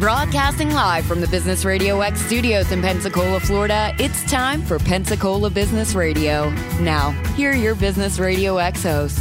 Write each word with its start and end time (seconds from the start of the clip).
Broadcasting 0.00 0.70
live 0.70 1.04
from 1.04 1.20
the 1.20 1.28
Business 1.28 1.66
Radio 1.66 2.00
X 2.00 2.22
studios 2.22 2.72
in 2.72 2.80
Pensacola, 2.80 3.38
Florida, 3.38 3.94
it's 3.98 4.24
time 4.30 4.62
for 4.62 4.78
Pensacola 4.78 5.50
Business 5.50 5.94
Radio. 5.94 6.48
Now, 6.80 7.10
here 7.34 7.50
are 7.50 7.54
your 7.54 7.74
Business 7.74 8.18
Radio 8.18 8.56
X 8.56 8.82
hosts. 8.82 9.20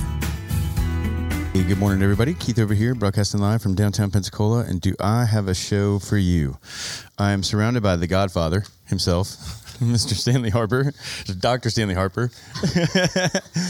Hey, 1.52 1.64
good 1.64 1.80
morning, 1.80 2.02
everybody. 2.02 2.34
Keith 2.34 2.58
over 2.60 2.74
here, 2.74 2.96
broadcasting 2.96 3.42
live 3.42 3.62
from 3.62 3.76
downtown 3.76 4.10
Pensacola. 4.10 4.62
And 4.62 4.80
do 4.80 4.96
I 5.02 5.26
have 5.26 5.50
a 5.50 5.54
show 5.54 6.00
for 6.00 6.18
you? 6.18 6.58
I 7.18 7.34
am 7.34 7.44
surrounded 7.44 7.84
by 7.84 7.98
the 7.98 8.08
Godfather 8.08 8.64
himself, 8.86 9.59
Mr. 9.84 10.14
Stanley 10.14 10.50
Harper, 10.50 10.94
Dr. 11.40 11.70
Stanley 11.70 11.94
Harper. 11.96 12.32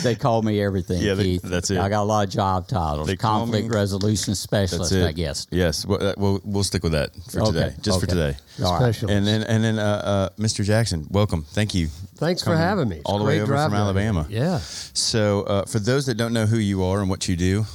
They 0.04 0.16
call 0.16 0.42
me 0.42 0.62
everything, 0.62 1.02
Yeah, 1.02 1.14
they- 1.16 1.38
that's 1.38 1.70
it. 1.72 1.78
I 1.78 1.90
got 1.90 2.02
a 2.04 2.04
lot 2.04 2.26
of 2.28 2.34
job 2.34 2.68
titles. 2.68 3.08
They 3.08 3.16
Conflict 3.18 3.68
me- 3.68 3.76
resolution 3.76 4.34
specialist. 4.36 4.94
I 4.94 5.12
guess. 5.12 5.46
Yes, 5.52 5.86
well, 5.86 6.02
uh, 6.02 6.14
we'll, 6.18 6.42
we'll 6.46 6.64
stick 6.64 6.84
with 6.84 6.94
that 6.94 7.12
for 7.32 7.42
Okay, 7.42 7.52
today, 7.52 7.76
just 7.82 8.00
for 8.00 8.06
today. 8.08 8.36
All 8.64 8.74
right. 8.74 8.94
Special. 8.94 9.10
And 9.10 9.26
then, 9.28 9.44
and 9.44 9.64
then, 9.64 9.78
uh, 9.80 9.84
uh, 9.84 10.30
Mr. 10.42 10.64
Jackson, 10.64 11.06
welcome. 11.10 11.44
Thank 11.44 11.74
you. 11.76 11.88
Thanks 12.16 12.44
for 12.44 12.56
having 12.56 12.90
me. 12.90 12.98
It's 12.98 13.06
all 13.06 13.18
the 13.20 13.26
way 13.26 13.42
over 13.42 13.54
from. 13.54 13.74
Alabama. 13.74 14.26
Yeah. 14.30 14.58
So, 14.60 15.44
uh, 15.44 15.66
for 15.66 15.80
those 15.80 16.06
that 16.08 16.16
don't 16.16 16.34
know 16.34 16.46
who 16.46 16.58
you 16.58 16.84
are 16.84 17.02
and 17.02 17.10
what 17.10 17.28
you 17.28 17.36
do, 17.36 17.66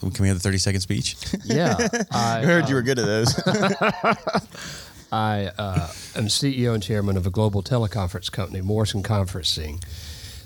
can 0.00 0.12
we 0.20 0.28
have 0.28 0.36
the 0.36 0.42
thirty 0.42 0.58
second 0.58 0.80
speech? 0.80 1.16
Yeah. 1.44 1.76
I 2.10 2.38
I, 2.40 2.44
heard 2.44 2.64
uh, 2.64 2.68
you 2.68 2.74
were 2.74 2.82
good 2.82 2.98
at 2.98 3.06
those. 3.06 3.34
I 5.12 5.50
uh, 5.58 5.88
am 6.16 6.26
CEO 6.26 6.72
and 6.74 6.82
chairman 6.82 7.16
of 7.18 7.26
a 7.26 7.30
global 7.30 7.62
teleconference 7.62 8.32
company, 8.32 8.62
Moreson 8.62 9.02
Conferencing, 9.02 9.84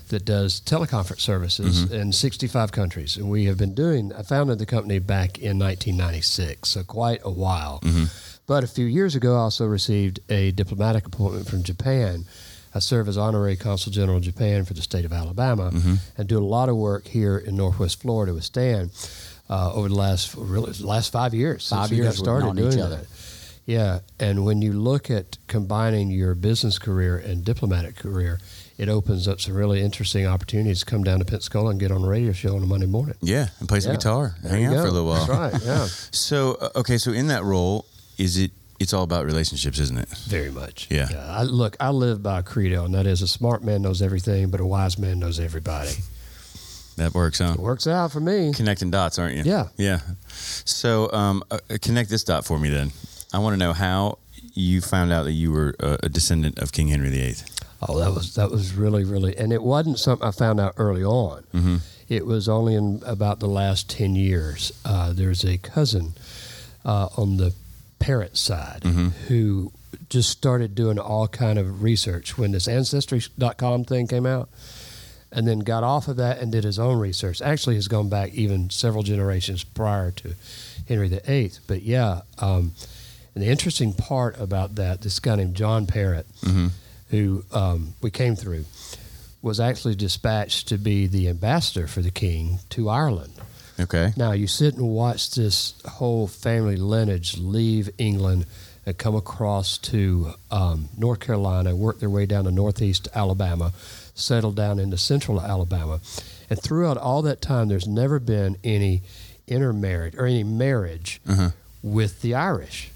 that 0.09 0.25
does 0.25 0.59
teleconference 0.61 1.21
services 1.21 1.85
Mm-hmm. 1.85 1.93
in 1.95 2.11
65 2.11 2.71
countries. 2.71 3.15
And 3.17 3.29
we 3.29 3.45
have 3.45 3.57
been 3.57 3.73
doing, 3.73 4.11
I 4.13 4.23
founded 4.23 4.59
the 4.59 4.65
company 4.65 4.99
back 4.99 5.37
in 5.39 5.57
1996, 5.57 6.67
so 6.69 6.83
quite 6.83 7.21
a 7.23 7.31
while. 7.31 7.79
Mm-hmm. 7.81 8.05
But 8.45 8.63
a 8.63 8.67
few 8.67 8.85
years 8.85 9.15
ago, 9.15 9.35
I 9.35 9.39
also 9.39 9.65
received 9.65 10.19
a 10.29 10.51
diplomatic 10.51 11.05
appointment 11.07 11.47
from 11.49 11.63
Japan. 11.63 12.25
I 12.75 12.79
serve 12.79 13.07
as 13.07 13.17
honorary 13.17 13.55
consul 13.55 13.91
general 13.91 14.17
in 14.17 14.23
Japan 14.23 14.63
for 14.65 14.73
the 14.73 14.81
state 14.81 15.05
of 15.05 15.11
Alabama 15.13 15.71
Mm-hmm. 15.73 15.95
and 16.17 16.27
do 16.27 16.37
a 16.37 16.43
lot 16.45 16.69
of 16.69 16.75
work 16.75 17.07
here 17.07 17.37
in 17.37 17.55
Northwest 17.55 18.01
Florida 18.01 18.33
with 18.33 18.43
Stan 18.43 18.91
uh, 19.49 19.73
over 19.73 19.87
the 19.89 19.95
last 19.95 20.35
really 20.35 20.71
last 20.81 21.11
five 21.11 21.33
years. 21.33 21.67
Five 21.69 21.91
years 21.91 22.17
started 22.17 22.55
doing 22.55 22.73
each 22.73 22.79
other. 22.79 22.97
that. 22.97 23.07
Yeah, 23.67 23.99
and 24.17 24.45
when 24.45 24.61
you 24.61 24.71
look 24.73 25.11
at 25.11 25.37
combining 25.47 26.09
your 26.09 26.33
business 26.35 26.79
career 26.79 27.17
and 27.17 27.43
diplomatic 27.43 27.97
career, 27.97 28.39
it 28.77 28.87
opens 28.87 29.27
up 29.27 29.41
some 29.41 29.55
really 29.55 29.81
interesting 29.81 30.25
opportunities 30.25 30.79
to 30.79 30.85
come 30.85 31.03
down 31.03 31.19
to 31.19 31.25
Pensacola 31.25 31.71
and 31.71 31.79
get 31.79 31.91
on 31.91 32.01
a 32.03 32.07
radio 32.07 32.31
show 32.31 32.55
on 32.55 32.63
a 32.63 32.65
Monday 32.65 32.85
morning. 32.87 33.15
yeah, 33.21 33.49
and 33.59 33.67
play 33.67 33.81
some 33.81 33.91
Yeah. 33.91 33.97
guitar, 33.97 34.35
There 34.41 34.51
hang 34.53 34.65
out 34.67 34.73
go. 34.73 34.81
for 34.83 34.87
a 34.87 34.91
little 34.91 35.07
while. 35.09 35.25
That's 35.27 35.53
right. 35.53 35.63
Yeah, 35.65 35.85
So, 36.11 36.53
uh, 36.61 36.69
okay, 36.77 36.97
so 36.97 37.11
in 37.11 37.27
that 37.27 37.43
role, 37.43 37.85
is 38.17 38.37
it? 38.37 38.51
It's 38.79 38.93
all 38.93 39.03
about 39.03 39.25
relationships, 39.25 39.79
isn't 39.79 39.97
it? 39.97 40.07
very 40.29 40.51
much. 40.51 40.87
Yeah. 40.89 41.09
I, 41.29 41.43
look, 41.43 41.75
I 41.79 41.89
live 41.89 42.21
by 42.23 42.39
a 42.39 42.43
credo, 42.43 42.85
and 42.85 42.93
that 42.93 43.05
is 43.07 43.21
a 43.21 43.27
smart 43.27 43.63
man 43.65 43.81
knows 43.81 44.01
everything, 44.01 44.49
but 44.49 44.59
a 44.61 44.65
wise 44.65 44.97
man 44.99 45.19
knows 45.19 45.39
everybody. 45.41 45.91
That 46.95 47.13
works, 47.13 47.39
huh? 47.39 47.53
It 47.55 47.59
works 47.59 47.85
out 47.87 48.11
for 48.11 48.19
me. 48.19 48.53
Connecting 48.53 48.91
dots, 48.91 49.19
aren't 49.19 49.35
you? 49.35 49.43
Yeah. 49.43 49.67
Yeah. 49.77 49.99
So, 50.63 51.11
um, 51.11 51.43
uh, 51.51 51.57
connect 51.81 52.09
this 52.09 52.23
dot 52.23 52.45
for 52.45 52.57
me 52.59 52.69
then. 52.69 52.91
I 53.33 53.39
want 53.39 53.53
to 53.53 53.57
know 53.57 53.73
how 53.73 54.19
you 54.53 54.81
found 54.81 55.11
out 55.11 55.23
that 55.23 55.33
you 55.33 55.51
were 55.51 55.75
a, 55.79 56.09
descendant 56.09 56.59
of 56.59 56.71
King 56.71 56.87
Henry 56.87 57.09
VIII. 57.09 57.35
Oh, 57.81 57.99
that 57.99 58.11
was 58.13 58.33
that 58.35 58.49
was 58.49 58.73
really 58.73 59.03
really, 59.03 59.37
and 59.37 59.53
it 59.53 59.61
wasn't 59.61 59.99
something 59.99 60.27
I 60.27 60.31
found 60.31 60.59
out 60.59 60.73
early 60.77 61.03
on. 61.03 61.43
Mm-hmm. 61.53 61.77
It 62.09 62.25
was 62.25 62.47
only 62.49 62.73
in 62.75 63.03
about 63.05 63.39
the 63.39 63.47
last 63.47 63.89
ten 63.89 64.15
years. 64.15 64.71
Uh, 64.85 65.13
there's 65.13 65.43
a 65.43 65.57
cousin 65.57 66.13
uh, 66.85 67.09
on 67.17 67.37
the 67.37 67.53
parent 67.99 68.37
side 68.37 68.81
Mm-hmm. 68.83 69.07
who 69.27 69.71
just 70.09 70.29
started 70.29 70.73
doing 70.75 70.97
all 70.97 71.27
kind 71.27 71.59
of 71.59 71.83
research 71.83 72.37
when 72.37 72.51
this 72.51 72.67
Ancestry.com 72.67 73.83
thing 73.83 74.07
came 74.07 74.25
out, 74.25 74.49
and 75.31 75.47
then 75.47 75.59
got 75.59 75.83
off 75.83 76.07
of 76.07 76.15
that 76.17 76.39
and 76.39 76.51
did 76.51 76.63
his 76.63 76.79
own 76.79 76.97
research. 76.99 77.41
Actually, 77.41 77.75
has 77.75 77.87
gone 77.87 78.09
back 78.09 78.33
even 78.33 78.69
several 78.69 79.03
generations 79.03 79.63
prior 79.63 80.09
to 80.11 80.33
Henry 80.87 81.09
VIII. 81.09 81.51
But 81.67 81.83
yeah, 81.83 82.21
um, 82.39 82.71
and 83.37 83.45
the 83.45 83.51
interesting 83.51 83.93
part 83.93 84.39
about 84.39 84.73
that, 84.75 85.01
this 85.01 85.19
guy 85.19 85.35
named 85.35 85.53
John 85.55 85.85
Perrot 85.85 86.23
Mm-hmm. 86.41 86.67
who 87.11 87.43
um, 87.51 87.93
we 88.01 88.09
came 88.09 88.35
through, 88.35 88.65
was 89.43 89.59
actually 89.59 89.93
dispatched 89.93 90.67
to 90.69 90.77
be 90.79 91.05
the 91.05 91.29
ambassador 91.29 91.85
for 91.85 92.01
the 92.01 92.09
king 92.09 92.57
to 92.71 92.89
Ireland. 92.89 93.33
Okay. 93.79 94.11
Now 94.17 94.31
you 94.31 94.47
sit 94.47 94.73
and 94.73 94.89
watch 94.89 95.35
this 95.35 95.75
whole 95.87 96.25
family 96.27 96.77
lineage 96.77 97.37
leave 97.37 97.91
England 97.99 98.47
and 98.87 98.97
come 98.97 99.13
across 99.15 99.77
to 99.77 100.33
um, 100.49 100.89
North 100.97 101.19
Carolina, 101.19 101.75
work 101.75 101.99
their 101.99 102.09
way 102.09 102.25
down 102.25 102.45
to 102.45 102.51
northeast 102.51 103.07
Alabama, 103.13 103.71
settle 104.15 104.51
down 104.51 104.79
into 104.79 104.97
central 104.97 105.39
Alabama, 105.39 105.99
and 106.49 106.59
throughout 106.59 106.97
all 106.97 107.21
that 107.21 107.39
time, 107.39 107.67
there's 107.67 107.87
never 107.87 108.19
been 108.19 108.57
any 108.63 109.03
intermarriage 109.47 110.15
or 110.15 110.25
any 110.25 110.43
marriage 110.43 111.21
Uh-huh. 111.27 111.51
with 111.83 112.21
the 112.23 112.33
Irish 112.33 112.89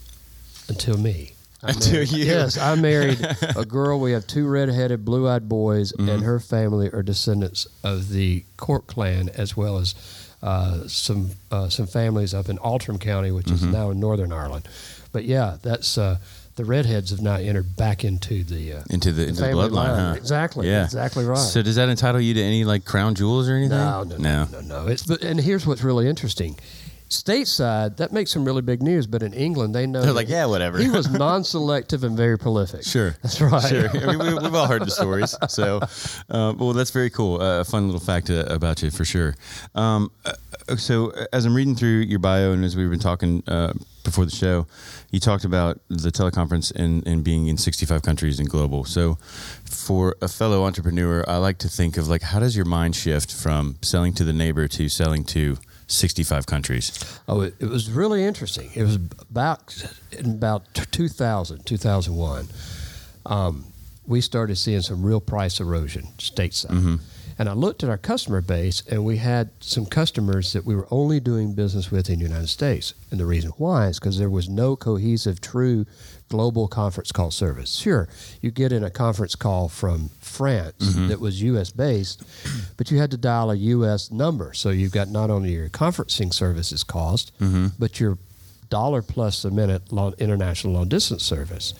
until 0.71 0.97
me. 0.97 1.33
I 1.63 1.69
Until 1.69 1.93
married- 1.93 2.11
you. 2.11 2.25
Yes, 2.25 2.57
I 2.57 2.73
married 2.75 3.19
a 3.55 3.65
girl. 3.65 3.99
We 3.99 4.13
have 4.13 4.25
two 4.25 4.47
red-headed, 4.47 5.05
blue-eyed 5.05 5.47
boys, 5.47 5.91
Mm-hmm. 5.93 6.09
and 6.09 6.23
her 6.23 6.39
family 6.39 6.89
are 6.91 7.03
descendants 7.03 7.67
of 7.83 8.09
the 8.09 8.43
Cork 8.57 8.87
clan, 8.87 9.29
as 9.29 9.55
well 9.55 9.77
as 9.77 9.93
uh, 10.41 10.87
some 10.87 11.31
uh, 11.51 11.69
some 11.69 11.85
families 11.85 12.33
up 12.33 12.49
in 12.49 12.57
Antrim 12.65 12.97
County, 12.97 13.29
which 13.31 13.45
Mm-hmm. 13.45 13.55
is 13.67 13.73
now 13.79 13.91
in 13.91 13.99
Northern 13.99 14.31
Ireland. 14.33 14.67
But 15.11 15.25
yeah, 15.25 15.57
that's 15.61 15.99
uh, 15.99 16.17
the 16.55 16.65
redheads 16.65 17.11
have 17.11 17.21
now 17.21 17.35
entered 17.35 17.75
back 17.75 18.03
into 18.03 18.43
the 18.43 18.73
uh, 18.73 18.83
Into 18.89 19.11
the, 19.11 19.27
into 19.27 19.41
the 19.41 19.47
family 19.49 19.69
bloodline, 19.69 19.73
line. 19.75 19.99
huh? 19.99 20.13
Exactly. 20.17 20.67
Yeah. 20.67 20.83
Exactly 20.85 21.25
right. 21.25 21.37
So, 21.37 21.61
does 21.61 21.75
that 21.75 21.89
entitle 21.89 22.19
you 22.21 22.33
to 22.33 22.41
any 22.41 22.63
like 22.65 22.85
crown 22.85 23.13
jewels 23.13 23.47
or 23.47 23.53
anything? 23.55 23.77
No, 23.77 24.01
no, 24.03 24.17
no, 24.17 24.45
no, 24.51 24.61
no. 24.61 24.87
It's 24.87 25.03
but, 25.05 25.21
and 25.23 25.39
here's 25.39 25.67
what's 25.67 25.83
really 25.83 26.07
interesting. 26.09 26.57
Stateside, 27.11 27.97
that 27.97 28.13
makes 28.13 28.31
some 28.31 28.45
really 28.45 28.61
big 28.61 28.81
news, 28.81 29.05
but 29.05 29.21
in 29.21 29.33
England, 29.33 29.75
they 29.75 29.85
know 29.85 30.01
They're 30.01 30.13
like, 30.13 30.29
yeah, 30.29 30.45
whatever. 30.45 30.77
He 30.77 30.89
was 30.89 31.11
non-selective 31.11 32.05
and 32.05 32.15
very 32.15 32.37
prolific. 32.37 32.85
Sure. 32.85 33.17
that's 33.21 33.41
right. 33.41 33.61
Sure. 33.67 33.89
I 33.89 34.15
mean, 34.15 34.17
we, 34.17 34.33
we've 34.35 34.55
all 34.55 34.65
heard 34.65 34.83
the 34.83 34.91
stories. 34.91 35.35
So, 35.49 35.81
uh, 36.29 36.53
well, 36.57 36.71
that's 36.71 36.91
very 36.91 37.09
cool. 37.09 37.41
Uh, 37.41 37.59
a 37.59 37.65
fun 37.65 37.85
little 37.85 37.99
fact 37.99 38.29
uh, 38.29 38.45
about 38.47 38.81
you 38.81 38.91
for 38.91 39.03
sure. 39.03 39.35
Um, 39.75 40.09
uh, 40.23 40.77
so, 40.77 41.11
uh, 41.11 41.25
as 41.33 41.43
I'm 41.43 41.53
reading 41.53 41.75
through 41.75 41.99
your 41.99 42.19
bio 42.19 42.53
and 42.53 42.63
as 42.63 42.77
we've 42.77 42.89
been 42.89 42.99
talking 42.99 43.43
uh, 43.45 43.73
before 44.05 44.23
the 44.23 44.31
show, 44.31 44.65
you 45.11 45.19
talked 45.19 45.43
about 45.43 45.81
the 45.89 46.11
teleconference 46.11 46.73
and, 46.73 47.05
and 47.05 47.25
being 47.25 47.47
in 47.47 47.57
65 47.57 48.03
countries 48.03 48.39
and 48.39 48.49
global. 48.49 48.85
So, 48.85 49.15
for 49.65 50.15
a 50.21 50.29
fellow 50.29 50.63
entrepreneur, 50.63 51.25
I 51.27 51.37
like 51.37 51.57
to 51.57 51.67
think 51.67 51.97
of 51.97 52.07
like, 52.07 52.21
how 52.21 52.39
does 52.39 52.55
your 52.55 52.63
mind 52.65 52.95
shift 52.95 53.33
from 53.33 53.75
selling 53.81 54.13
to 54.13 54.23
the 54.23 54.31
neighbor 54.31 54.69
to 54.69 54.87
selling 54.87 55.25
to 55.25 55.57
65 55.91 56.45
countries? 56.45 57.19
Oh, 57.27 57.41
it, 57.41 57.55
it 57.59 57.69
was 57.69 57.91
really 57.91 58.23
interesting. 58.23 58.71
It 58.73 58.83
was 58.83 58.95
about 58.95 59.85
in 60.11 60.31
about 60.31 60.73
t- 60.73 60.83
2000, 60.91 61.65
2001. 61.65 62.47
Um, 63.25 63.65
we 64.07 64.21
started 64.21 64.55
seeing 64.57 64.81
some 64.81 65.03
real 65.03 65.21
price 65.21 65.59
erosion 65.59 66.07
stateside. 66.17 66.99
And 67.39 67.49
I 67.49 67.53
looked 67.53 67.83
at 67.83 67.89
our 67.89 67.97
customer 67.97 68.41
base, 68.41 68.83
and 68.87 69.03
we 69.03 69.17
had 69.17 69.49
some 69.61 69.87
customers 69.87 70.53
that 70.53 70.63
we 70.63 70.75
were 70.75 70.87
only 70.91 71.19
doing 71.19 71.53
business 71.53 71.89
with 71.89 72.07
in 72.09 72.19
the 72.19 72.25
United 72.25 72.49
States. 72.49 72.93
And 73.09 73.19
the 73.19 73.25
reason 73.25 73.51
why 73.57 73.87
is 73.87 73.99
because 73.99 74.19
there 74.19 74.29
was 74.29 74.47
no 74.47 74.75
cohesive, 74.75 75.41
true 75.41 75.87
global 76.31 76.69
conference 76.69 77.11
call 77.11 77.29
service. 77.29 77.75
Sure, 77.75 78.07
you 78.39 78.51
get 78.51 78.71
in 78.71 78.85
a 78.85 78.89
conference 78.89 79.35
call 79.35 79.67
from 79.67 80.09
France 80.21 80.95
mm-hmm. 80.95 81.09
that 81.09 81.19
was 81.19 81.41
U.S. 81.41 81.71
based, 81.71 82.23
but 82.77 82.89
you 82.89 82.97
had 82.99 83.11
to 83.11 83.17
dial 83.17 83.51
a 83.51 83.55
U.S. 83.55 84.09
number. 84.09 84.53
So 84.53 84.69
you've 84.69 84.93
got 84.93 85.09
not 85.09 85.29
only 85.29 85.51
your 85.51 85.67
conferencing 85.67 86.33
services 86.33 86.85
cost, 86.85 87.37
mm-hmm. 87.39 87.67
but 87.77 87.99
your 87.99 88.17
dollar 88.69 89.01
plus 89.01 89.43
a 89.43 89.51
minute 89.51 89.91
long, 89.91 90.13
international 90.19 90.73
long 90.73 90.87
distance 90.87 91.23
service. 91.23 91.73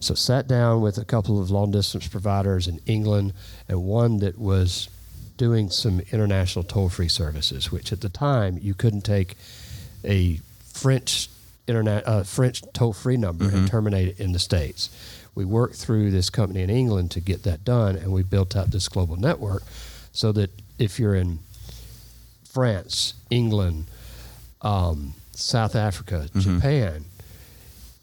So 0.00 0.14
sat 0.14 0.48
down 0.48 0.80
with 0.80 0.98
a 0.98 1.04
couple 1.04 1.40
of 1.40 1.52
long 1.52 1.70
distance 1.70 2.08
providers 2.08 2.66
in 2.66 2.80
England 2.86 3.34
and 3.68 3.84
one 3.84 4.18
that 4.18 4.36
was 4.36 4.88
doing 5.36 5.70
some 5.70 6.00
international 6.10 6.64
toll 6.64 6.88
free 6.88 7.08
services, 7.08 7.70
which 7.70 7.92
at 7.92 8.00
the 8.00 8.08
time 8.08 8.58
you 8.60 8.74
couldn't 8.74 9.02
take 9.02 9.36
a 10.04 10.40
French 10.72 11.28
internet 11.66 12.06
uh, 12.06 12.22
French 12.22 12.62
toll 12.72 12.92
free 12.92 13.16
number 13.16 13.44
and 13.44 13.68
terminate 13.68 14.08
it 14.08 14.20
in 14.20 14.32
the 14.32 14.38
states. 14.38 14.90
We 15.34 15.44
worked 15.44 15.76
through 15.76 16.10
this 16.10 16.30
company 16.30 16.62
in 16.62 16.70
England 16.70 17.10
to 17.12 17.20
get 17.20 17.44
that 17.44 17.64
done, 17.64 17.96
and 17.96 18.12
we 18.12 18.22
built 18.22 18.56
out 18.56 18.70
this 18.70 18.88
global 18.88 19.16
network 19.16 19.62
so 20.12 20.32
that 20.32 20.50
if 20.78 20.98
you're 20.98 21.14
in 21.14 21.38
France, 22.44 23.14
England, 23.30 23.86
um, 24.62 25.14
South 25.32 25.76
Africa, 25.76 26.28
Japan, 26.36 27.04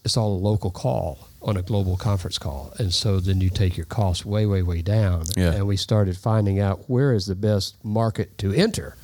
it's 0.06 0.16
all 0.16 0.34
a 0.34 0.40
local 0.40 0.72
call 0.72 1.28
on 1.42 1.58
a 1.58 1.62
global 1.62 1.98
conference 1.98 2.38
call. 2.38 2.74
And 2.78 2.94
so 2.94 3.20
then 3.20 3.42
you 3.42 3.50
take 3.50 3.78
your 3.78 3.86
costs 3.86 4.26
way, 4.26 4.46
way, 4.46 4.62
way 4.64 4.82
down. 4.82 5.26
Yeah. 5.36 5.54
And 5.54 5.68
we 5.68 5.78
started 5.78 6.18
finding 6.18 6.60
out 6.60 6.90
where 6.90 7.14
is 7.14 7.26
the 7.26 7.36
best 7.36 7.76
market 7.84 8.38
to 8.40 8.52
enter. 8.54 8.96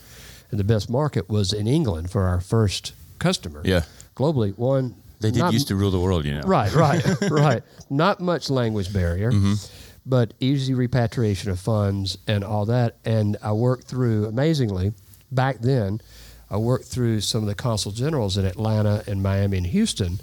And 0.50 0.60
the 0.60 0.64
best 0.64 0.90
market 0.90 1.30
was 1.30 1.54
in 1.54 1.68
England 1.68 2.10
for 2.10 2.24
our 2.24 2.40
first 2.40 2.94
customer. 3.20 3.62
Yeah. 3.64 3.84
Globally, 4.16 4.58
one, 4.58 4.96
They 5.20 5.32
did 5.32 5.40
not- 5.40 5.54
used 5.54 5.68
to 5.70 5.76
rule 5.76 5.92
the 5.92 6.00
world, 6.00 6.26
you 6.26 6.34
know. 6.36 6.42
Right, 6.42 6.74
right, 6.74 7.04
right. 7.30 7.64
Not 7.90 8.20
much 8.20 8.50
language 8.50 8.94
barrier, 8.94 9.32
mm-hmm. 9.32 9.54
but 10.06 10.34
easy 10.40 10.74
repatriation 10.74 11.50
of 11.52 11.60
funds 11.60 12.18
and 12.28 12.44
all 12.44 12.66
that. 12.68 12.98
And 13.06 13.38
I 13.42 13.54
worked 13.54 13.88
through, 13.88 14.26
amazingly, 14.26 14.94
back 15.32 15.60
then, 15.60 16.02
I 16.50 16.58
worked 16.58 16.86
through 16.86 17.22
some 17.22 17.42
of 17.42 17.48
the 17.48 17.56
consul 17.56 17.92
generals 17.92 18.38
in 18.38 18.46
Atlanta 18.46 19.04
and 19.08 19.24
Miami 19.24 19.58
and 19.58 19.66
Houston 19.68 20.20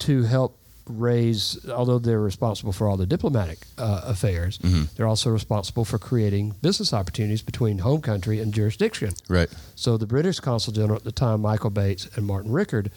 to 0.00 0.24
help 0.24 0.57
raise, 0.88 1.58
although 1.68 1.98
they're 1.98 2.20
responsible 2.20 2.72
for 2.72 2.88
all 2.88 2.96
the 2.96 3.06
diplomatic 3.06 3.58
uh, 3.76 4.02
affairs, 4.04 4.58
they're 4.96 5.06
also 5.06 5.30
responsible 5.30 5.84
for 5.84 5.98
creating 5.98 6.54
business 6.62 6.92
opportunities 6.92 7.42
between 7.42 7.78
home 7.78 8.00
country 8.00 8.40
and 8.40 8.52
jurisdiction. 8.52 9.10
Right. 9.28 9.48
So 9.74 9.96
the 9.96 10.06
British 10.06 10.40
consul 10.40 10.72
general 10.72 10.96
at 10.96 11.04
the 11.04 11.12
time, 11.12 11.40
Michael 11.42 11.70
Bates 11.70 12.08
and 12.16 12.26
Martin 12.26 12.52
Rickard, 12.52 12.90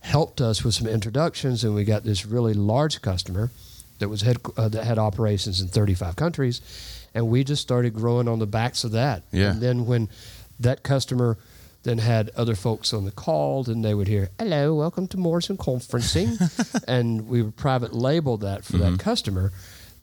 helped 0.00 0.40
us 0.40 0.62
with 0.64 0.74
some 0.74 0.86
introductions, 0.86 1.64
and 1.64 1.74
we 1.74 1.84
got 1.84 2.04
this 2.04 2.24
really 2.24 2.54
large 2.54 3.02
customer 3.02 3.50
that 3.98 4.08
was 4.08 4.22
head, 4.22 4.38
uh, 4.56 4.68
that 4.68 4.84
had 4.84 4.98
operations 4.98 5.60
in 5.60 5.68
35 5.68 6.16
countries, 6.16 6.60
and 7.14 7.28
we 7.28 7.42
just 7.44 7.62
started 7.62 7.94
growing 7.94 8.28
on 8.28 8.38
the 8.38 8.46
backs 8.46 8.84
of 8.84 8.92
that. 8.92 9.24
Yeah. 9.32 9.50
And 9.50 9.60
then 9.60 9.86
when 9.86 10.08
that 10.60 10.82
customer 10.82 11.38
then 11.84 11.98
had 11.98 12.30
other 12.36 12.54
folks 12.54 12.92
on 12.92 13.04
the 13.04 13.10
call, 13.10 13.62
then 13.64 13.82
they 13.82 13.94
would 13.94 14.08
hear, 14.08 14.30
"Hello, 14.38 14.74
welcome 14.74 15.06
to 15.08 15.16
Moreson 15.16 15.56
Conferencing," 15.56 16.84
and 16.88 17.28
we 17.28 17.42
would 17.42 17.56
private 17.56 17.94
label 17.94 18.36
that 18.38 18.64
for 18.64 18.74
Mm-hmm. 18.78 18.92
that 18.96 18.98
customer. 19.00 19.52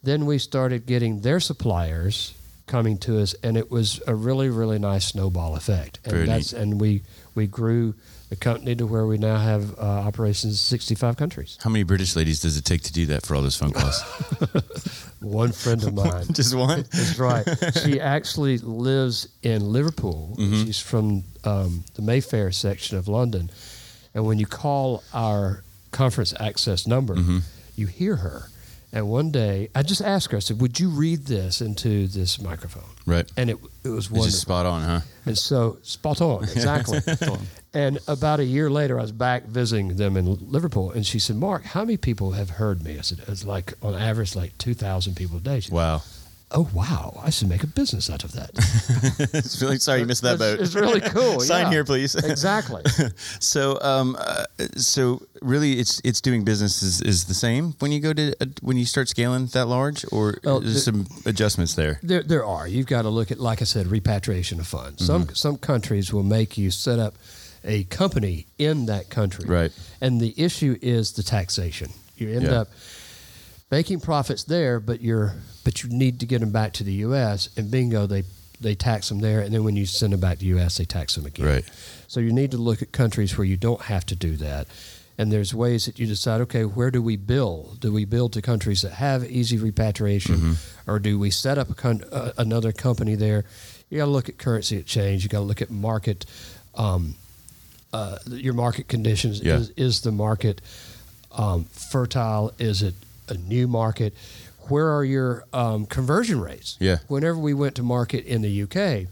Then 0.03 0.25
we 0.25 0.37
started 0.37 0.85
getting 0.85 1.21
their 1.21 1.39
suppliers 1.39 2.33
coming 2.67 2.97
to 2.99 3.19
us, 3.19 3.35
and 3.43 3.57
it 3.57 3.69
was 3.69 4.01
a 4.07 4.15
really, 4.15 4.49
really 4.49 4.79
nice 4.79 5.05
snowball 5.05 5.55
effect. 5.55 5.99
And 6.03 6.13
Very 6.13 6.25
that's 6.25 6.53
and 6.53 6.79
we 6.79 7.03
we 7.35 7.47
grew 7.47 7.93
the 8.29 8.35
company 8.35 8.75
to 8.75 8.85
where 8.87 9.05
we 9.05 9.17
now 9.17 9.37
have 9.37 9.77
uh, 9.77 9.81
operations 9.81 10.53
in 10.53 10.57
65 10.57 11.15
countries. 11.17 11.57
How 11.63 11.69
many 11.69 11.83
British 11.83 12.15
ladies 12.15 12.39
does 12.39 12.57
it 12.57 12.65
take 12.65 12.81
to 12.83 12.93
do 12.93 13.05
that 13.07 13.25
for 13.25 13.35
all 13.35 13.41
those 13.41 13.55
phone 13.55 13.71
calls? 13.71 14.01
One 15.21 15.51
friend 15.51 15.83
of 15.83 15.93
mine. 15.93 16.25
Just 16.33 16.53
one? 16.55 16.85
That's 16.91 17.17
right. 17.17 17.45
She 17.83 17.99
actually 17.99 18.57
lives 18.59 19.27
in 19.41 19.61
Liverpool. 19.71 20.35
Mm-hmm. 20.39 20.63
She's 20.65 20.79
from 20.79 21.23
um, 21.43 21.83
the 21.95 22.01
Mayfair 22.01 22.51
section 22.51 22.97
of 22.97 23.07
London. 23.07 23.49
And 24.13 24.25
when 24.25 24.39
you 24.39 24.45
call 24.45 25.03
our 25.13 25.63
conference 25.91 26.33
access 26.39 26.85
number, 26.87 27.15
Mm-hmm. 27.15 27.39
you 27.75 27.87
hear 27.87 28.17
her. 28.17 28.49
And 28.93 29.09
one 29.09 29.29
day, 29.31 29.69
I 29.75 29.81
just 29.83 30.01
asked 30.01 30.31
her, 30.31 30.37
I 30.37 30.39
said, 30.39 30.61
Would 30.61 30.79
you 30.79 30.89
read 30.89 31.25
this 31.25 31.59
into 31.59 32.07
this 32.07 32.39
microphone? 32.41 32.83
Right. 33.05 33.29
And 33.35 33.49
it, 33.49 33.57
it 33.83 33.89
was 33.89 34.09
It's 34.09 34.25
just 34.25 34.41
spot 34.41 34.65
on, 34.65 34.83
huh? 34.83 34.99
And 35.25 35.37
so, 35.37 35.79
spot 35.81 36.21
on, 36.21 36.43
exactly. 36.43 36.99
and 37.75 37.99
about 38.07 38.39
a 38.39 38.45
year 38.45 38.69
later, 38.69 38.97
I 38.97 39.01
was 39.03 39.11
back 39.11 39.43
visiting 39.43 39.97
them 39.97 40.15
in 40.17 40.25
Liverpool, 40.49 40.91
and 40.91 41.05
she 41.05 41.19
said, 41.19 41.35
"Mark, 41.35 41.63
how 41.63 41.81
many 41.81 41.97
people 41.97 42.31
have 42.31 42.51
heard 42.51 42.83
me?" 42.83 42.97
I 42.97 43.01
said, 43.01 43.19
"It's 43.27 43.45
like 43.45 43.73
on 43.83 43.93
average, 43.93 44.35
like 44.35 44.57
two 44.57 44.73
thousand 44.73 45.15
people 45.15 45.37
a 45.37 45.41
day." 45.41 45.59
She 45.59 45.69
said, 45.69 45.75
Wow. 45.75 46.01
"Oh 46.51 46.69
wow, 46.73 47.19
I 47.23 47.29
should 47.31 47.49
make 47.49 47.63
a 47.63 47.67
business 47.67 48.09
out 48.09 48.23
of 48.23 48.31
that." 48.33 48.51
it's 49.33 49.61
really 49.61 49.77
sorry 49.77 49.99
you 49.99 50.05
missed 50.05 50.21
that 50.21 50.33
it's, 50.35 50.39
boat. 50.39 50.59
It's 50.61 50.75
really 50.75 51.01
cool. 51.01 51.39
Sign 51.51 51.65
yeah. 51.65 51.71
here, 51.71 51.83
please. 51.83 52.15
exactly. 52.33 52.83
So, 53.39 53.79
um, 53.81 54.15
uh, 54.19 54.45
so 54.77 55.21
really, 55.41 55.73
it's 55.79 55.99
it's 56.03 56.21
doing 56.21 56.45
business 56.45 56.81
is, 56.81 57.01
is 57.01 57.25
the 57.25 57.33
same 57.33 57.73
when 57.79 57.91
you 57.91 57.99
go 57.99 58.13
to 58.13 58.33
uh, 58.41 58.45
when 58.61 58.77
you 58.77 58.85
start 58.85 59.09
scaling 59.09 59.47
that 59.47 59.65
large, 59.67 60.05
or 60.11 60.39
Well, 60.43 60.61
there's 60.61 60.85
some 60.85 61.07
adjustments 61.25 61.73
there. 61.75 61.99
There, 62.03 62.23
there 62.23 62.45
are. 62.45 62.67
You've 62.67 62.87
got 62.87 63.01
to 63.01 63.09
look 63.09 63.31
at, 63.31 63.39
like 63.39 63.61
I 63.61 63.65
said, 63.65 63.87
repatriation 63.87 64.59
of 64.59 64.67
funds. 64.67 65.05
Some 65.05 65.23
Mm-hmm. 65.23 65.33
some 65.33 65.57
countries 65.57 66.13
will 66.13 66.23
make 66.23 66.57
you 66.57 66.71
set 66.71 66.99
up 66.99 67.15
a 67.65 67.83
company 67.85 68.45
in 68.57 68.85
that 68.85 69.09
country, 69.09 69.45
Right. 69.45 69.71
And 70.01 70.21
the 70.21 70.33
issue 70.37 70.77
is 70.81 71.13
the 71.13 71.23
taxation. 71.23 71.89
You 72.17 72.29
end 72.31 72.43
Yeah. 72.43 72.61
up 72.61 72.67
making 73.71 73.99
profits 73.99 74.43
there, 74.43 74.79
but 74.79 75.01
you're 75.01 75.33
but 75.63 75.81
you 75.83 75.89
need 75.89 76.19
to 76.19 76.25
get 76.27 76.39
them 76.41 76.51
back 76.51 76.73
to 76.73 76.83
the 76.83 76.93
U.S. 77.07 77.49
and 77.57 77.71
bingo, 77.71 78.05
they 78.05 78.23
they 78.61 78.75
tax 78.75 79.09
them 79.09 79.19
there, 79.19 79.41
and 79.41 79.53
then 79.53 79.63
when 79.63 79.75
you 79.75 79.85
send 79.85 80.13
them 80.13 80.19
back 80.19 80.35
to 80.37 80.39
the 80.41 80.45
U.S., 80.57 80.77
they 80.77 80.85
tax 80.85 81.15
them 81.15 81.25
again. 81.25 81.45
Right. 81.45 81.65
So 82.07 82.19
you 82.21 82.31
need 82.31 82.51
to 82.51 82.57
look 82.57 82.81
at 82.81 82.91
countries 82.93 83.37
where 83.37 83.45
you 83.45 83.57
don't 83.57 83.81
have 83.81 84.05
to 84.05 84.15
do 84.15 84.37
that. 84.37 84.67
And 85.17 85.31
there's 85.31 85.53
ways 85.53 85.85
that 85.85 85.97
you 85.97 86.05
decide, 86.07 86.41
okay, 86.41 86.63
where 86.65 86.91
do 86.91 87.01
we 87.01 87.15
build? 87.17 87.79
Do 87.79 87.91
we 87.91 88.05
build 88.05 88.33
to 88.33 88.41
countries 88.41 88.81
that 88.83 88.91
have 88.93 89.23
easy 89.25 89.57
repatriation, 89.57 90.57
or 90.87 90.99
do 90.99 91.17
we 91.19 91.31
set 91.31 91.57
up 91.57 91.69
a 91.69 91.73
con- 91.73 92.03
uh, 92.11 92.31
another 92.37 92.71
company 92.71 93.15
there? 93.15 93.43
You 93.89 93.97
got 93.99 94.05
to 94.05 94.11
look 94.11 94.29
at 94.29 94.37
currency 94.37 94.77
exchange. 94.77 95.23
You 95.23 95.29
got 95.29 95.39
to 95.39 95.45
look 95.45 95.61
at 95.61 95.69
market, 95.71 96.25
um, 96.75 97.15
uh, 97.95 98.17
your 98.27 98.53
market 98.53 98.89
conditions. 98.89 99.41
Yeah. 99.41 99.55
Is, 99.55 99.69
is 99.77 100.01
the 100.01 100.11
market 100.11 100.61
um, 101.31 101.63
fertile? 101.65 102.53
Is 102.59 102.81
it 102.81 102.93
a 103.29 103.35
new 103.35 103.67
market? 103.67 104.13
Where 104.67 104.89
are 104.89 105.05
your 105.05 105.45
um, 105.53 105.85
conversion 105.85 106.41
rates? 106.41 106.75
Yeah. 106.79 106.97
Whenever 107.07 107.37
we 107.37 107.53
went 107.53 107.75
to 107.75 107.83
market 107.83 108.25
in 108.25 108.41
the 108.41 108.63
UK, 108.63 109.07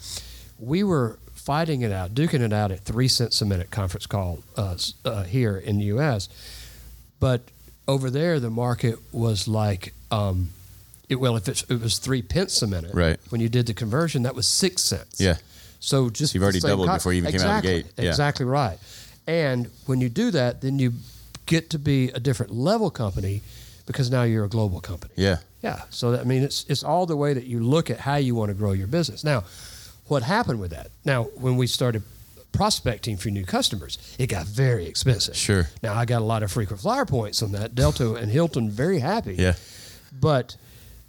we 0.59 0.83
were 0.83 1.17
fighting 1.33 1.81
it 1.81 1.91
out, 1.91 2.13
duking 2.13 2.41
it 2.41 2.51
out 2.51 2.71
at 2.71 2.81
three 2.81 3.07
cents 3.07 3.41
a 3.41 3.45
minute 3.45 3.71
conference 3.71 4.05
call 4.05 4.39
uh, 4.57 4.75
uh, 5.05 5.23
here 5.23 5.57
in 5.57 5.77
the 5.77 5.85
U.S. 5.85 6.27
But 7.21 7.41
over 7.87 8.09
there, 8.09 8.39
the 8.41 8.49
market 8.49 8.97
was 9.13 9.47
like, 9.47 9.93
um, 10.11 10.49
it, 11.07 11.15
well, 11.15 11.37
if 11.37 11.47
it's, 11.47 11.63
it 11.63 11.79
was 11.81 11.99
three 11.99 12.21
pence 12.21 12.61
a 12.61 12.67
minute, 12.67 12.93
Right. 12.93 13.17
When 13.29 13.39
you 13.39 13.47
did 13.47 13.65
the 13.67 13.73
conversion, 13.73 14.23
that 14.23 14.35
was 14.35 14.47
six 14.47 14.81
cents. 14.81 15.21
Yeah. 15.21 15.37
So 15.83 16.09
just 16.09 16.31
So 16.31 16.37
you've 16.37 16.43
already 16.43 16.61
doubled 16.61 16.87
co- 16.87 16.93
before 16.95 17.11
you 17.11 17.17
even 17.17 17.31
came 17.33 17.41
out 17.41 17.57
of 17.57 17.61
the 17.63 17.67
gate. 17.67 17.85
Yeah. 17.97 18.09
Exactly 18.09 18.45
right. 18.45 18.77
And 19.27 19.69
when 19.85 19.99
you 19.99 20.07
do 20.07 20.31
that, 20.31 20.61
then 20.61 20.79
you 20.79 20.93
get 21.45 21.69
to 21.71 21.79
be 21.79 22.09
a 22.11 22.19
different 22.21 22.53
level 22.53 22.89
company 22.89 23.41
because 23.85 24.09
now 24.09 24.23
you're 24.23 24.45
a 24.45 24.49
global 24.49 24.79
company. 24.79 25.13
Yeah. 25.17 25.37
Yeah. 25.61 25.81
So 25.89 26.11
that, 26.11 26.21
I 26.21 26.23
mean, 26.23 26.41
it's 26.41 26.65
it's 26.69 26.83
all 26.83 27.05
the 27.05 27.17
way 27.17 27.33
that 27.33 27.43
you 27.43 27.59
look 27.59 27.89
at 27.89 27.99
how 27.99 28.15
you 28.15 28.33
want 28.33 28.49
to 28.49 28.53
grow 28.53 28.71
your 28.71 28.87
business. 28.87 29.25
Now, 29.25 29.43
what 30.07 30.23
happened 30.23 30.61
with 30.61 30.71
that? 30.71 30.87
Now, 31.03 31.23
when 31.35 31.57
we 31.57 31.67
started 31.67 32.03
prospecting 32.53 33.17
for 33.17 33.29
new 33.29 33.43
customers, 33.45 33.97
it 34.17 34.27
got 34.27 34.45
very 34.45 34.85
expensive. 34.85 35.35
Sure. 35.35 35.67
Now 35.81 35.95
I 35.95 36.05
got 36.05 36.21
a 36.21 36.25
lot 36.25 36.43
of 36.43 36.51
frequent 36.51 36.81
flyer 36.81 37.05
points 37.05 37.43
on 37.43 37.51
that. 37.51 37.75
Delta 37.75 38.13
and 38.15 38.31
Hilton 38.31 38.69
very 38.69 38.99
happy. 38.99 39.35
Yeah. 39.35 39.55
But 40.17 40.55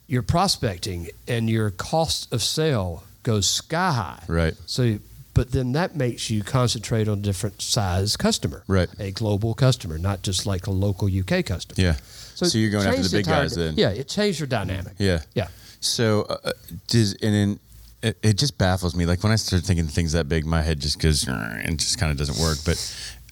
your 0.08 0.22
prospecting 0.22 1.08
and 1.28 1.48
your 1.48 1.70
cost 1.70 2.32
of 2.32 2.42
sale 2.42 3.04
goes 3.24 3.48
sky 3.48 3.92
high. 3.92 4.22
Right. 4.28 4.54
So, 4.66 4.98
but 5.34 5.50
then 5.50 5.72
that 5.72 5.96
makes 5.96 6.30
you 6.30 6.44
concentrate 6.44 7.08
on 7.08 7.18
a 7.18 7.22
different 7.22 7.60
size 7.60 8.16
customer. 8.16 8.62
Right. 8.68 8.88
A 9.00 9.10
global 9.10 9.54
customer, 9.54 9.98
not 9.98 10.22
just 10.22 10.46
like 10.46 10.68
a 10.68 10.70
local 10.70 11.08
UK 11.08 11.44
customer. 11.44 11.74
Yeah. 11.76 11.96
So, 12.36 12.46
you're 12.56 12.70
going 12.70 12.86
after 12.86 13.02
the 13.02 13.08
big 13.08 13.26
entire- 13.26 13.42
guys 13.42 13.54
then. 13.56 13.74
Yeah, 13.76 13.90
it 13.90 14.08
changed 14.08 14.38
your 14.38 14.46
dynamic. 14.46 14.94
Yeah. 14.98 15.22
Yeah. 15.34 15.48
So, 15.80 16.22
uh, 16.22 16.52
does 16.86 17.14
and 17.14 17.34
then 17.34 17.58
it, 18.04 18.18
it 18.22 18.32
just 18.34 18.58
baffles 18.58 18.94
me. 18.94 19.06
Like 19.06 19.22
when 19.22 19.32
I 19.32 19.36
start 19.36 19.62
thinking 19.62 19.86
things 19.86 20.12
that 20.12 20.28
big, 20.28 20.44
my 20.44 20.60
head 20.60 20.78
just 20.78 21.00
goes 21.00 21.26
and 21.26 21.80
just 21.80 21.98
kind 21.98 22.12
of 22.12 22.18
doesn't 22.18 22.38
work. 22.38 22.58
But 22.64 22.78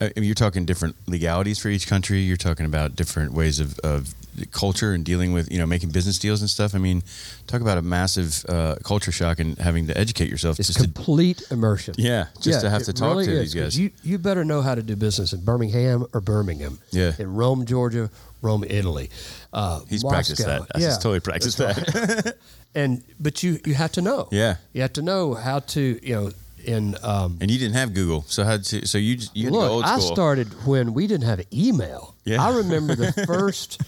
uh, 0.01 0.09
you're 0.17 0.35
talking 0.35 0.65
different 0.65 0.97
legalities 1.07 1.59
for 1.59 1.69
each 1.69 1.87
country. 1.87 2.21
You're 2.21 2.39
talking 2.39 2.65
about 2.65 2.97
different 2.97 3.35
ways 3.35 3.61
of, 3.61 3.79
of 3.81 4.15
culture 4.51 4.95
and 4.95 5.05
dealing 5.05 5.35
with 5.35 5.53
you 5.53 5.59
know 5.59 5.67
making 5.67 5.91
business 5.91 6.19
deals 6.19 6.41
and 6.41 6.49
stuff. 6.49 6.75
I 6.75 6.79
mean, 6.79 7.03
talk 7.47 7.61
about 7.61 7.77
a 7.77 7.83
massive 7.83 8.45
uh, 8.49 8.77
culture 8.83 9.13
shock 9.13 9.41
and 9.41 9.59
having 9.59 9.87
to 9.89 9.99
educate 9.99 10.31
yourself. 10.31 10.59
It's 10.59 10.69
just 10.69 10.81
to, 10.81 10.85
complete 10.87 11.43
immersion. 11.51 11.95
yeah, 11.99 12.29
just 12.41 12.63
to 12.63 12.71
have 12.71 12.85
to 12.85 12.95
talk 12.95 13.11
really 13.11 13.27
to 13.27 13.33
is, 13.33 13.53
these 13.53 13.63
guys. 13.63 13.79
You, 13.79 13.91
you 14.03 14.17
better 14.17 14.43
know 14.43 14.63
how 14.63 14.75
to 14.75 14.83
do 14.83 14.97
business 14.97 15.35
in 15.35 15.45
Birmingham 15.45 16.07
or 16.15 16.23
Birmingham. 16.23 16.79
Yeah. 16.91 17.13
In 17.19 17.35
Rome, 17.35 17.67
Georgia, 17.67 18.11
Rome, 18.43 18.65
Italy. 18.69 19.11
Uh, 19.53 19.81
He's 19.89 20.03
Moscow. 20.03 20.15
practiced 20.15 20.45
that. 20.47 20.63
I 20.75 20.79
yeah. 20.79 20.87
just 20.89 21.03
totally 21.03 21.21
practiced 21.21 21.59
that. 21.59 22.37
And 22.75 23.03
but 23.21 23.43
you 23.43 23.61
you 23.67 23.75
have 23.75 23.93
to 23.93 24.01
know. 24.01 24.29
Yeah. 24.31 24.57
You 24.73 24.81
have 24.81 24.95
to 24.95 25.03
know 25.03 25.35
how 25.35 25.59
to 25.59 25.99
you 26.03 26.15
know 26.15 26.31
in 26.65 26.97
um, 27.03 27.37
and 27.41 27.51
you 27.51 27.59
didn't 27.59 27.75
have 27.75 27.93
Google, 27.93 28.25
so 28.29 28.45
how 28.45 28.57
to? 28.57 28.87
So 28.87 28.97
you 28.97 29.17
just, 29.17 29.37
you 29.37 29.45
had 29.45 29.53
Look, 29.53 29.85
I 29.85 29.99
started 29.99 30.49
when 30.67 30.95
we 30.95 31.07
didn't 31.07 31.27
have 31.27 31.45
email. 31.53 32.15
Yeah. 32.25 32.43
I 32.43 32.57
remember 32.57 32.95
the 32.95 33.13
first 33.27 33.79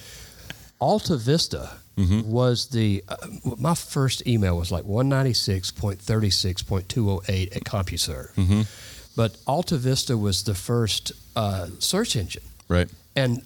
Alta 0.81 1.17
Vista 1.17 1.71
Mm-hmm. 1.97 2.29
was 2.29 2.67
the 2.71 3.05
uh, 3.09 3.17
my 3.57 3.75
first 3.77 4.27
email 4.27 4.57
was 4.59 4.73
like 4.73 4.83
196.36.208 4.85 7.57
at 7.57 7.65
CompuServe. 7.65 8.35
Mm-hmm. 8.35 8.63
But 9.17 9.37
Alta 9.47 9.77
Vista 9.77 10.17
was 10.19 10.43
the 10.43 10.55
first 10.55 11.13
uh, 11.37 11.69
search 11.79 12.17
engine. 12.17 12.43
right. 12.69 12.89
And 13.17 13.43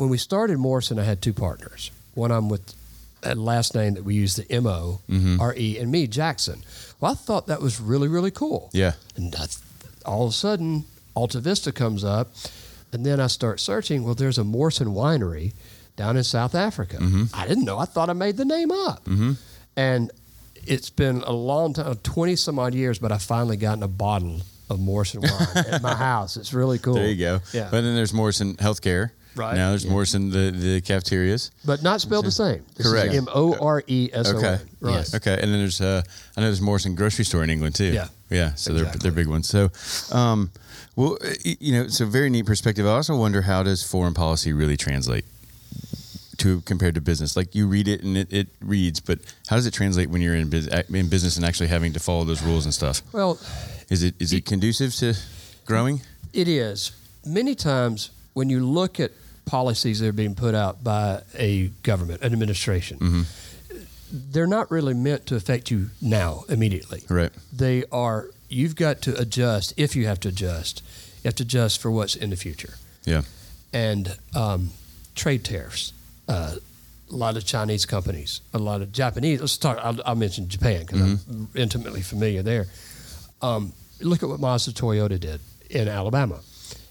when 0.00 0.08
we 0.10 0.18
started 0.18 0.58
Moreson, 0.58 0.98
I 0.98 1.04
had 1.04 1.20
two 1.22 1.32
partners. 1.32 1.90
One 2.14 2.30
I'm 2.32 2.48
with 2.48 2.74
a 3.22 3.34
last 3.34 3.74
name 3.74 3.94
that 3.94 4.02
we 4.04 4.14
use 4.14 4.34
the 4.36 4.50
M 4.50 4.66
O 4.66 5.00
Mm-hmm. 5.08 5.40
R 5.40 5.54
E, 5.56 5.78
and 5.78 5.92
me 5.92 6.06
Jackson. 6.06 6.62
Well, 7.00 7.12
I 7.12 7.14
thought 7.14 7.46
that 7.48 7.60
was 7.60 7.80
really 7.80 8.08
really 8.08 8.30
cool. 8.30 8.70
Yeah. 8.72 8.92
And 9.16 9.34
all 10.06 10.24
of 10.24 10.30
a 10.30 10.32
sudden, 10.32 10.84
Alta 11.14 11.38
Vista 11.40 11.70
comes 11.70 12.02
up, 12.02 12.28
and 12.92 13.04
then 13.04 13.20
I 13.20 13.26
start 13.26 13.60
searching. 13.60 14.04
Well, 14.04 14.14
there's 14.14 14.38
a 14.38 14.42
Moreson 14.42 14.88
winery 14.94 15.52
down 15.96 16.16
in 16.16 16.24
South 16.24 16.54
Africa. 16.54 16.96
Mm-hmm. 16.96 17.24
I 17.34 17.46
didn't 17.46 17.64
know. 17.66 17.78
I 17.78 17.84
thought 17.84 18.08
I 18.08 18.14
made 18.14 18.36
the 18.38 18.44
name 18.46 18.72
up. 18.72 19.06
And 19.76 20.10
it's 20.66 20.90
been 20.90 21.22
a 21.26 21.32
long 21.32 21.74
time, 21.74 21.94
twenty 22.02 22.36
some 22.36 22.58
odd 22.58 22.74
years, 22.74 22.98
but 22.98 23.12
I 23.12 23.18
finally 23.18 23.56
gotten 23.58 23.82
a 23.82 23.88
bottle 23.88 24.40
of 24.70 24.78
Moreson 24.78 25.20
wine 25.22 25.64
at 25.66 25.82
my 25.82 25.94
house. 26.08 26.36
It's 26.36 26.52
really 26.54 26.78
cool. 26.78 26.94
There 26.94 27.08
you 27.08 27.16
go. 27.16 27.40
Yeah. 27.52 27.68
But 27.70 27.82
then 27.82 27.94
there's 27.94 28.12
Morrison 28.14 28.56
Healthcare. 28.56 29.10
Right. 29.36 29.54
Now 29.56 29.70
there's 29.70 29.86
Morrison 29.86 30.30
the 30.30 30.50
the 30.50 30.80
cafeterias. 30.80 31.50
but 31.64 31.82
not 31.82 32.00
spelled 32.00 32.24
the 32.24 32.30
same. 32.30 32.64
This 32.76 32.90
Correct. 32.90 33.12
Is 33.12 33.18
M 33.18 33.28
O 33.32 33.56
R 33.60 33.82
E 33.86 34.10
S 34.12 34.28
O 34.28 34.36
Okay. 34.36 34.58
Right. 34.80 34.94
Yes. 34.94 35.14
Okay. 35.14 35.34
And 35.34 35.52
then 35.52 35.58
there's 35.60 35.80
uh 35.80 36.02
I 36.36 36.40
know 36.40 36.46
there's 36.46 36.60
Morrison 36.60 36.94
grocery 36.94 37.24
store 37.24 37.42
in 37.44 37.50
England 37.50 37.74
too. 37.74 37.92
Yeah. 37.92 38.08
Yeah. 38.30 38.54
So 38.54 38.72
they're 38.72 38.86
they're 38.86 39.12
big 39.12 39.28
ones. 39.28 39.48
So, 39.48 39.70
um, 40.14 40.50
well, 40.96 41.16
you 41.44 41.72
know, 41.72 41.82
it's 41.82 42.00
a 42.00 42.06
very 42.06 42.30
neat 42.30 42.46
perspective. 42.46 42.86
I 42.86 42.90
also 42.90 43.16
wonder 43.16 43.42
how 43.42 43.62
does 43.62 43.82
foreign 43.82 44.14
policy 44.14 44.52
really 44.52 44.76
translate 44.76 45.24
to 46.38 46.60
compared 46.62 46.94
to 46.96 47.00
business? 47.00 47.36
Like 47.36 47.54
you 47.54 47.66
read 47.66 47.88
it 47.88 48.02
and 48.02 48.16
it, 48.16 48.32
it 48.32 48.48
reads, 48.60 49.00
but 49.00 49.18
how 49.48 49.56
does 49.56 49.66
it 49.66 49.74
translate 49.74 50.10
when 50.10 50.22
you're 50.22 50.34
in, 50.34 50.48
bus- 50.50 50.66
in 50.66 51.08
business 51.08 51.36
and 51.36 51.44
actually 51.44 51.68
having 51.68 51.92
to 51.92 52.00
follow 52.00 52.24
those 52.24 52.42
rules 52.42 52.64
and 52.64 52.74
stuff? 52.74 53.02
Well, 53.12 53.38
Is 53.90 54.02
it 54.02 54.14
is 54.18 54.32
it 54.32 54.44
conducive 54.46 54.94
to 54.96 55.14
growing? 55.66 56.02
It 56.32 56.48
is. 56.48 56.92
Many 57.26 57.54
times 57.54 58.10
when 58.34 58.48
you 58.48 58.64
look 58.64 59.00
at 59.00 59.10
policies 59.44 60.00
that 60.00 60.08
are 60.08 60.12
being 60.12 60.34
put 60.34 60.54
out 60.54 60.82
by 60.84 61.22
a 61.36 61.68
government, 61.82 62.22
an 62.22 62.32
administration, 62.32 62.98
Mm-hmm. 62.98 63.22
they're 64.32 64.46
not 64.46 64.70
really 64.70 64.94
meant 64.94 65.26
to 65.26 65.36
affect 65.36 65.70
you 65.70 65.90
now, 66.00 66.44
immediately. 66.48 67.02
Right. 67.08 67.30
They 67.52 67.84
are, 67.92 68.26
you've 68.48 68.76
got 68.76 69.00
to 69.02 69.16
adjust, 69.18 69.74
if 69.76 69.94
you 69.96 70.06
have 70.06 70.20
to 70.20 70.28
adjust, 70.28 70.82
you 71.22 71.28
have 71.28 71.34
to 71.36 71.42
adjust 71.42 71.80
for 71.80 71.90
what's 71.90 72.14
in 72.16 72.30
the 72.30 72.36
future. 72.36 72.74
Yeah. 73.04 73.22
And 73.72 74.16
um, 74.34 74.70
trade 75.14 75.44
tariffs. 75.44 75.92
Uh, 76.28 76.56
a 77.10 77.16
lot 77.16 77.36
of 77.36 77.44
Chinese 77.44 77.86
companies, 77.86 78.40
a 78.54 78.58
lot 78.58 78.82
of 78.82 78.92
Japanese. 78.92 79.40
Let's 79.40 79.58
talk. 79.58 79.78
I'll, 79.82 79.98
I'll 80.06 80.14
mention 80.14 80.48
Japan 80.48 80.86
because 80.86 81.00
I'm 81.00 81.48
intimately 81.56 82.02
familiar 82.02 82.42
there. 82.42 82.66
Um, 83.42 83.72
look 84.00 84.22
at 84.22 84.28
what 84.28 84.38
Mazda 84.38 84.70
Toyota 84.72 85.18
did 85.18 85.40
in 85.70 85.88
Alabama. 85.88 86.38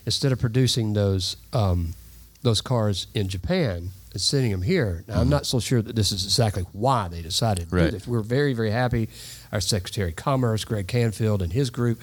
Instead 0.06 0.32
of 0.34 0.39
producing 0.39 0.91
those 0.94 1.38
um, 1.53 1.94
those 2.41 2.62
cars 2.62 3.08
in 3.13 3.27
Japan 3.27 3.89
and 4.12 4.22
sending 4.22 4.51
them 4.51 4.62
here, 4.63 5.03
now 5.08 5.19
I'm 5.22 5.29
not 5.29 5.46
so 5.46 5.60
sure 5.60 5.81
that 5.81 5.96
this 5.96 6.12
is 6.12 6.24
exactly 6.25 6.65
why 6.74 7.08
they 7.10 7.22
decided 7.22 7.69
to 7.69 7.75
Right. 7.75 7.86
do 7.86 7.91
this. 7.91 8.08
We're 8.08 8.22
very 8.22 8.53
very 8.53 8.72
happy. 8.72 9.10
Our 9.51 9.62
Secretary 9.62 10.10
of 10.10 10.15
Commerce, 10.15 10.63
Greg 10.65 10.88
Canfield, 10.88 11.41
and 11.41 11.51
his 11.53 11.69
group, 11.69 12.00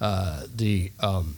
uh, 0.00 0.44
the 0.54 0.92
um, 1.00 1.36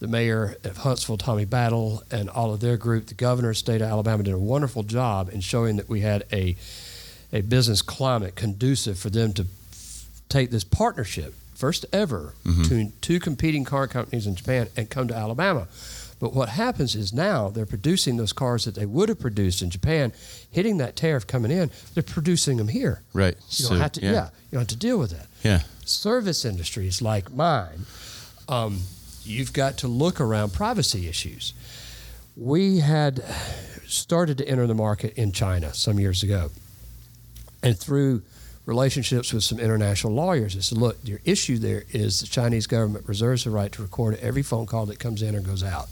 the 0.00 0.08
mayor 0.08 0.56
of 0.64 0.78
Huntsville, 0.78 1.18
Tommy 1.18 1.44
Battle, 1.44 2.02
and 2.10 2.30
all 2.30 2.54
of 2.54 2.60
their 2.60 2.76
group, 2.78 3.06
the 3.06 3.14
governor 3.14 3.50
of 3.50 3.54
the 3.56 3.58
state 3.58 3.82
of 3.82 3.88
Alabama, 3.88 4.22
did 4.22 4.32
a 4.34 4.38
wonderful 4.38 4.82
job 4.82 5.28
in 5.30 5.40
showing 5.40 5.76
that 5.76 5.88
we 5.88 6.00
had 6.00 6.24
a 6.32 6.56
a 7.32 7.42
business 7.42 7.82
climate 7.82 8.34
conducive 8.34 8.98
for 8.98 9.08
them 9.10 9.32
to 9.34 9.42
f- 9.72 10.06
take 10.28 10.50
this 10.50 10.64
partnership, 10.64 11.34
first 11.54 11.86
ever, 11.92 12.34
between 12.44 12.92
two 13.00 13.20
competing 13.20 13.64
car 13.64 13.86
companies 13.86 14.26
in 14.26 14.34
Japan, 14.34 14.68
and 14.76 14.90
come 14.90 15.06
to 15.08 15.14
Alabama. 15.14 15.68
But 16.20 16.34
what 16.34 16.50
happens 16.50 16.94
is 16.94 17.12
now 17.12 17.48
they're 17.48 17.64
producing 17.66 18.16
those 18.18 18.32
cars 18.32 18.66
that 18.66 18.74
they 18.74 18.84
would 18.86 19.08
have 19.08 19.18
produced 19.18 19.62
in 19.62 19.70
Japan, 19.70 20.12
hitting 20.50 20.76
that 20.76 20.94
tariff 20.94 21.26
coming 21.26 21.50
in. 21.50 21.70
They're 21.94 22.02
producing 22.02 22.58
them 22.58 22.68
here. 22.68 23.02
Right. 23.14 23.34
You 23.48 23.68
don't 23.68 23.76
So, 23.78 23.82
have 23.82 23.92
to. 23.92 24.02
Yeah. 24.02 24.26
you 24.26 24.52
don't 24.52 24.60
have 24.60 24.68
to 24.68 24.76
deal 24.76 24.98
with 24.98 25.10
that 25.10 25.26
Yeah. 25.42 25.62
service 25.86 26.44
industries 26.44 27.00
like 27.00 27.32
mine, 27.34 27.86
um, 28.48 28.82
you've 29.24 29.52
got 29.54 29.78
to 29.78 29.88
look 29.88 30.20
around 30.20 30.52
privacy 30.52 31.08
issues. 31.08 31.54
We 32.36 32.80
had 32.80 33.24
started 33.88 34.38
to 34.38 34.48
enter 34.48 34.66
the 34.66 34.74
market 34.74 35.14
in 35.16 35.32
China 35.32 35.72
some 35.74 35.98
years 35.98 36.22
ago, 36.22 36.50
and 37.62 37.78
through 37.78 38.22
relationships 38.66 39.32
with 39.32 39.42
some 39.42 39.58
international 39.58 40.12
lawyers, 40.12 40.54
I 40.56 40.60
said, 40.60 40.78
"Look, 40.78 40.98
your 41.02 41.20
issue 41.24 41.58
there 41.58 41.84
is 41.90 42.20
the 42.20 42.26
Chinese 42.26 42.66
government 42.66 43.08
reserves 43.08 43.44
the 43.44 43.50
right 43.50 43.72
to 43.72 43.82
record 43.82 44.16
every 44.20 44.42
phone 44.42 44.66
call 44.66 44.84
that 44.86 44.98
comes 44.98 45.22
in 45.22 45.34
or 45.34 45.40
goes 45.40 45.62
out." 45.62 45.88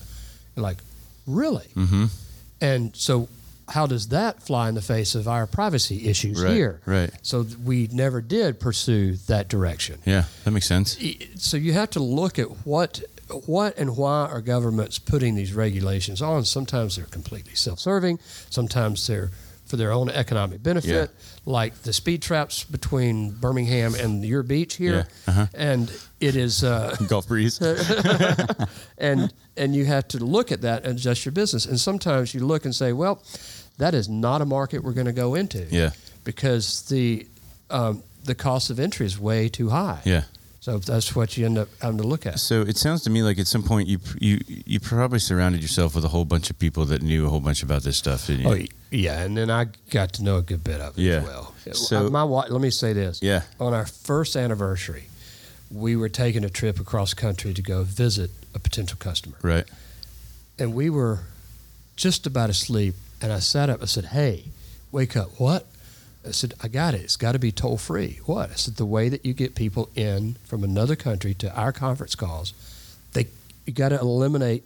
Like, 0.58 0.78
"Really?" 1.26 1.66
Mm-hmm. 1.74 2.06
And 2.60 2.94
so, 2.96 3.28
how 3.68 3.86
does 3.86 4.08
that 4.08 4.42
fly 4.42 4.68
in 4.68 4.74
the 4.74 4.82
face 4.82 5.14
of 5.14 5.28
our 5.28 5.46
privacy 5.46 6.08
issues 6.08 6.42
Right. 6.42 6.54
here? 6.54 6.80
Right. 6.86 7.10
So 7.22 7.46
we 7.64 7.88
never 7.92 8.20
did 8.20 8.58
pursue 8.60 9.16
that 9.28 9.48
direction. 9.48 9.98
Yeah. 10.04 10.24
That 10.44 10.50
makes 10.52 10.66
sense. 10.66 10.96
So 11.36 11.56
you 11.56 11.72
have 11.74 11.90
to 11.90 12.00
look 12.00 12.38
at 12.38 12.66
what 12.66 13.02
what 13.44 13.76
and 13.76 13.94
why 13.98 14.24
are 14.26 14.40
governments 14.40 14.98
putting 14.98 15.34
these 15.34 15.52
regulations 15.52 16.22
on. 16.22 16.44
Sometimes 16.46 16.96
they're 16.96 17.04
completely 17.04 17.54
self-serving. 17.54 18.18
Sometimes 18.48 19.06
they're 19.06 19.30
for 19.66 19.76
their 19.76 19.92
own 19.92 20.08
economic 20.08 20.62
benefit, 20.62 21.10
like 21.44 21.74
the 21.82 21.92
speed 21.92 22.22
traps 22.22 22.64
between 22.64 23.32
Birmingham 23.32 23.94
and 23.94 24.24
your 24.24 24.42
beach 24.42 24.76
here. 24.76 25.06
Yeah. 25.26 25.30
Uh-huh. 25.30 25.46
And 25.52 25.92
it 26.20 26.36
is, 26.36 26.64
uh, 26.64 26.96
Gulf 27.06 27.28
Breeze. 27.28 27.60
and 28.98 29.30
and 29.58 29.74
you 29.74 29.84
have 29.86 30.08
to 30.08 30.18
look 30.18 30.52
at 30.52 30.60
that 30.62 30.84
and 30.84 30.98
adjust 30.98 31.24
your 31.24 31.32
business. 31.32 31.66
And 31.66 31.78
sometimes 31.80 32.32
you 32.34 32.46
look 32.46 32.64
and 32.64 32.74
say, 32.74 32.92
well, 32.92 33.22
that 33.78 33.94
is 33.94 34.08
not 34.08 34.40
a 34.42 34.44
market 34.44 34.82
we're 34.82 34.92
going 34.92 35.06
to 35.06 35.12
go 35.12 35.34
into. 35.34 35.66
Yeah. 35.70 35.90
Because 36.24 36.82
the 36.88 37.26
um, 37.70 38.02
the 38.24 38.34
cost 38.34 38.70
of 38.70 38.78
entry 38.80 39.06
is 39.06 39.18
way 39.18 39.48
too 39.48 39.68
high. 39.70 40.00
Yeah. 40.04 40.22
So 40.60 40.78
that's 40.78 41.14
what 41.16 41.36
you 41.36 41.46
end 41.46 41.56
up 41.56 41.68
having 41.80 41.98
to 41.98 42.04
look 42.06 42.26
at. 42.26 42.38
So 42.40 42.60
it 42.62 42.76
sounds 42.76 43.02
to 43.04 43.10
me 43.10 43.22
like 43.22 43.38
at 43.38 43.46
some 43.46 43.62
point 43.62 43.88
you 43.88 43.98
you 44.20 44.38
you 44.46 44.80
probably 44.80 45.18
surrounded 45.20 45.62
yourself 45.62 45.94
with 45.94 46.04
a 46.04 46.08
whole 46.08 46.24
bunch 46.24 46.50
of 46.50 46.58
people 46.58 46.84
that 46.86 47.00
knew 47.02 47.26
a 47.26 47.28
whole 47.30 47.40
bunch 47.40 47.62
about 47.62 47.82
this 47.84 47.96
stuff, 47.96 48.26
didn't 48.26 48.46
you? 48.46 48.52
Oh, 48.64 48.66
yeah, 48.90 49.20
and 49.22 49.36
then 49.36 49.50
I 49.50 49.66
got 49.90 50.12
to 50.14 50.22
know 50.24 50.36
a 50.38 50.42
good 50.42 50.64
bit 50.64 50.80
of 50.80 50.98
it 50.98 51.02
Yeah. 51.02 51.18
as 51.18 51.24
well. 51.24 51.54
So- 51.72 52.10
my 52.10 52.24
wife, 52.24 52.50
let 52.50 52.60
me 52.60 52.70
say 52.70 52.92
this. 52.92 53.22
Yeah. 53.22 53.42
On 53.60 53.72
our 53.72 53.86
first 53.86 54.36
anniversary, 54.36 55.07
we 55.70 55.96
were 55.96 56.08
taking 56.08 56.44
a 56.44 56.50
trip 56.50 56.80
across 56.80 57.14
country 57.14 57.52
to 57.54 57.62
go 57.62 57.82
visit 57.82 58.30
a 58.54 58.58
potential 58.58 58.96
customer, 58.98 59.36
Right. 59.42 59.66
and 60.58 60.74
we 60.74 60.88
were 60.90 61.20
just 61.96 62.26
about 62.26 62.50
asleep. 62.50 62.94
And 63.20 63.32
I 63.32 63.40
sat 63.40 63.68
up. 63.68 63.82
I 63.82 63.86
said, 63.86 64.06
"Hey, 64.06 64.44
wake 64.92 65.16
up! 65.16 65.38
What?" 65.40 65.66
I 66.26 66.30
said, 66.30 66.54
"I 66.62 66.68
got 66.68 66.94
it. 66.94 67.00
It's 67.02 67.16
got 67.16 67.32
to 67.32 67.38
be 67.38 67.50
toll 67.52 67.76
free." 67.76 68.20
What? 68.26 68.50
I 68.50 68.54
said, 68.54 68.76
"The 68.76 68.86
way 68.86 69.08
that 69.08 69.26
you 69.26 69.32
get 69.34 69.54
people 69.56 69.88
in 69.96 70.36
from 70.44 70.62
another 70.64 70.94
country 70.96 71.34
to 71.34 71.52
our 71.54 71.72
conference 71.72 72.14
calls, 72.14 72.52
they 73.12 73.26
you 73.66 73.72
got 73.72 73.88
to 73.90 73.98
eliminate 73.98 74.62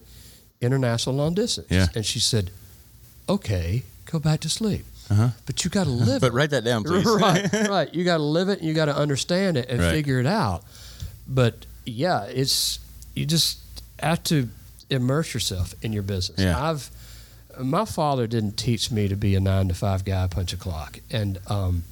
international 0.60 1.16
long 1.16 1.34
distance." 1.34 1.68
Yeah. 1.70 1.88
And 1.94 2.04
she 2.04 2.20
said, 2.20 2.50
"Okay, 3.28 3.82
go 4.06 4.18
back 4.18 4.40
to 4.40 4.48
sleep." 4.48 4.84
Uh-huh. 5.10 5.30
But 5.46 5.64
you 5.64 5.70
got 5.70 5.84
to 5.84 5.90
live 5.90 6.20
But 6.20 6.28
it. 6.28 6.32
write 6.32 6.50
that 6.50 6.64
down, 6.64 6.84
please. 6.84 7.04
right, 7.06 7.52
right. 7.68 7.92
You 7.94 8.04
got 8.04 8.18
to 8.18 8.22
live 8.22 8.48
it. 8.48 8.60
and 8.60 8.68
You 8.68 8.72
got 8.74 8.86
to 8.86 8.96
understand 8.96 9.56
it 9.56 9.68
and 9.68 9.80
Right. 9.80 9.90
figure 9.90 10.20
it 10.20 10.26
out. 10.26 10.62
But 11.32 11.66
yeah, 11.84 12.24
it's 12.24 12.78
you 13.14 13.26
just 13.26 13.58
have 13.98 14.22
to 14.24 14.48
immerse 14.90 15.32
yourself 15.34 15.74
in 15.82 15.92
your 15.92 16.02
business. 16.02 16.40
Yeah. 16.40 16.70
I've 16.70 16.90
my 17.60 17.84
father 17.84 18.26
didn't 18.26 18.56
teach 18.56 18.90
me 18.90 19.08
to 19.08 19.16
be 19.16 19.34
a 19.34 19.40
nine 19.40 19.68
to 19.68 19.74
five 19.74 20.04
guy, 20.04 20.26
punch 20.26 20.52
a 20.52 20.56
clock, 20.56 20.98
and 21.10 21.38
um, 21.48 21.84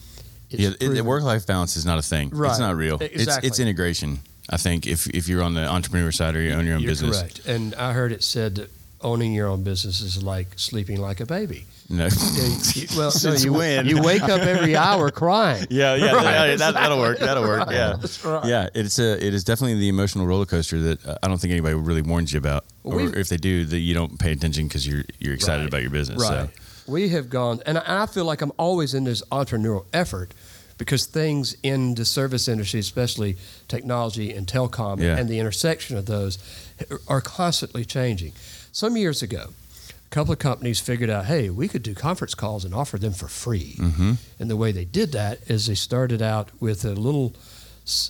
it's 0.51 0.63
yeah, 0.63 0.71
it, 0.81 1.05
work 1.05 1.23
life 1.23 1.47
balance 1.47 1.77
is 1.77 1.85
not 1.87 1.99
a 1.99 2.03
thing. 2.03 2.31
Right. 2.31 2.51
It's 2.51 2.59
not 2.59 2.77
real. 2.77 2.97
Exactly. 2.97 3.23
It's 3.23 3.47
it's 3.47 3.59
integration. 3.59 4.21
I 4.49 4.57
think 4.57 4.87
if 4.87 5.07
if 5.09 5.29
you're 5.29 5.43
on 5.43 5.55
the 5.55 5.67
entrepreneur 5.67 6.11
side 6.13 6.35
or 6.35 6.41
you 6.41 6.53
own 6.53 6.67
your 6.67 6.77
own 6.77 6.83
You're 6.83 6.91
business, 6.91 7.21
correct. 7.21 7.47
And 7.47 7.75
I 7.75 7.93
heard 7.93 8.13
it 8.13 8.25
said 8.25 8.57
that 8.57 8.71
owning 9.01 9.33
your 9.33 9.49
own 9.49 9.63
business 9.63 10.01
is 10.01 10.23
like 10.23 10.59
sleeping 10.59 11.01
like 11.01 11.21
a 11.21 11.27
baby. 11.27 11.67
No. 11.91 12.09
Well, 12.97 13.13
no, 13.25 13.33
you, 13.35 13.53
when? 13.53 13.87
you 13.87 14.01
wake 14.01 14.23
up 14.23 14.41
every 14.43 14.77
hour 14.77 15.11
crying. 15.11 15.67
Yeah, 15.71 15.95
yeah, 15.97 16.13
Right, 16.13 16.57
that, 16.57 16.75
that'll 16.81 16.99
work. 16.99 17.19
That'll 17.19 17.43
work. 17.43 17.69
Yeah, 17.71 17.97
right. 18.25 18.45
yeah. 18.47 18.69
It's 18.75 18.99
a, 18.99 19.25
it 19.25 19.35
is 19.35 19.45
definitely 19.45 19.79
the 19.79 19.89
emotional 19.89 20.27
roller 20.27 20.47
coaster 20.47 20.81
that 20.81 21.05
uh, 21.07 21.19
I 21.23 21.29
don't 21.29 21.39
think 21.39 21.53
anybody 21.53 21.75
really 21.75 22.03
warns 22.03 22.33
you 22.33 22.39
about, 22.39 22.65
Well, 22.83 22.99
or 23.15 23.19
if 23.19 23.29
they 23.29 23.37
do, 23.37 23.65
that 23.67 23.79
you 23.79 23.95
don't 23.95 24.19
pay 24.19 24.33
attention 24.33 24.67
because 24.69 24.87
you're 24.87 25.05
you're 25.19 25.35
excited 25.35 25.61
Right. 25.63 25.69
about 25.69 25.83
your 25.83 25.91
business. 25.91 26.21
Right. 26.23 26.49
So. 26.55 26.93
We 26.93 27.11
have 27.11 27.29
gone, 27.29 27.61
and 27.67 27.79
I 27.79 28.03
I 28.03 28.07
feel 28.07 28.25
like 28.25 28.41
I'm 28.43 28.53
always 28.57 28.95
in 28.95 29.05
this 29.05 29.23
entrepreneurial 29.31 29.85
effort 29.93 30.33
because 30.79 31.05
things 31.07 31.55
in 31.63 31.95
the 31.95 32.05
service 32.05 32.49
industry, 32.49 32.81
especially 32.81 33.37
technology 33.69 34.33
and 34.33 34.47
telecom 34.47 34.99
Yeah. 35.01 35.17
and 35.19 35.29
the 35.29 35.39
intersection 35.39 35.97
of 35.99 36.07
those, 36.07 36.39
are 37.07 37.21
constantly 37.21 37.85
changing. 37.85 38.33
Some 38.73 38.97
years 38.97 39.23
ago, 39.23 39.51
couple 40.11 40.33
of 40.33 40.39
companies 40.39 40.81
figured 40.81 41.09
out, 41.09 41.27
hey, 41.27 41.51
we 41.51 41.69
could 41.69 41.83
do 41.83 41.95
conference 41.95 42.35
calls 42.35 42.65
and 42.65 42.75
offer 42.75 42.99
them 42.99 43.13
for 43.13 43.29
free. 43.29 43.77
Mm-hmm. 43.79 44.13
And 44.39 44.51
the 44.51 44.57
way 44.57 44.73
they 44.73 44.85
did 44.85 45.13
that 45.13 45.39
is 45.49 45.67
they 45.67 45.75
started 45.77 46.21
out 46.21 46.51
with 46.61 46.85
a 46.85 46.95
little 46.95 47.35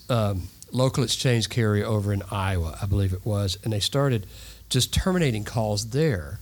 um, 0.09 0.49
local 0.73 1.04
exchange 1.04 1.49
carrier 1.49 1.85
over 1.85 2.12
in 2.12 2.23
Iowa, 2.30 2.78
I 2.80 2.87
believe 2.87 3.12
it 3.12 3.25
was, 3.25 3.59
and 3.64 3.73
they 3.73 3.80
started 3.80 4.26
just 4.71 4.95
terminating 4.95 5.45
calls 5.45 5.90
there 5.90 6.38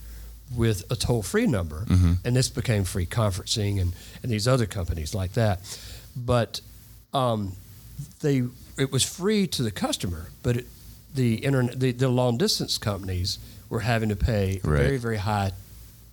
with 0.56 0.90
a 0.90 0.96
toll 0.96 1.22
free 1.22 1.46
number. 1.46 1.84
Mm-hmm. 1.86 2.12
And 2.24 2.36
this 2.36 2.48
became 2.48 2.84
free 2.84 3.06
conferencing 3.06 3.80
and, 3.80 3.92
and 4.22 4.30
these 4.30 4.46
other 4.46 4.66
companies 4.66 5.14
like 5.14 5.32
that. 5.32 5.60
But 6.16 6.60
um, 7.12 7.52
they 8.20 8.44
it 8.78 8.92
was 8.92 9.02
free 9.02 9.46
to 9.48 9.62
the 9.62 9.72
customer, 9.72 10.30
but 10.42 10.58
it, 10.58 10.66
the 11.14 11.36
internet 11.36 11.80
the, 11.80 11.92
the 11.92 12.08
long 12.08 12.38
distance 12.38 12.78
companies 12.78 13.38
were 13.68 13.80
having 13.80 14.08
to 14.08 14.16
pay 14.16 14.60
a 14.62 14.66
Right. 14.68 14.78
very 14.82 14.96
very 14.96 15.16
high 15.18 15.52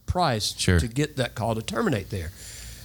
price 0.06 0.54
Sure. 0.58 0.80
to 0.80 0.88
get 0.88 1.18
that 1.18 1.36
call 1.36 1.56
to 1.56 1.62
terminate 1.62 2.10
there. 2.10 2.32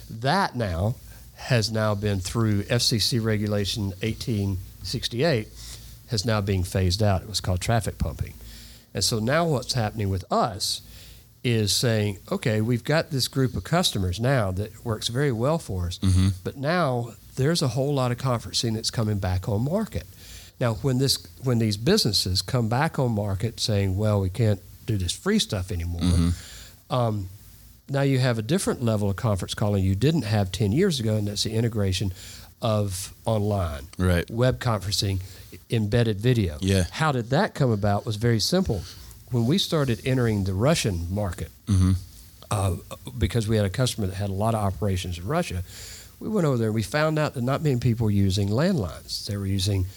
That 0.09 0.55
now 0.55 0.95
has 1.35 1.71
now 1.71 1.95
been 1.95 2.19
through 2.19 2.63
FCC 2.63 3.19
regulation 3.19 3.93
1868 4.01 5.47
has 6.09 6.25
now 6.25 6.41
being 6.41 6.63
phased 6.63 7.01
out. 7.01 7.21
It 7.21 7.29
was 7.29 7.39
called 7.39 7.61
traffic 7.61 7.97
pumping. 7.97 8.33
And 8.93 9.03
so 9.03 9.19
now 9.19 9.45
what's 9.47 9.73
happening 9.73 10.09
with 10.09 10.25
us 10.31 10.81
is 11.43 11.73
saying, 11.73 12.19
okay, 12.31 12.61
we've 12.61 12.83
got 12.83 13.09
this 13.09 13.27
group 13.27 13.55
of 13.55 13.63
customers 13.63 14.19
now 14.19 14.51
that 14.51 14.85
works 14.85 15.07
very 15.07 15.31
well 15.31 15.57
for 15.57 15.87
us, 15.87 15.97
mm-hmm. 15.99 16.29
but 16.43 16.57
now 16.57 17.13
there's 17.35 17.61
a 17.61 17.69
whole 17.69 17.93
lot 17.93 18.11
of 18.11 18.17
conferencing 18.17 18.73
that's 18.75 18.91
coming 18.91 19.17
back 19.17 19.47
on 19.47 19.63
market. 19.63 20.05
Now, 20.61 20.75
when 20.75 20.99
this 20.99 21.17
when 21.43 21.57
these 21.59 21.75
businesses 21.75 22.41
come 22.43 22.69
back 22.69 22.99
on 22.99 23.11
market 23.13 23.59
saying, 23.59 23.97
well, 23.97 24.21
we 24.21 24.29
can't 24.29 24.61
do 24.85 24.95
this 24.95 25.11
free 25.11 25.39
stuff 25.39 25.71
anymore, 25.71 26.01
um, 26.91 27.29
now 27.89 28.03
you 28.03 28.19
have 28.19 28.37
a 28.37 28.41
different 28.43 28.83
level 28.83 29.09
of 29.09 29.15
conference 29.15 29.55
calling 29.55 29.83
you 29.83 29.95
didn't 29.95 30.21
have 30.21 30.51
10 30.51 30.71
years 30.71 30.99
ago, 30.99 31.15
and 31.17 31.27
that's 31.27 31.43
the 31.43 31.51
integration 31.51 32.13
of 32.61 33.11
online, 33.25 33.87
Right. 33.97 34.29
web 34.29 34.59
conferencing, 34.59 35.19
embedded 35.71 36.21
video. 36.21 36.57
Yeah. 36.61 36.85
How 36.91 37.11
did 37.11 37.31
that 37.31 37.55
come 37.55 37.71
about 37.71 38.05
was 38.05 38.17
very 38.17 38.39
simple. 38.39 38.83
When 39.31 39.47
we 39.47 39.57
started 39.57 39.99
entering 40.05 40.43
the 40.43 40.53
Russian 40.53 41.07
market, 41.09 41.49
uh, 42.51 42.75
because 43.17 43.47
we 43.47 43.55
had 43.55 43.65
a 43.65 43.69
customer 43.69 44.05
that 44.07 44.15
had 44.15 44.29
a 44.29 44.33
lot 44.33 44.53
of 44.53 44.59
operations 44.63 45.17
in 45.17 45.25
Russia, 45.25 45.63
we 46.19 46.29
went 46.29 46.45
over 46.45 46.57
there 46.57 46.67
and 46.67 46.75
we 46.75 46.83
found 46.83 47.17
out 47.17 47.33
that 47.33 47.41
not 47.43 47.63
many 47.63 47.79
people 47.79 48.03
were 48.05 48.11
using 48.11 48.49
landlines. 48.49 49.25
They 49.25 49.37
were 49.37 49.47
using 49.47 49.87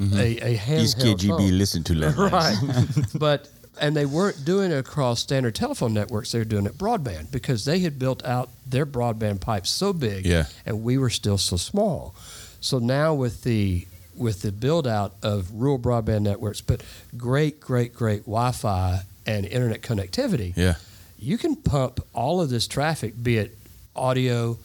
a, 0.00 0.04
a 0.04 0.50
These 0.56 0.94
handheld 0.94 1.16
KGB 1.18 1.28
phone. 1.28 1.58
listen 1.58 1.84
to 1.84 1.92
landlines. 1.94 2.32
Right. 2.32 3.06
but 3.18 3.48
and 3.80 3.96
they 3.96 4.04
weren't 4.06 4.44
doing 4.44 4.70
it 4.70 4.76
across 4.76 5.20
standard 5.20 5.54
telephone 5.54 5.94
networks. 5.94 6.32
They 6.32 6.38
were 6.38 6.44
doing 6.44 6.66
it 6.66 6.76
broadband 6.76 7.30
because 7.30 7.64
they 7.64 7.78
had 7.80 7.98
built 7.98 8.22
out 8.24 8.50
their 8.66 8.84
broadband 8.84 9.40
pipes 9.40 9.70
so 9.70 9.92
big, 9.92 10.26
Yeah. 10.26 10.44
and 10.66 10.82
we 10.82 10.98
were 10.98 11.08
still 11.10 11.38
so 11.38 11.56
small. 11.56 12.14
So 12.60 12.78
now 12.78 13.14
with 13.14 13.42
the 13.44 13.86
with 14.14 14.42
the 14.42 14.52
build 14.52 14.86
out 14.86 15.14
of 15.22 15.50
rural 15.54 15.78
broadband 15.78 16.20
networks, 16.22 16.60
but 16.60 16.82
great, 17.16 17.60
great, 17.60 17.94
great 17.94 18.20
Wi-Fi 18.26 19.00
and 19.26 19.46
internet 19.46 19.80
connectivity, 19.80 20.54
Yeah. 20.54 20.74
you 21.18 21.38
can 21.38 21.56
pump 21.56 21.98
all 22.12 22.40
of 22.42 22.50
this 22.50 22.66
traffic, 22.68 23.14
be 23.22 23.38
it 23.38 23.56
audio, 23.96 24.58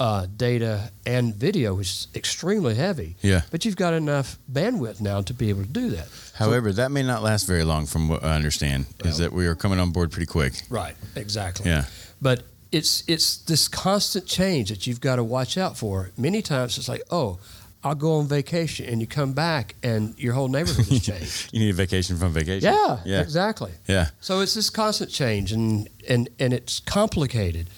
uh, 0.00 0.26
data, 0.36 0.90
and 1.06 1.34
video, 1.34 1.74
which 1.74 1.88
is 1.90 2.08
extremely 2.14 2.74
heavy. 2.74 3.16
Yeah. 3.20 3.42
But 3.50 3.64
you've 3.64 3.76
got 3.76 3.92
enough 3.94 4.38
bandwidth 4.50 5.00
now 5.00 5.20
to 5.20 5.34
be 5.34 5.50
able 5.50 5.62
to 5.62 5.68
do 5.68 5.90
that. 5.90 6.08
However, 6.34 6.72
that 6.72 6.90
may 6.90 7.02
not 7.02 7.22
last 7.22 7.46
very 7.46 7.64
long, 7.64 7.84
from 7.86 8.08
what 8.08 8.24
I 8.24 8.34
understand, 8.34 8.86
is 9.04 9.18
that 9.18 9.32
we 9.32 9.46
are 9.46 9.54
coming 9.54 9.78
on 9.78 9.92
board 9.92 10.10
pretty 10.10 10.26
quick. 10.26 10.54
Right. 10.70 10.94
Exactly. 11.14 11.70
Yeah. 11.70 11.84
But 12.20 12.42
it's 12.72 13.04
it's 13.06 13.36
this 13.38 13.68
constant 13.68 14.26
change 14.26 14.70
that 14.70 14.86
you've 14.86 15.00
got 15.00 15.16
to 15.16 15.24
watch 15.24 15.58
out 15.58 15.76
for. 15.76 16.10
Many 16.16 16.40
times 16.40 16.78
it's 16.78 16.88
like, 16.88 17.02
oh, 17.10 17.38
I'll 17.82 17.94
go 17.94 18.16
on 18.18 18.26
vacation, 18.26 18.86
and 18.86 19.00
you 19.00 19.06
come 19.06 19.32
back, 19.32 19.74
and 19.82 20.14
your 20.18 20.34
whole 20.34 20.48
neighborhood 20.48 20.86
has 20.86 21.02
changed. 21.06 21.50
You 21.52 21.60
need 21.60 21.70
a 21.70 21.74
vacation 21.74 22.16
from 22.16 22.32
vacation. 22.32 22.72
yeah. 22.72 23.00
Yeah. 23.04 23.20
Exactly. 23.20 23.72
Yeah. 23.86 24.08
So 24.20 24.40
it's 24.40 24.54
this 24.54 24.70
constant 24.70 25.10
change, 25.10 25.52
and 25.52 25.88
and 26.08 26.28
and 26.38 26.52
it's 26.54 26.80
complicated. 26.80 27.68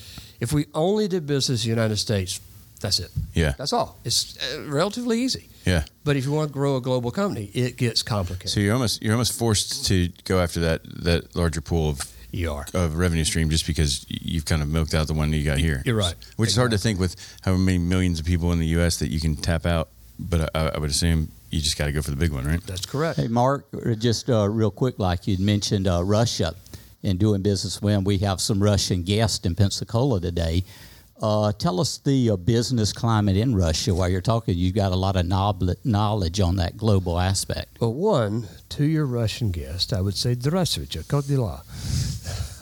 If 0.42 0.52
we 0.52 0.66
only 0.74 1.06
did 1.06 1.24
business 1.24 1.64
in 1.64 1.68
the 1.70 1.76
United 1.76 1.98
States, 1.98 2.40
that's 2.80 2.98
it. 2.98 3.12
Yeah. 3.32 3.54
That's 3.56 3.72
all. 3.72 3.96
It's 4.04 4.36
uh, 4.42 4.62
relatively 4.62 5.20
easy. 5.20 5.48
Yeah. 5.64 5.84
But 6.02 6.16
if 6.16 6.24
you 6.24 6.32
want 6.32 6.48
to 6.48 6.52
grow 6.52 6.74
a 6.74 6.80
global 6.80 7.12
company, 7.12 7.44
it 7.54 7.76
gets 7.76 8.02
complicated. 8.02 8.50
So 8.50 8.58
you're 8.58 8.72
almost 8.72 9.00
you're 9.00 9.12
almost 9.12 9.38
forced 9.38 9.86
to 9.86 10.08
go 10.24 10.40
after 10.40 10.58
that 10.60 10.80
that 11.04 11.36
larger 11.36 11.60
pool 11.60 11.90
of 11.90 12.00
you 12.32 12.50
are. 12.50 12.66
of 12.74 12.96
revenue 12.96 13.22
stream 13.22 13.50
just 13.50 13.68
because 13.68 14.04
you've 14.08 14.44
kind 14.44 14.62
of 14.62 14.68
milked 14.68 14.94
out 14.94 15.06
the 15.06 15.14
one 15.14 15.30
that 15.30 15.36
you 15.36 15.44
got 15.44 15.58
here. 15.58 15.80
You're 15.84 15.94
right. 15.94 16.16
Which 16.36 16.50
is 16.50 16.56
hard 16.56 16.72
to 16.72 16.78
think 16.78 16.98
with 16.98 17.14
how 17.42 17.54
many 17.54 17.78
millions 17.78 18.18
of 18.18 18.26
people 18.26 18.50
in 18.52 18.58
the 18.58 18.66
U.S. 18.78 18.96
that 18.96 19.12
you 19.12 19.20
can 19.20 19.36
tap 19.36 19.64
out. 19.64 19.90
But 20.18 20.50
I, 20.56 20.70
I 20.74 20.78
would 20.78 20.90
assume 20.90 21.30
you 21.50 21.60
just 21.60 21.78
got 21.78 21.86
to 21.86 21.92
go 21.92 22.02
for 22.02 22.10
the 22.10 22.16
big 22.16 22.32
one, 22.32 22.46
right? 22.46 22.60
That's 22.66 22.86
correct. 22.86 23.20
Hey, 23.20 23.28
Mark, 23.28 23.66
uh, 23.74 23.94
just 23.94 24.28
uh, 24.28 24.48
real 24.48 24.70
quick, 24.72 24.98
like 24.98 25.28
you'd 25.28 25.38
mentioned 25.38 25.86
uh, 25.86 26.02
Russia 26.02 26.54
and 27.03 27.19
doing 27.19 27.41
business 27.41 27.81
when 27.81 28.03
we 28.03 28.17
have 28.19 28.41
some 28.41 28.61
Russian 28.61 29.03
guests 29.03 29.45
in 29.45 29.55
Pensacola 29.55 30.19
today. 30.19 30.63
Uh, 31.21 31.51
tell 31.51 31.79
us 31.79 31.97
the 31.97 32.29
uh, 32.29 32.35
business 32.35 32.93
climate 32.93 33.35
in 33.35 33.55
Russia 33.55 33.93
while 33.93 34.07
you're 34.07 34.21
talking. 34.21 34.55
You've 34.55 34.75
got 34.75 34.91
a 34.91 34.95
lot 34.95 35.15
of 35.15 35.25
knob- 35.25 35.63
knowledge 35.83 36.39
on 36.39 36.57
that 36.57 36.77
global 36.77 37.17
aspect. 37.19 37.79
Well, 37.79 37.93
one, 37.93 38.47
to 38.69 38.85
your 38.85 39.05
Russian 39.05 39.49
guest, 39.51 39.93
I 39.93 40.01
would 40.01 40.15
say, 40.15 40.35
Здравствуйте, 40.35 41.07
как 41.07 41.25
дела? 41.25 41.63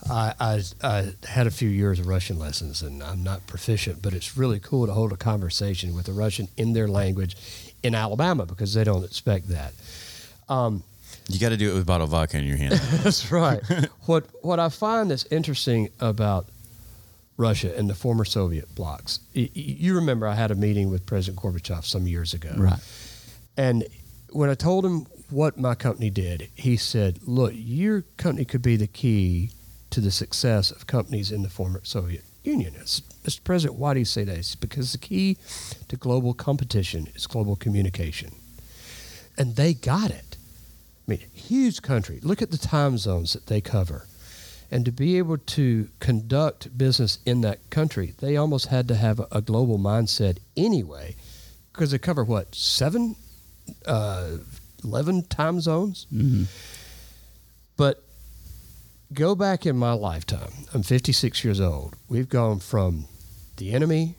I, 0.09 0.33
I, 0.39 0.61
I 0.83 1.13
had 1.27 1.47
a 1.47 1.51
few 1.51 1.67
years 1.67 1.99
of 1.99 2.07
Russian 2.07 2.37
lessons, 2.37 2.81
and 2.81 3.01
I'm 3.03 3.23
not 3.23 3.45
proficient, 3.47 4.01
but 4.01 4.13
it's 4.13 4.37
really 4.37 4.59
cool 4.59 4.85
to 4.85 4.93
hold 4.93 5.11
a 5.11 5.17
conversation 5.17 5.95
with 5.95 6.07
a 6.07 6.13
Russian 6.13 6.47
in 6.57 6.73
their 6.73 6.87
language 6.87 7.35
in 7.83 7.95
Alabama 7.95 8.45
because 8.45 8.73
they 8.73 8.83
don't 8.83 9.03
expect 9.03 9.49
that. 9.49 9.73
Um, 10.47 10.83
you 11.28 11.38
got 11.38 11.50
to 11.50 11.56
do 11.56 11.70
it 11.70 11.74
with 11.74 11.82
a 11.82 11.86
bottle 11.86 12.04
of 12.04 12.10
vodka 12.10 12.38
in 12.38 12.44
your 12.44 12.56
hand. 12.56 12.72
That's 13.04 13.30
right. 13.30 13.60
what 14.06 14.26
what 14.42 14.58
I 14.58 14.68
find 14.68 15.10
that's 15.10 15.24
interesting 15.26 15.90
about 16.00 16.48
Russia 17.36 17.76
and 17.76 17.88
the 17.88 17.94
former 17.94 18.24
Soviet 18.24 18.74
blocs, 18.74 19.20
you 19.32 19.94
remember 19.94 20.26
I 20.26 20.34
had 20.34 20.50
a 20.50 20.54
meeting 20.54 20.90
with 20.90 21.06
President 21.06 21.42
Gorbachev 21.42 21.84
some 21.84 22.06
years 22.06 22.34
ago, 22.34 22.52
Right. 22.56 22.80
And 23.56 23.84
when 24.30 24.50
I 24.50 24.54
told 24.54 24.84
him 24.84 25.06
what 25.30 25.58
my 25.58 25.74
company 25.74 26.10
did, 26.10 26.48
he 26.54 26.76
said, 26.76 27.20
"Look, 27.22 27.52
your 27.54 28.02
company 28.16 28.44
could 28.44 28.62
be 28.62 28.76
the 28.76 28.86
key 28.86 29.50
to 29.90 30.00
the 30.00 30.10
success 30.10 30.70
of 30.70 30.86
companies 30.86 31.30
in 31.32 31.42
the 31.42 31.48
former 31.48 31.80
Soviet 31.84 32.24
Union." 32.44 32.74
I 32.80 32.84
said, 32.84 33.04
Mr. 33.24 33.44
President, 33.44 33.78
why 33.78 33.94
do 33.94 34.00
you 34.00 34.04
say 34.06 34.24
that? 34.24 34.44
Said, 34.44 34.60
because 34.60 34.92
the 34.92 34.98
key 34.98 35.36
to 35.88 35.96
global 35.96 36.34
competition 36.34 37.08
is 37.14 37.26
global 37.26 37.56
communication, 37.56 38.32
and 39.38 39.56
they 39.56 39.74
got 39.74 40.10
it. 40.10 40.29
I 41.10 41.14
mean, 41.16 41.26
huge 41.34 41.82
country. 41.82 42.20
Look 42.22 42.40
at 42.40 42.52
the 42.52 42.56
time 42.56 42.96
zones 42.96 43.32
that 43.32 43.46
they 43.46 43.60
cover. 43.60 44.06
And 44.70 44.84
to 44.84 44.92
be 44.92 45.18
able 45.18 45.38
to 45.38 45.88
conduct 45.98 46.78
business 46.78 47.18
in 47.26 47.40
that 47.40 47.68
country, 47.70 48.14
they 48.20 48.36
almost 48.36 48.66
had 48.66 48.86
to 48.86 48.94
have 48.94 49.20
a, 49.32 49.40
global 49.40 49.76
mindset 49.76 50.38
anyway, 50.56 51.16
because 51.72 51.90
they 51.90 51.98
cover 51.98 52.22
what, 52.22 52.54
seven, 52.54 53.16
uh, 53.86 54.36
11 54.84 55.22
time 55.24 55.60
zones? 55.60 56.06
Mhm. 56.14 56.46
But 57.76 58.04
go 59.12 59.34
back 59.34 59.66
in 59.66 59.76
my 59.76 59.92
lifetime. 59.94 60.52
I'm 60.72 60.84
56 60.84 61.42
years 61.42 61.60
old. 61.60 61.96
We've 62.08 62.28
gone 62.28 62.60
from 62.60 63.08
the 63.56 63.72
enemy 63.72 64.14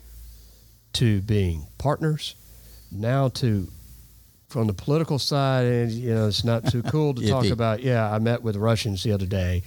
to 0.92 1.22
being 1.22 1.68
partners, 1.78 2.34
now 2.90 3.30
to 3.30 3.68
from 4.52 4.66
the 4.66 4.74
political 4.74 5.18
side, 5.18 5.64
and 5.64 5.90
you 5.90 6.14
know 6.14 6.28
it's 6.28 6.44
not 6.44 6.70
too 6.70 6.82
cool 6.94 7.14
to 7.14 7.26
talk 7.26 7.46
about. 7.46 7.82
Yeah, 7.82 8.08
I 8.08 8.18
met 8.18 8.42
with 8.42 8.56
Russians 8.56 9.02
the 9.02 9.12
other 9.12 9.26
day, 9.26 9.62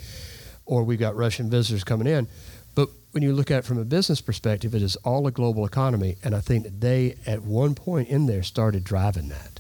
or 0.66 0.84
we've 0.84 1.00
got 1.00 1.16
Russian 1.16 1.50
visitors 1.50 1.84
coming 1.84 2.08
in. 2.08 2.28
But 2.76 2.90
when 3.12 3.24
you 3.24 3.34
look 3.34 3.50
at 3.50 3.60
it 3.60 3.66
from 3.66 3.80
a 3.80 3.86
business 3.86 4.22
perspective, 4.22 4.76
it 4.76 4.82
is 4.82 4.96
all 4.98 5.26
a 5.28 5.32
global 5.32 5.66
economy, 5.66 6.18
and 6.24 6.36
I 6.36 6.40
think 6.42 6.64
that 6.64 6.80
they, 6.82 7.16
at 7.26 7.42
one 7.42 7.74
point 7.74 8.10
in 8.10 8.28
there, 8.28 8.44
started 8.44 8.84
driving 8.84 9.30
that. 9.30 9.60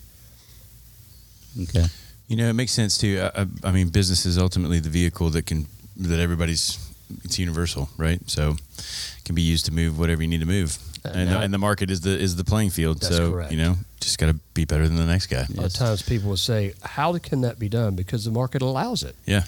Okay. 1.63 1.85
You 2.27 2.35
know, 2.35 2.49
it 2.49 2.53
makes 2.53 2.71
sense 2.71 2.97
too. 2.97 3.21
I, 3.21 3.41
I, 3.41 3.45
I 3.65 3.71
mean, 3.71 3.89
business 3.89 4.25
is 4.25 4.37
ultimately 4.37 4.79
the 4.79 4.89
vehicle 4.89 5.29
that 5.31 5.45
can 5.45 5.65
that 5.97 6.19
everybody's. 6.19 6.79
It's 7.23 7.37
universal, 7.37 7.87
right? 7.97 8.19
So, 8.27 8.55
it 8.77 9.23
can 9.25 9.35
be 9.35 9.43
used 9.43 9.65
to 9.65 9.71
move 9.71 9.99
whatever 9.99 10.23
you 10.23 10.27
need 10.27 10.39
to 10.39 10.47
move, 10.47 10.79
and, 11.13 11.29
the, 11.29 11.39
and 11.39 11.53
the 11.53 11.57
market 11.57 11.89
is 11.91 12.01
the 12.01 12.17
is 12.17 12.35
the 12.35 12.43
playing 12.43 12.69
field. 12.71 12.99
That's 13.01 13.15
so 13.15 13.31
correct. 13.31 13.51
you 13.51 13.57
know, 13.57 13.75
just 13.99 14.17
got 14.17 14.27
to 14.27 14.33
be 14.53 14.65
better 14.65 14.87
than 14.87 14.97
the 14.97 15.05
next 15.05 15.27
guy. 15.27 15.45
A 15.49 15.53
lot 15.57 15.65
of 15.67 15.73
times 15.73 16.01
people 16.01 16.29
will 16.29 16.37
say, 16.37 16.73
"How 16.83 17.17
can 17.17 17.41
that 17.41 17.59
be 17.59 17.69
done?" 17.69 17.95
Because 17.95 18.25
the 18.25 18.31
market 18.31 18.61
allows 18.61 19.03
it. 19.03 19.15
Yeah, 19.25 19.43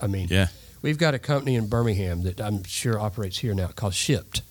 I 0.00 0.06
mean, 0.06 0.28
yeah, 0.30 0.48
We've 0.82 0.98
got 0.98 1.14
a 1.14 1.18
company 1.18 1.56
in 1.56 1.66
Birmingham 1.68 2.22
that 2.22 2.40
I'm 2.40 2.64
sure 2.64 2.98
operates 2.98 3.38
here 3.38 3.54
now 3.54 3.68
called 3.68 3.92
Shipt, 3.94 4.42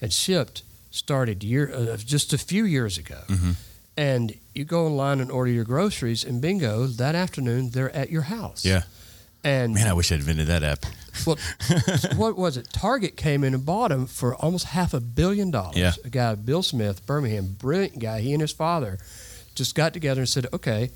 and 0.00 0.12
Shipt 0.12 0.62
started 0.90 1.42
year 1.44 1.72
uh, 1.74 1.96
just 1.96 2.32
a 2.32 2.38
few 2.38 2.64
years 2.64 2.98
ago. 2.98 3.20
Mhm. 3.28 3.54
And 3.96 4.34
you 4.54 4.64
go 4.64 4.86
online 4.86 5.20
and 5.20 5.30
order 5.30 5.50
your 5.50 5.64
groceries, 5.64 6.24
and 6.24 6.40
bingo, 6.40 6.86
that 6.86 7.14
afternoon 7.14 7.70
they're 7.70 7.94
at 7.94 8.10
your 8.10 8.22
house. 8.22 8.64
yeah. 8.64 8.82
And 9.44 9.74
Man, 9.74 9.88
I 9.88 9.92
wish 9.92 10.12
I'd 10.12 10.20
invented 10.20 10.46
that 10.46 10.62
app. 10.62 10.86
well, 11.26 11.36
what 12.16 12.36
was 12.36 12.56
it? 12.56 12.68
Target 12.72 13.16
came 13.16 13.42
in 13.42 13.54
and 13.54 13.66
bought 13.66 13.88
them 13.88 14.06
for 14.06 14.36
almost 14.36 14.66
half 14.66 14.94
a 14.94 15.00
billion 15.00 15.50
dollars. 15.50 15.76
Yeah. 15.76 15.92
A 16.04 16.08
guy, 16.08 16.34
Bill 16.36 16.62
Smith, 16.62 17.04
Birmingham, 17.06 17.56
brilliant 17.58 17.98
guy. 17.98 18.20
He 18.20 18.32
and 18.32 18.40
his 18.40 18.52
father 18.52 18.98
just 19.54 19.74
got 19.74 19.92
together 19.92 20.20
and 20.20 20.28
said, 20.28 20.46
"Okay, 20.52 20.90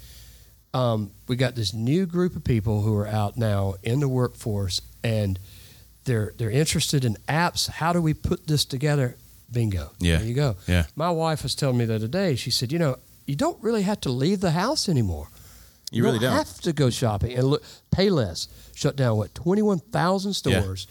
um, 0.73 1.11
we 1.27 1.37
got 1.37 1.55
this 1.57 1.75
new 1.75 2.07
group 2.07 2.37
of 2.37 2.45
people 2.45 2.83
who 2.83 2.95
are 2.97 3.07
out 3.09 3.37
now 3.37 3.75
in 3.83 3.99
the 4.01 4.09
workforce, 4.09 4.81
and 5.03 5.39
they're 6.05 6.33
they're 6.39 6.51
interested 6.51 7.05
in 7.05 7.17
apps. 7.29 7.69
How 7.69 7.93
do 7.93 8.01
we 8.01 8.15
put 8.15 8.47
this 8.47 8.65
together? 8.65 9.17
Bingo. 9.53 9.91
Yeah. 9.99 10.17
There 10.19 10.27
you 10.27 10.35
go. 10.35 10.57
Yeah. 10.67 10.87
My 10.97 11.11
wife 11.11 11.43
was 11.43 11.55
telling 11.55 11.79
me 11.79 11.85
the 11.85 11.95
other 11.97 12.09
day. 12.09 12.37
She 12.37 12.51
said, 12.51 12.73
"You 12.73 12.79
know, 12.79 12.97
you 13.27 13.35
don't 13.37 13.61
really 13.63 13.83
have 13.83 14.01
to 14.03 14.11
leave 14.11 14.41
the 14.41 14.53
house 14.53 14.89
anymore." 14.89 15.29
You 15.91 16.03
really 16.05 16.19
don't. 16.19 16.33
have 16.33 16.61
to 16.63 16.73
go 16.73 16.91
shopping 16.91 17.35
and 17.37 17.45
look. 17.49 17.63
Payless 17.95 18.49
shut 18.75 18.97
down 18.97 19.17
what 19.17 19.35
twenty 19.35 19.63
one 19.63 19.79
thousand 19.79 20.31
Yeah. 20.45 20.61
stores 20.61 20.87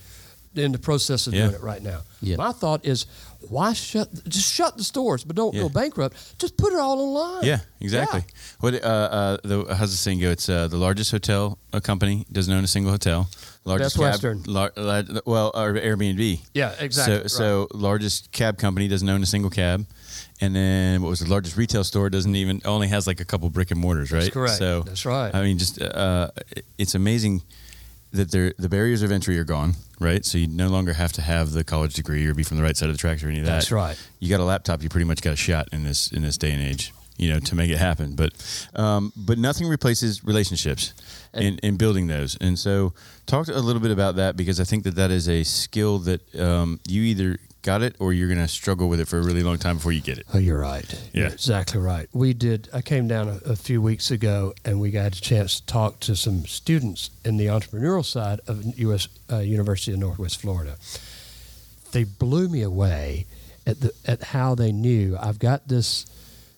in 0.56 0.72
the 0.72 0.80
process 0.80 1.28
of 1.28 1.34
Yeah. 1.34 1.44
doing 1.44 1.56
it 1.56 1.62
right 1.62 1.84
now. 1.84 2.02
Yeah. 2.22 2.38
My 2.38 2.52
thought 2.54 2.86
is, 2.86 3.06
why 3.50 3.74
shut? 3.74 4.08
Just 4.28 4.52
shut 4.54 4.78
the 4.78 4.84
stores, 4.86 5.24
but 5.26 5.36
don't 5.36 5.54
Yeah. 5.54 5.64
go 5.64 5.70
bankrupt. 5.70 6.16
Just 6.40 6.56
put 6.58 6.72
it 6.74 6.80
all 6.80 7.00
online. 7.02 7.44
Yeah, 7.44 7.60
exactly. 7.82 8.22
Yeah. 8.22 8.34
What 8.62 8.74
uh, 8.84 8.88
uh, 8.88 9.38
the 9.44 9.76
how's 9.76 9.92
the 9.92 9.98
saying 9.98 10.22
go? 10.22 10.32
It's 10.32 10.48
uh, 10.48 10.68
the 10.70 10.78
largest 10.78 11.12
hotel 11.12 11.60
company 11.84 12.26
doesn't 12.32 12.52
own 12.54 12.64
a 12.64 12.68
single 12.68 12.92
hotel. 12.94 13.28
Largest 13.66 13.98
Best 13.98 14.22
cab, 14.22 14.34
Western. 14.34 14.44
lar- 14.54 14.72
la- 14.78 15.20
well, 15.26 15.52
or 15.56 15.74
Airbnb. 15.74 16.40
Yeah, 16.54 16.74
exactly, 16.80 17.28
So, 17.28 17.68
so 17.68 17.68
largest 17.74 18.32
cab 18.32 18.58
company 18.58 18.88
doesn't 18.88 19.10
own 19.10 19.24
a 19.24 19.26
single 19.26 19.50
cab, 19.50 19.86
and 20.42 20.56
then 20.56 21.02
what 21.02 21.10
was 21.10 21.22
the 21.22 21.30
largest 21.30 21.56
retail 21.58 21.84
store 21.84 22.10
doesn't 22.10 22.36
even 22.36 22.62
only 22.66 22.88
has 22.88 23.08
like 23.08 23.20
a 23.20 23.26
couple 23.26 23.50
brick 23.50 23.72
and 23.72 23.80
mortars, 23.80 24.12
right? 24.12 24.32
correct. 24.32 24.58
So 24.58 24.82
That's 24.82 25.06
right. 25.06 25.34
I 25.34 25.42
mean, 25.44 25.58
just 25.58 25.82
uh, 25.82 26.30
it's 26.78 26.96
amazing 26.96 27.42
that 28.12 28.32
there 28.32 28.54
the 28.58 28.70
barriers 28.70 29.02
of 29.02 29.12
entry 29.12 29.38
are 29.40 29.44
gone, 29.44 29.74
right? 30.00 30.26
So 30.26 30.38
you 30.38 30.48
no 30.48 30.68
longer 30.70 30.94
have 30.94 31.12
to 31.14 31.22
have 31.22 31.52
the 31.52 31.64
college 31.64 31.94
degree 31.94 32.26
or 32.26 32.34
be 32.34 32.44
from 32.44 32.58
the 32.58 32.64
right 32.64 32.76
side 32.76 32.90
of 32.90 32.96
the 32.96 33.00
tracks 33.00 33.24
or 33.24 33.30
any 33.30 33.40
of 33.40 33.46
that. 33.46 33.52
That's 33.52 33.72
right. 33.72 33.98
You 34.20 34.30
got 34.30 34.40
a 34.40 34.44
laptop, 34.46 34.84
you 34.84 34.90
pretty 34.90 35.06
much 35.06 35.22
got 35.22 35.34
a 35.34 35.38
shot 35.38 35.70
in 35.72 35.84
this 35.84 36.12
in 36.12 36.22
this 36.22 36.38
day 36.38 36.52
and 36.52 36.62
age, 36.62 36.94
you 37.18 37.30
know, 37.30 37.40
to 37.40 37.56
make 37.56 37.70
it 37.70 37.78
happen. 37.78 38.16
But 38.16 38.34
um, 38.76 39.14
but 39.16 39.38
nothing 39.38 39.68
replaces 39.68 40.24
relationships 40.24 40.94
in, 41.34 41.58
in 41.60 41.78
building 41.78 42.08
those. 42.08 42.38
And 42.40 42.58
so 42.58 42.94
talk 43.26 43.48
a 43.48 43.54
little 43.54 43.82
bit 43.82 43.92
about 43.92 44.16
that 44.18 44.36
because 44.36 44.60
I 44.60 44.64
think 44.64 44.84
that 44.84 44.96
that 44.96 45.12
is 45.12 45.28
a 45.30 45.44
skill 45.44 46.00
that 46.00 46.36
um, 46.40 46.80
you 46.88 47.04
either 47.04 47.38
got 47.66 47.82
it 47.82 47.96
or 48.00 48.14
you're 48.14 48.28
going 48.28 48.40
to 48.40 48.48
struggle 48.48 48.88
with 48.88 49.00
it 49.00 49.08
for 49.08 49.18
a 49.18 49.24
really 49.24 49.42
long 49.42 49.58
time 49.58 49.78
before 49.78 49.92
you 49.92 50.00
get 50.00 50.20
it. 50.20 50.28
Oh, 50.34 50.38
you're 50.38 50.60
right. 50.60 50.88
Yeah. 51.12 51.24
You're 51.24 51.32
exactly 51.32 51.80
right. 51.82 52.08
We 52.14 52.34
did. 52.34 52.70
I 52.72 52.82
came 52.82 53.08
down 53.08 53.28
a, 53.28 53.52
a 53.52 53.56
few 53.56 53.82
weeks 53.82 54.12
ago, 54.12 54.54
and 54.64 54.80
we 54.80 54.92
got 54.92 55.18
a 55.18 55.22
chance 55.22 55.60
to 55.60 55.66
talk 55.66 56.00
to 56.02 56.16
some 56.16 56.46
students 56.46 57.10
in 57.26 57.38
the 57.38 57.48
entrepreneurial 57.48 58.06
side 58.06 58.40
of 58.48 58.64
U.S. 58.80 59.08
Uh, 59.32 59.40
University 59.40 59.94
of 59.94 60.00
Northwest 60.00 60.40
Florida. 60.40 60.78
They 61.92 62.04
blew 62.04 62.48
me 62.48 62.62
away 62.62 63.26
at 63.66 63.82
the 63.82 63.92
at 64.06 64.22
how 64.22 64.54
they 64.54 64.72
knew 64.72 65.18
I've 65.20 65.40
got 65.40 65.68
this 65.68 66.06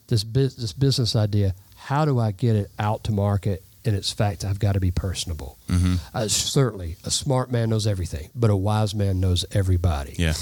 this 0.07 0.23
this 0.23 0.73
business 0.73 1.15
idea. 1.15 1.55
How 1.77 2.03
do 2.03 2.19
I 2.19 2.31
get 2.31 2.55
it 2.57 2.69
out 2.77 3.05
to 3.05 3.11
market? 3.13 3.63
And 3.85 3.95
its 3.95 4.11
fact, 4.11 4.43
I've 4.43 4.59
got 4.59 4.73
to 4.73 4.81
be 4.81 4.91
personable. 4.91 5.57
Mm-hmm. 5.69 5.95
Uh, 6.13 6.27
certainly, 6.27 6.97
a 7.05 7.11
smart 7.11 7.49
man 7.49 7.69
knows 7.69 7.87
everything, 7.87 8.29
but 8.35 8.49
a 8.49 8.55
wise 8.55 8.93
man 8.93 9.21
knows 9.21 9.45
everybody. 9.53 10.13
Yeah. 10.17 10.33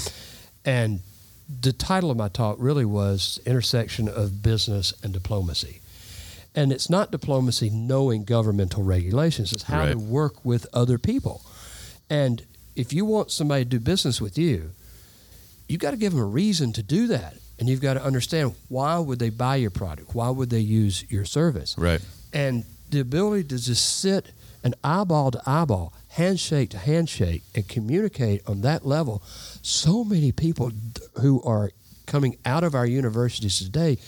And 0.66 1.00
the 1.62 1.72
title 1.72 2.10
of 2.10 2.16
my 2.16 2.28
talk 2.28 2.56
really 2.58 2.84
was 2.84 3.40
Intersection 3.46 4.08
of 4.08 4.42
Business 4.42 4.92
and 5.02 5.12
Diplomacy. 5.12 5.80
And 6.54 6.72
it's 6.72 6.90
not 6.90 7.10
diplomacy 7.10 7.70
knowing 7.70 8.24
governmental 8.24 8.82
regulations, 8.82 9.52
it's 9.52 9.64
how 9.64 9.80
Right. 9.80 9.92
to 9.92 9.98
work 9.98 10.44
with 10.44 10.66
other 10.72 10.98
people. 10.98 11.42
And 12.10 12.42
if 12.74 12.92
you 12.92 13.04
want 13.04 13.30
somebody 13.30 13.64
to 13.64 13.70
do 13.70 13.78
business 13.80 14.20
with 14.20 14.36
you, 14.38 14.70
you've 15.68 15.80
got 15.80 15.92
to 15.92 15.96
give 15.96 16.12
them 16.12 16.20
a 16.22 16.26
reason 16.26 16.72
to 16.72 16.82
do 16.82 17.06
that. 17.08 17.36
And 17.58 17.68
you've 17.68 17.80
got 17.80 17.94
to 17.94 18.04
understand 18.04 18.54
why 18.68 18.98
would 18.98 19.18
they 19.18 19.30
buy 19.30 19.56
your 19.56 19.70
product? 19.70 20.14
Why 20.14 20.28
would 20.30 20.50
they 20.50 20.60
use 20.60 21.04
your 21.10 21.24
service? 21.24 21.74
Right. 21.78 22.00
and 22.32 22.64
the 22.90 23.00
ability 23.00 23.42
to 23.48 23.58
just 23.58 23.98
sit 23.98 24.26
and 24.62 24.74
eyeball 24.84 25.30
to 25.32 25.42
eyeball, 25.46 25.92
handshake 26.08 26.70
to 26.70 26.78
handshake, 26.78 27.42
and 27.54 27.66
communicate 27.66 28.42
on 28.46 28.60
that 28.60 28.86
level. 28.86 29.22
So 29.66 30.04
many 30.04 30.30
people 30.32 30.70
who 31.20 31.42
are 31.42 31.70
coming 32.06 32.36
out 32.44 32.62
of 32.62 32.74
our 32.76 32.86
universities 32.86 33.58
today 33.58 33.98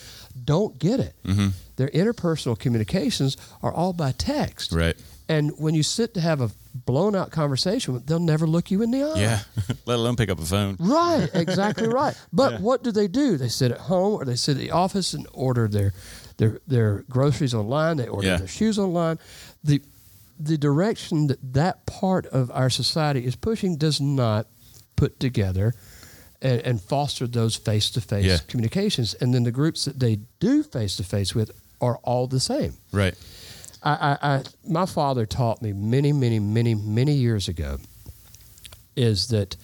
don't 0.44 0.78
get 0.78 1.00
it. 1.00 1.14
Mm-hmm. 1.24 1.48
Their 1.74 1.88
interpersonal 1.88 2.56
communications 2.56 3.36
are 3.60 3.72
all 3.72 3.92
by 3.92 4.12
text. 4.12 4.72
Right. 4.72 4.96
And 5.28 5.50
when 5.58 5.74
you 5.74 5.82
sit 5.82 6.14
to 6.14 6.20
have 6.20 6.40
a 6.40 6.50
blown 6.74 7.16
out 7.16 7.32
conversation, 7.32 8.00
they'll 8.06 8.20
never 8.20 8.46
look 8.46 8.70
you 8.70 8.82
in 8.82 8.92
the 8.92 9.02
eye. 9.02 9.18
Yeah. 9.20 9.40
Let 9.84 9.96
alone 9.98 10.14
pick 10.14 10.30
up 10.30 10.38
a 10.38 10.44
phone. 10.46 10.76
Right, 10.78 11.28
exactly 11.34 11.88
right. 11.88 12.14
But 12.32 12.52
Yeah. 12.52 12.58
what 12.60 12.84
do 12.84 12.92
they 12.92 13.08
do? 13.08 13.36
They 13.36 13.48
sit 13.48 13.72
at 13.72 13.78
home 13.80 14.14
or 14.14 14.24
they 14.24 14.36
sit 14.36 14.52
at 14.56 14.58
the 14.60 14.70
office 14.70 15.12
and 15.12 15.26
order 15.32 15.66
their 15.66 15.92
their 16.36 16.60
their 16.68 17.02
groceries 17.10 17.52
online. 17.52 17.96
They 17.96 18.06
order 18.06 18.28
Yeah. 18.28 18.36
their 18.36 18.46
shoes 18.48 18.78
online. 18.78 19.18
The 19.64 19.82
the 20.38 20.56
direction 20.56 21.26
that 21.26 21.40
that 21.54 21.84
part 21.84 22.26
of 22.26 22.48
our 22.52 22.70
society 22.70 23.24
is 23.26 23.34
pushing 23.34 23.76
does 23.76 24.00
not 24.00 24.46
put 24.98 25.18
together 25.20 25.74
and, 26.42 26.60
and 26.62 26.80
foster 26.80 27.26
those 27.26 27.56
face 27.56 27.90
to 27.92 28.00
face 28.00 28.40
communications. 28.42 29.14
And 29.14 29.32
then 29.32 29.44
the 29.44 29.52
groups 29.52 29.84
that 29.86 29.98
they 30.00 30.18
do 30.40 30.62
face 30.62 30.96
to 30.96 31.04
face 31.04 31.34
with 31.34 31.50
are 31.80 31.96
all 32.02 32.26
the 32.26 32.40
same. 32.40 32.74
Right. 32.92 33.14
I, 33.82 33.92
I, 34.22 34.28
I, 34.34 34.42
my 34.66 34.86
father 34.86 35.24
taught 35.24 35.62
me 35.62 35.72
many, 35.72 36.12
many, 36.12 36.40
many, 36.40 36.74
many 36.74 37.12
years 37.14 37.48
ago 37.48 37.78
is 38.96 39.28
that 39.28 39.56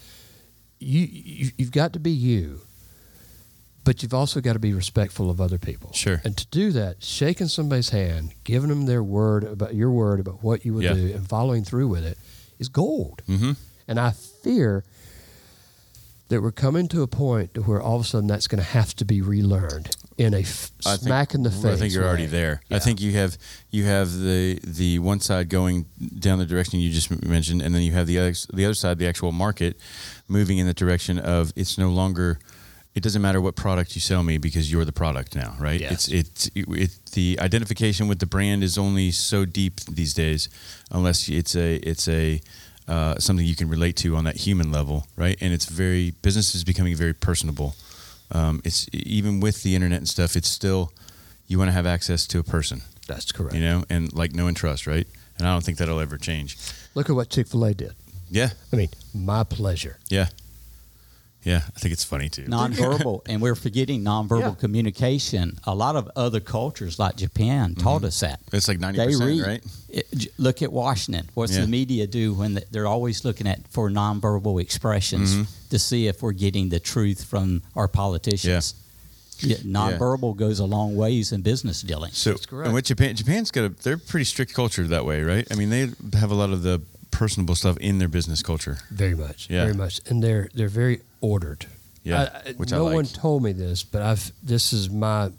you, 0.79 1.01
you 1.11 1.51
you've 1.59 1.73
got 1.73 1.93
to 1.95 1.99
be 1.99 2.11
you, 2.13 2.61
but 3.83 4.03
you've 4.03 4.15
also 4.15 4.41
got 4.41 4.53
to 4.53 4.59
be 4.61 4.73
respectful 4.73 5.31
of 5.31 5.41
other 5.41 5.59
people. 5.59 5.93
Sure. 5.93 6.21
And 6.25 6.37
to 6.37 6.47
do 6.49 6.71
that, 6.73 7.03
shaking 7.03 7.49
somebody's 7.49 7.91
hand, 7.91 8.35
giving 8.45 8.69
them 8.69 8.87
their 8.87 9.03
word 9.03 9.43
about 9.45 9.75
your 9.75 9.91
word 9.91 10.21
about 10.21 10.43
what 10.45 10.65
you 10.65 10.75
would 10.75 10.85
Yeah. 10.85 10.95
do, 10.95 11.13
and 11.15 11.29
following 11.29 11.65
through 11.65 11.89
with 11.89 12.05
it 12.05 12.17
is 12.61 12.69
gold. 12.69 13.23
Mm-hmm. 13.29 13.53
And 13.89 13.99
I 13.99 14.13
fear 14.13 14.85
that 16.35 16.43
we're 16.43 16.51
coming 16.51 16.89
to 16.89 17.03
a 17.03 17.07
point 17.07 17.55
to 17.55 17.63
where 17.63 17.81
all 17.81 17.95
of 17.95 18.03
a 18.03 18.05
sudden 18.05 18.27
that's 18.27 18.49
going 18.49 18.59
to 18.59 18.69
have 18.69 18.93
to 18.97 19.05
be 19.05 19.23
relearned 19.23 19.97
in 20.19 20.35
a 20.35 20.41
f- 20.41 20.73
think- 20.83 21.01
smack 21.01 21.33
in 21.33 21.45
the 21.45 21.51
face. 21.51 21.65
I 21.65 21.77
think 21.77 21.95
you're 21.95 22.05
already 22.05 22.27
there. 22.27 22.61
I 22.73 22.81
think 22.81 23.01
you 23.01 23.13
have 23.13 23.39
you 23.71 23.85
have 23.85 24.19
the 24.19 24.59
the 24.65 24.99
one 24.99 25.21
side 25.21 25.49
going 25.49 25.87
down 26.19 26.41
the 26.41 26.47
direction 26.47 26.81
you 26.81 26.91
just 26.91 27.09
mentioned, 27.25 27.63
and 27.63 27.73
then 27.73 27.83
you 27.83 27.93
have 27.93 28.09
the 28.09 28.19
other 28.19 28.35
the 28.53 28.65
other 28.65 28.75
side, 28.75 28.99
the 28.99 29.07
actual 29.07 29.31
market, 29.31 29.79
moving 30.27 30.59
in 30.59 30.67
the 30.67 30.75
direction 30.75 31.19
of 31.21 31.53
it's 31.55 31.79
no 31.79 31.91
longer. 31.91 32.41
It 32.97 33.03
doesn't 33.03 33.23
matter 33.23 33.41
what 33.41 33.57
product 33.57 33.97
you 33.97 34.01
sell 34.01 34.23
me 34.23 34.39
because 34.39 34.71
you're 34.71 34.85
the 34.85 34.93
product 34.93 35.37
now, 35.37 35.57
right? 35.61 35.81
It's 35.81 36.09
it's 36.09 36.51
it, 36.55 36.91
the 37.13 37.39
identification 37.41 38.09
with 38.09 38.19
the 38.19 38.27
brand 38.27 38.63
is 38.65 38.77
only 38.77 39.11
so 39.13 39.45
deep 39.45 39.81
these 39.81 40.15
days, 40.15 40.49
unless 40.91 41.29
it's 41.29 41.55
a 41.57 41.77
it's 41.77 42.09
a 42.09 42.41
uh, 42.89 43.19
something 43.19 43.45
you 43.47 43.57
can 43.57 43.69
relate 43.69 43.97
to 43.97 44.17
on 44.17 44.25
that 44.25 44.37
human 44.37 44.71
level, 44.73 45.07
right? 45.17 45.37
And 45.41 45.53
it's 45.53 45.65
very 45.67 46.11
business 46.23 46.55
is 46.55 46.65
becoming 46.65 46.95
very 46.97 47.15
personable. 47.15 47.75
Um, 48.33 48.61
it's 48.65 48.87
even 48.93 49.41
with 49.41 49.63
the 49.63 49.75
internet 49.75 49.99
and 49.99 50.09
stuff, 50.09 50.37
it's 50.37 50.49
still 50.49 50.93
you 51.47 51.59
want 51.59 51.69
to 51.69 51.73
have 51.73 51.87
access 51.87 52.27
to 52.29 52.39
a 52.39 52.43
person, 52.43 52.83
That's 53.07 53.33
correct. 53.33 53.55
you 53.55 53.61
know, 53.61 53.85
and 53.91 54.13
like 54.13 54.33
know 54.35 54.47
and 54.47 54.57
trust, 54.57 54.87
right? 54.87 55.07
And 55.39 55.47
I 55.47 55.53
don't 55.53 55.63
think 55.65 55.79
that'll 55.79 56.01
ever 56.01 56.17
change. 56.17 56.57
Look 56.95 57.11
at 57.11 57.17
what 57.17 57.29
Chick 57.29 57.49
Fil 57.49 57.65
A 57.65 57.75
did. 57.75 57.93
Yeah, 58.31 58.51
I 58.73 58.77
mean, 58.77 58.89
my 59.15 59.45
pleasure. 59.45 59.99
yeah, 60.09 60.29
yeah. 61.45 61.63
I 61.77 61.79
think 61.79 61.93
it's 61.93 62.05
funny 62.05 62.29
too. 62.29 62.45
nonverbal, 62.45 63.23
and 63.29 63.41
we're 63.41 63.55
forgetting 63.55 64.03
nonverbal 64.03 64.41
Yeah. 64.41 64.55
communication. 64.55 65.59
A 65.65 65.75
lot 65.75 65.97
of 65.97 66.11
other 66.17 66.41
cultures, 66.41 66.99
like 66.99 67.17
Japan, 67.17 67.75
taught 67.75 68.05
us 68.05 68.21
that. 68.21 68.41
It's 68.53 68.69
like 68.69 68.81
ninety 68.81 69.05
percent, 69.05 69.47
right? 69.47 69.63
It- 69.89 70.33
look 70.39 70.63
at 70.63 70.73
Washington. 70.73 71.29
What's 71.35 71.55
Yeah. 71.55 71.63
the 71.63 71.69
media 71.69 72.07
do 72.07 72.35
when 72.35 72.55
they- 72.55 72.65
they're 72.71 72.87
always 72.87 73.25
looking 73.25 73.47
at 73.47 73.61
for 73.71 73.91
nonverbal 73.91 74.61
expressions 74.61 75.33
Mm-hmm. 75.35 75.43
to 75.71 75.79
see 75.79 76.07
if 76.07 76.23
we're 76.23 76.33
getting 76.33 76.69
the 76.71 76.81
truth 76.81 77.25
from 77.25 77.63
our 77.77 77.89
politicians? 77.89 78.75
Yeah, 79.41 79.57
nonverbal 79.59 80.37
goes 80.37 80.61
a 80.61 80.65
long 80.65 80.95
ways 80.97 81.33
in 81.33 81.43
business 81.43 81.83
dealing. 81.83 82.13
So, 82.13 82.31
That's 82.31 82.47
correct. 82.47 82.67
and 82.67 82.75
with 82.75 82.85
Japan, 82.87 83.17
Japan's 83.17 83.51
got 83.51 83.65
a 83.65 83.69
they're 83.69 83.99
pretty 83.99 84.25
strict 84.25 84.55
culture 84.55 84.87
that 84.87 85.05
way, 85.05 85.23
right? 85.23 85.47
I 85.51 85.55
mean, 85.57 85.71
they 85.71 85.91
have 86.19 86.31
a 86.31 86.35
lot 86.35 86.51
of 86.51 86.63
the 86.63 86.81
personable 87.11 87.55
stuff 87.55 87.77
in 87.79 87.99
their 87.99 88.09
business 88.09 88.43
culture. 88.43 88.79
Very 88.91 89.15
much. 89.15 89.49
Yeah. 89.51 89.65
Very 89.65 89.75
much. 89.75 90.01
And 90.07 90.23
they're 90.23 90.49
they're 90.55 90.69
very 90.69 91.01
ordered. 91.25 91.67
Yeah, 92.03 92.43
I- 92.47 92.53
which 92.53 92.71
no 92.71 92.85
one 92.85 93.07
told 93.07 93.43
me 93.43 93.53
this, 93.53 93.83
but 93.83 94.03
I've 94.03 94.33
this 94.43 94.73
is 94.73 94.91
my 94.91 95.31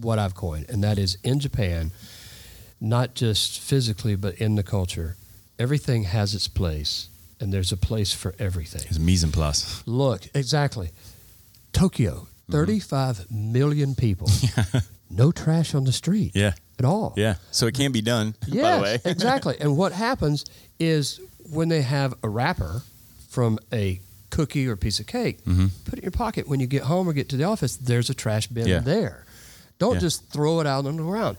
what 0.00 0.18
I've 0.18 0.34
coined, 0.34 0.66
and 0.70 0.82
that 0.82 0.98
is 0.98 1.18
in 1.22 1.40
Japan, 1.40 1.90
not 2.80 3.14
just 3.14 3.60
physically 3.60 4.16
but 4.16 4.34
in 4.36 4.54
the 4.56 4.62
culture, 4.62 5.16
everything 5.58 6.04
has 6.04 6.34
its 6.34 6.48
place, 6.48 7.08
and 7.40 7.52
there's 7.52 7.72
a 7.72 7.76
place 7.76 8.12
for 8.14 8.34
everything. 8.38 8.82
It's 8.88 8.98
mise 8.98 9.24
en 9.24 9.30
place. 9.32 9.82
Look, 9.86 10.22
exactly. 10.34 10.90
Tokyo, 11.72 12.26
Mm-hmm. 12.50 12.52
35 12.64 13.30
million 13.30 13.94
people. 13.94 14.28
no 15.10 15.30
trash 15.30 15.72
on 15.74 15.84
the 15.84 15.92
street 15.92 16.32
Yeah, 16.34 16.54
at 16.80 16.84
all. 16.84 17.12
yeah. 17.16 17.34
So 17.52 17.66
it 17.68 17.74
can 17.76 17.92
be 17.92 18.00
done. 18.02 18.34
Yes, 18.46 18.62
by 18.64 18.76
the 18.76 18.82
way, 18.82 18.98
exactly. 19.12 19.54
And 19.60 19.76
what 19.76 19.92
happens 19.92 20.44
is 20.80 21.20
when 21.52 21.68
they 21.68 21.82
have 21.82 22.12
a 22.24 22.28
wrapper 22.28 22.82
from 23.28 23.58
a 23.72 24.00
cookie 24.30 24.66
or 24.68 24.76
piece 24.76 25.00
of 25.00 25.06
cake, 25.06 25.44
Mm-hmm. 25.44 25.66
put 25.84 25.94
it 25.94 25.98
in 25.98 26.02
your 26.04 26.10
pocket. 26.12 26.48
When 26.48 26.60
you 26.60 26.66
get 26.66 26.82
home 26.84 27.08
or 27.08 27.12
get 27.12 27.28
to 27.30 27.36
the 27.36 27.44
office, 27.44 27.76
there's 27.76 28.10
a 28.10 28.14
trash 28.14 28.46
bin 28.48 28.66
Yeah. 28.66 28.78
there. 28.80 29.24
Don't 29.78 29.94
Yeah. 29.94 30.00
just 30.00 30.24
throw 30.30 30.60
it 30.60 30.66
out 30.66 30.86
on 30.86 30.96
the 30.96 31.02
ground. 31.02 31.36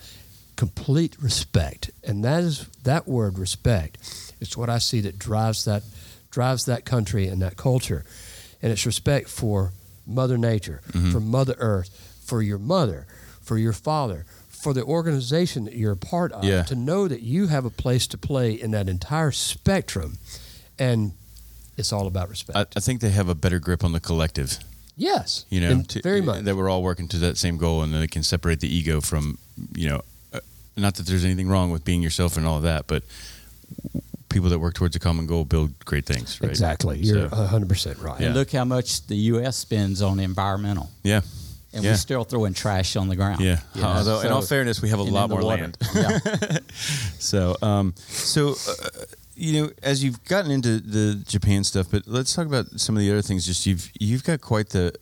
Complete 0.56 1.16
respect, 1.20 1.90
and 2.04 2.24
that 2.24 2.44
is 2.44 2.66
that 2.84 3.08
word 3.08 3.40
respect. 3.40 3.98
It's 4.40 4.56
what 4.56 4.70
I 4.70 4.78
see 4.78 5.02
that 5.02 5.18
drives 5.18 5.66
that 5.66 5.84
drives 6.30 6.66
that 6.66 6.86
country 6.86 7.28
and 7.28 7.42
that 7.42 7.58
culture, 7.58 8.04
and 8.62 8.72
it's 8.72 8.86
respect 8.86 9.28
for 9.28 9.74
Mother 10.06 10.38
Nature, 10.38 10.82
Mm-hmm. 10.92 11.12
for 11.12 11.20
Mother 11.20 11.56
Earth, 11.58 11.90
for 12.24 12.42
your 12.42 12.58
mother, 12.60 13.06
for 13.42 13.58
your 13.58 13.74
father, 13.74 14.26
for 14.50 14.74
the 14.74 14.84
organization 14.84 15.66
that 15.66 15.76
you're 15.76 15.94
a 15.94 15.98
part 15.98 16.32
of. 16.32 16.44
Yeah. 16.44 16.64
To 16.64 16.76
know 16.76 17.08
that 17.08 17.22
you 17.22 17.48
have 17.48 17.66
a 17.66 17.70
place 17.72 18.06
to 18.08 18.18
play 18.18 18.52
in 18.54 18.72
that 18.72 18.88
entire 18.88 19.32
spectrum, 19.32 20.18
and 20.78 21.14
it's 21.82 21.92
all 21.92 22.08
about 22.08 22.30
respect. 22.30 22.58
I, 22.58 22.62
I 22.78 22.80
think 22.80 23.02
they 23.02 23.10
have 23.10 23.28
a 23.28 23.36
better 23.36 23.60
grip 23.60 23.84
on 23.84 23.92
the 23.92 24.00
collective. 24.00 24.58
Yes, 24.98 25.46
You 25.50 25.60
know, 25.62 25.82
to- 25.82 26.02
very 26.02 26.22
much. 26.22 26.44
that 26.46 26.56
we're 26.56 26.70
all 26.70 26.84
working 26.84 27.08
to 27.10 27.18
that 27.20 27.38
same 27.38 27.58
goal, 27.58 27.82
and 27.84 27.94
then 27.94 28.02
it 28.04 28.12
can 28.12 28.24
separate 28.24 28.60
the 28.60 28.68
ego 28.74 29.02
from, 29.02 29.38
you 29.76 29.90
know, 29.90 30.02
uh, 30.34 30.40
not 30.78 30.96
that 30.96 31.08
there's 31.08 31.26
anything 31.26 31.48
wrong 31.50 31.72
with 31.72 31.84
being 31.84 32.02
yourself 32.04 32.38
and 32.38 32.46
all 32.46 32.58
of 32.58 32.64
that, 32.64 32.88
but 32.88 33.04
people 34.30 34.50
that 34.50 34.60
work 34.60 34.74
towards 34.74 34.96
a 34.96 35.00
common 35.00 35.26
goal 35.28 35.44
build 35.44 35.78
great 35.86 36.06
things. 36.06 36.40
Right? 36.40 36.50
Exactly, 36.50 37.00
you're 37.00 37.30
So, 37.30 37.36
hundred 37.36 37.70
percent 37.70 37.98
right. 38.00 38.20
Yeah. 38.20 38.28
And 38.28 38.36
look 38.36 38.52
how 38.52 38.64
much 38.66 39.06
the 39.08 39.16
U.S. 39.34 39.58
spends 39.58 40.02
on 40.02 40.20
environmental, 40.20 40.90
yeah. 41.04 41.22
and 41.74 41.84
yeah. 41.84 41.92
we're 41.92 41.98
still 41.98 42.24
throwing 42.24 42.54
trash 42.54 42.96
on 42.96 43.08
the 43.10 43.16
ground. 43.16 43.42
Yeah. 43.42 43.60
you 43.74 43.82
know? 43.82 43.88
Although, 43.88 44.22
in 44.22 44.32
all 44.32 44.42
fairness, 44.42 44.82
we 44.82 44.90
have 44.90 45.00
a 45.00 45.04
lot 45.04 45.30
more 45.30 45.42
water. 45.42 45.64
land. 45.64 45.78
yeah. 45.96 46.58
So, 47.20 47.56
um, 47.62 47.94
so 48.08 48.50
uh, 48.52 49.06
you 49.42 49.60
know, 49.60 49.72
as 49.82 50.04
you've 50.04 50.24
gotten 50.26 50.52
into 50.52 50.80
the 50.80 51.16
Japan 51.28 51.64
stuff, 51.64 51.88
but 51.90 52.04
let's 52.06 52.36
talk 52.36 52.46
about 52.46 52.80
some 52.80 52.96
of 52.96 53.00
the 53.00 53.10
other 53.10 53.24
things. 53.24 53.44
Just 53.44 53.66
you've 53.66 53.92
you've 54.00 54.24
got 54.24 54.40
quite 54.40 54.70
the 54.70 54.94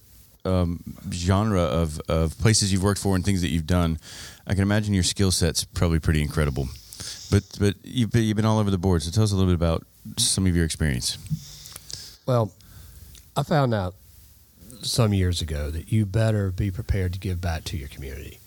um, 0.46 0.82
genre 1.12 1.62
of 1.62 2.00
of 2.08 2.38
places 2.40 2.72
you've 2.72 2.82
worked 2.82 3.02
for 3.02 3.18
and 3.18 3.26
things 3.26 3.42
that 3.42 3.50
you've 3.50 3.68
done. 3.68 4.00
I 4.48 4.54
can 4.54 4.64
imagine 4.64 4.94
your 4.94 5.04
skill 5.04 5.32
set's 5.32 5.66
probably 5.66 6.00
pretty 6.00 6.22
incredible. 6.22 6.70
But 7.30 7.44
but 7.60 7.76
you've 7.84 8.12
been, 8.12 8.24
you've 8.24 8.38
been 8.38 8.46
all 8.46 8.60
over 8.60 8.72
the 8.72 8.78
board. 8.78 9.04
So 9.04 9.12
tell 9.12 9.24
us 9.24 9.34
a 9.34 9.36
little 9.36 9.50
bit 9.50 9.56
about 9.56 9.86
some 10.18 10.48
of 10.48 10.56
your 10.56 10.64
experience. 10.64 11.18
Well, 12.26 12.54
I 13.36 13.44
found 13.44 13.74
out 13.74 13.96
some 14.82 15.14
years 15.14 15.42
ago 15.42 15.70
that 15.70 15.92
you 15.92 16.06
better 16.06 16.50
be 16.50 16.72
prepared 16.72 17.12
to 17.12 17.20
give 17.20 17.42
back 17.42 17.66
to 17.66 17.78
your 17.78 17.90
community. 17.90 18.40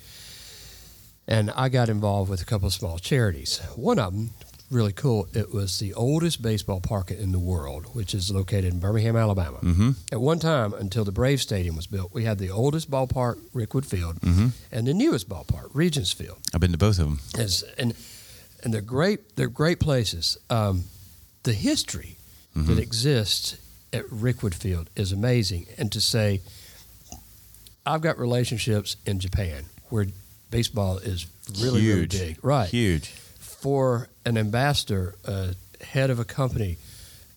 And 1.29 1.51
I 1.51 1.69
got 1.69 1.91
involved 1.91 2.31
with 2.31 2.41
a 2.41 2.47
couple 2.47 2.67
of 2.67 2.73
small 2.73 2.99
charities. 2.99 3.59
One 3.77 3.99
of 3.99 4.13
them, 4.13 4.31
really 4.73 4.93
cool, 4.93 5.29
it 5.35 5.53
was 5.53 5.79
the 5.79 5.93
oldest 5.95 6.41
baseball 6.43 6.81
park 6.81 7.11
in 7.11 7.31
the 7.33 7.39
world, 7.39 7.87
which 7.95 8.15
is 8.15 8.31
located 8.31 8.73
in 8.73 8.81
Birmingham, 8.81 9.17
Alabama. 9.17 9.59
Mm-hmm. 9.59 9.91
At 10.11 10.21
one 10.21 10.39
time, 10.39 10.73
until 10.75 11.05
the 11.05 11.13
Brave 11.13 11.41
Stadium 11.43 11.77
was 11.77 11.87
built, 11.87 12.13
we 12.15 12.25
had 12.25 12.39
the 12.39 12.51
oldest 12.51 12.91
ballpark, 12.91 13.37
Rickwood 13.55 13.85
Field, 13.85 14.17
Mm-hmm. 14.21 14.49
and 14.73 14.87
the 14.87 14.95
newest 14.95 15.29
ballpark, 15.29 15.71
Regions 15.75 16.11
Field. 16.13 16.39
I've 16.55 16.61
been 16.61 16.73
to 16.73 16.79
both 16.79 16.99
of 16.99 17.05
them. 17.07 17.21
And 17.79 17.95
and 18.65 18.73
they're 18.73 18.81
great. 18.81 19.37
They're 19.37 19.49
great 19.49 19.79
places. 19.81 20.39
Um, 20.49 20.85
the 21.43 21.53
history 21.53 22.17
that 22.55 22.79
exists 22.79 23.57
at 23.93 24.05
Rickwood 24.11 24.55
Field 24.55 24.89
is 24.97 25.11
amazing, 25.13 25.67
and 25.79 25.91
to 25.93 26.01
say, 26.01 26.41
I've 27.85 28.01
got 28.01 28.19
relationships 28.19 28.97
in 29.07 29.19
Japan 29.19 29.65
where 29.91 30.07
baseball 30.51 30.99
is 30.99 31.27
really 31.61 31.87
really 31.87 32.07
big, 32.07 32.39
right? 32.45 32.69
Huge. 32.69 33.13
For 33.63 34.09
an 34.27 34.37
ambassador, 34.37 35.15
a 35.25 35.55
head 35.85 36.11
of 36.11 36.19
a 36.19 36.25
company, 36.25 36.79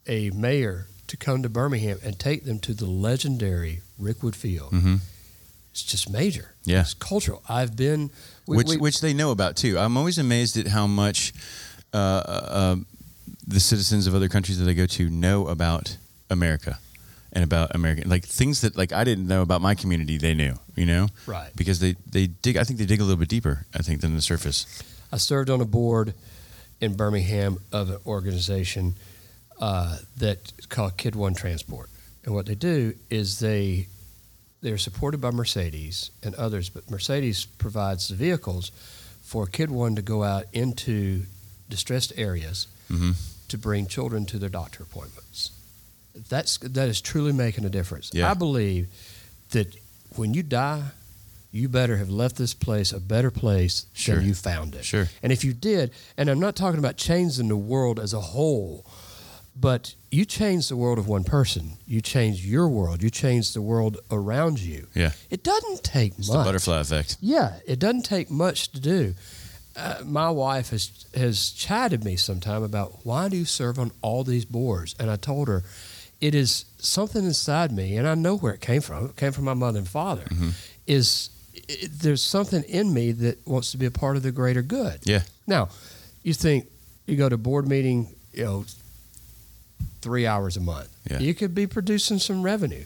a 0.08 0.32
mayor 0.32 0.88
to 1.08 1.16
come 1.18 1.44
to 1.44 1.50
Birmingham 1.50 2.00
and 2.04 2.18
take 2.18 2.46
them 2.46 2.58
to 2.60 2.74
the 2.74 2.88
legendary 2.88 3.82
Rickwood 4.02 4.34
Field. 4.36 4.72
Mm-hmm. 4.72 4.96
It's 5.72 5.84
just 5.84 6.10
major. 6.10 6.56
Yeah. 6.64 6.82
it's 6.82 6.96
cultural. 6.96 7.44
I've 7.48 7.76
been, 7.76 8.10
we, 8.48 8.58
which 8.58 8.68
we- 8.70 8.78
which 8.78 9.02
they 9.02 9.14
know 9.14 9.30
about 9.30 9.56
too. 9.56 9.78
I'm 9.78 9.98
always 9.98 10.18
amazed 10.18 10.58
at 10.58 10.68
how 10.68 10.88
much 10.88 11.32
uh, 11.94 11.98
uh, 11.98 12.76
the 13.48 13.60
citizens 13.60 14.08
of 14.08 14.16
other 14.16 14.28
countries 14.30 14.58
that 14.58 14.66
they 14.66 14.74
go 14.74 14.88
to 14.88 15.10
know 15.10 15.48
about 15.48 15.98
America 16.32 16.80
and 17.34 17.44
about 17.44 17.76
American 17.76 18.10
like 18.10 18.26
things 18.26 18.62
that 18.62 18.76
like 18.76 18.92
I 18.94 19.04
didn't 19.04 19.28
know 19.28 19.44
about 19.44 19.62
my 19.62 19.76
community. 19.76 20.18
They 20.18 20.34
knew, 20.34 20.56
you 20.76 20.88
know, 20.88 21.10
Right. 21.28 21.52
Because 21.56 21.80
they 21.80 21.96
they 22.10 22.26
dig. 22.28 22.58
I 22.58 22.64
think 22.64 22.80
they 22.80 22.86
dig 22.88 23.00
a 23.00 23.04
little 23.04 23.20
bit 23.20 23.30
deeper. 23.30 23.66
I 23.76 23.84
think 23.84 24.02
than 24.02 24.16
the 24.16 24.22
surface. 24.24 24.66
I 25.16 25.18
served 25.18 25.50
on 25.50 25.62
a 25.62 25.66
board 25.66 26.14
in 26.82 26.98
Birmingham 26.98 27.60
of 27.72 27.90
an 27.90 28.00
organization 28.06 28.96
uh, 29.62 29.98
that's 30.18 30.52
called 30.68 30.98
Kid 30.98 31.16
One 31.16 31.34
Transport, 31.34 31.90
and 32.26 32.36
what 32.36 32.48
they 32.48 32.56
do 32.56 32.94
is 33.10 33.40
they 33.40 33.88
they're 34.62 34.78
supported 34.78 35.22
by 35.22 35.32
Mercedes 35.32 36.12
and 36.22 36.36
others, 36.36 36.68
but 36.68 36.92
Mercedes 36.92 37.46
provides 37.46 38.10
the 38.10 38.16
vehicles 38.16 38.74
for 39.24 39.46
Kid 39.46 39.72
One 39.72 39.96
to 39.96 40.02
go 40.02 40.22
out 40.22 40.48
into 40.52 41.24
distressed 41.70 42.12
areas 42.18 42.68
hmm 42.90 43.12
to 43.48 43.58
bring 43.58 43.86
children 43.88 44.26
to 44.26 44.38
their 44.38 44.50
doctor 44.50 44.84
appointments. 44.84 45.52
That's 46.28 46.58
that 46.58 46.90
is 46.90 47.00
truly 47.00 47.32
making 47.32 47.64
a 47.64 47.70
difference. 47.70 48.12
Yeah. 48.14 48.30
I 48.30 48.34
believe 48.34 48.88
that 49.52 49.78
when 50.18 50.34
you 50.34 50.44
die, 50.44 50.84
you 51.56 51.70
better 51.70 51.96
have 51.98 52.10
left 52.10 52.36
this 52.36 52.54
place 52.54 52.92
a 52.92 53.00
better 53.00 53.32
place 53.32 53.86
Sure. 53.94 54.16
than 54.18 54.26
you 54.28 54.34
found 54.34 54.76
it. 54.76 54.84
Sure. 54.86 55.08
And 55.24 55.32
if 55.32 55.44
you 55.46 55.54
did, 55.54 55.92
and 56.18 56.30
I'm 56.30 56.40
not 56.40 56.56
talking 56.56 56.80
about 56.80 56.98
changing 56.98 57.48
the 57.48 57.56
world 57.74 57.98
as 58.00 58.14
a 58.14 58.20
whole, 58.22 58.86
but 59.56 59.96
you 60.12 60.26
change 60.26 60.68
the 60.68 60.76
world 60.76 61.00
of 61.00 61.08
one 61.08 61.24
person, 61.24 61.78
you 61.88 62.02
change 62.02 62.46
your 62.46 62.68
world, 62.68 63.02
you 63.02 63.10
change 63.10 63.54
the 63.54 63.62
world 63.62 63.98
around 64.12 64.60
you. 64.60 64.88
Yeah, 64.94 65.12
It 65.30 65.44
doesn't 65.44 65.82
take 65.84 66.18
it's 66.20 66.28
much. 66.28 66.38
the 66.40 66.44
butterfly 66.44 66.80
effect. 66.82 67.18
Yeah, 67.22 67.54
it 67.66 67.80
doesn't 67.80 68.04
take 68.04 68.30
much 68.30 68.72
to 68.74 68.80
do. 68.82 69.14
Uh, 69.78 70.02
my 70.06 70.30
wife 70.30 70.70
has 70.72 71.06
has 71.16 71.50
chided 71.52 72.04
me 72.04 72.16
sometime 72.18 72.64
about 72.64 73.06
why 73.06 73.28
do 73.30 73.36
you 73.38 73.46
serve 73.46 73.78
on 73.80 73.92
all 74.02 74.24
these 74.24 74.46
boards, 74.46 74.96
and 75.00 75.10
I 75.12 75.16
told 75.18 75.48
her 75.48 75.64
it 76.22 76.34
is 76.36 76.66
something 76.80 77.24
inside 77.26 77.72
me, 77.72 77.98
and 77.98 78.08
I 78.08 78.16
know 78.16 78.38
where 78.38 78.54
it 78.54 78.62
came 78.62 78.82
from. 78.82 79.06
It 79.06 79.16
came 79.18 79.32
from 79.34 79.44
my 79.46 79.54
mother 79.54 79.80
and 79.80 79.88
father. 79.88 80.24
Mhm. 80.32 80.52
Is 80.88 81.30
it, 81.68 81.92
there's 82.00 82.22
something 82.24 82.64
in 82.64 82.94
me 82.94 83.12
that 83.12 83.46
wants 83.48 83.72
to 83.72 83.78
be 83.78 83.86
a 83.86 83.92
part 83.92 84.16
of 84.16 84.24
the 84.24 84.32
greater 84.32 84.62
good. 84.62 85.00
Yeah, 85.04 85.22
Now, 85.48 85.70
you 86.24 86.34
think 86.34 86.68
you 87.06 87.16
go 87.16 87.30
to 87.30 87.38
board 87.38 87.68
meeting, 87.68 88.16
you 88.34 88.44
know, 88.44 88.66
three 90.02 90.26
hours 90.28 90.58
a 90.58 90.62
month. 90.62 90.90
Yeah. 91.10 91.20
You 91.20 91.34
could 91.34 91.56
be 91.56 91.68
producing 91.68 92.20
some 92.20 92.44
revenue 92.44 92.84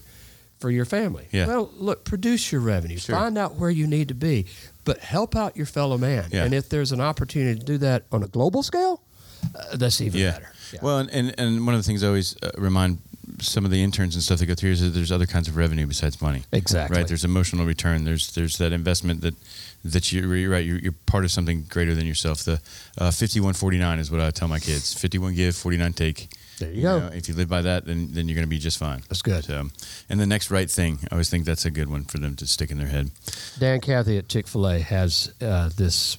for 0.59 0.69
your 0.69 0.85
family. 0.85 1.27
Yeah. 1.31 1.47
Well, 1.47 1.71
look, 1.77 2.03
produce 2.03 2.51
your 2.51 2.61
revenue. 2.61 2.97
Sure. 2.97 3.15
Find 3.15 3.37
out 3.37 3.55
where 3.55 3.69
you 3.69 3.87
need 3.87 4.09
to 4.09 4.13
be, 4.13 4.45
but 4.85 4.99
help 4.99 5.35
out 5.35 5.55
your 5.55 5.65
fellow 5.65 5.97
man. 5.97 6.25
Yeah. 6.31 6.43
And 6.43 6.53
if 6.53 6.69
there's 6.69 6.91
an 6.91 7.01
opportunity 7.01 7.59
to 7.59 7.65
do 7.65 7.77
that 7.79 8.03
on 8.11 8.23
a 8.23 8.27
global 8.27 8.63
scale, 8.63 9.01
uh, 9.55 9.77
that's 9.77 10.01
even 10.01 10.19
yeah. 10.19 10.31
better. 10.31 10.51
Yeah. 10.73 10.79
Well, 10.81 10.97
and, 10.99 11.09
and 11.11 11.35
and 11.37 11.65
one 11.65 11.75
of 11.75 11.79
the 11.79 11.87
things 11.87 12.03
I 12.03 12.07
always 12.07 12.35
uh, 12.43 12.51
remind 12.57 12.99
some 13.41 13.65
of 13.65 13.71
the 13.71 13.83
interns 13.83 14.15
and 14.15 14.23
stuff 14.23 14.39
that 14.39 14.45
go 14.45 14.55
through 14.55 14.71
is 14.71 14.81
that 14.81 14.89
there's 14.89 15.11
other 15.11 15.25
kinds 15.25 15.47
of 15.47 15.55
revenue 15.57 15.85
besides 15.87 16.21
money. 16.21 16.43
exactly. 16.51 16.97
Right. 16.97 17.07
There's 17.07 17.23
emotional 17.25 17.65
return. 17.65 18.03
There's 18.05 18.31
there's 18.33 18.57
that 18.57 18.71
investment 18.73 19.21
that 19.21 19.35
that 19.83 20.11
you, 20.11 20.31
you're 20.33 20.51
right. 20.51 20.65
You're, 20.65 20.79
you're 20.79 20.95
part 21.05 21.23
of 21.23 21.31
something 21.31 21.63
greater 21.69 21.95
than 21.95 22.05
yourself. 22.05 22.43
The 22.43 22.59
uh, 22.97 23.11
5149 23.11 23.99
is 23.99 24.11
what 24.11 24.19
I 24.21 24.31
tell 24.31 24.47
my 24.47 24.59
kids. 24.59 24.93
51 24.93 25.35
give, 25.35 25.55
49 25.55 25.93
take. 25.93 26.27
there 26.59 26.71
you 26.71 26.81
go. 26.81 26.99
know, 26.99 27.07
if 27.13 27.29
you 27.29 27.35
live 27.35 27.47
by 27.49 27.61
that, 27.61 27.85
then 27.85 28.09
then 28.11 28.27
you're 28.27 28.35
going 28.35 28.45
to 28.47 28.49
be 28.49 28.59
just 28.59 28.77
fine. 28.77 29.01
That's 29.09 29.21
good. 29.21 29.45
So, 29.45 29.67
and 30.09 30.19
the 30.19 30.25
next 30.27 30.51
right 30.51 30.69
thing, 30.69 30.99
I 31.09 31.15
always 31.15 31.29
think 31.29 31.45
that's 31.45 31.65
a 31.65 31.71
good 31.71 31.89
one 31.89 32.03
for 32.03 32.17
them 32.19 32.35
to 32.37 32.45
stick 32.47 32.71
in 32.71 32.77
their 32.77 32.87
head. 32.87 33.11
Dan 33.59 33.79
Cathy 33.79 34.17
at 34.17 34.27
Chick 34.27 34.47
fil 34.47 34.67
A 34.67 34.79
has 34.79 35.31
uh, 35.41 35.69
this 35.77 36.17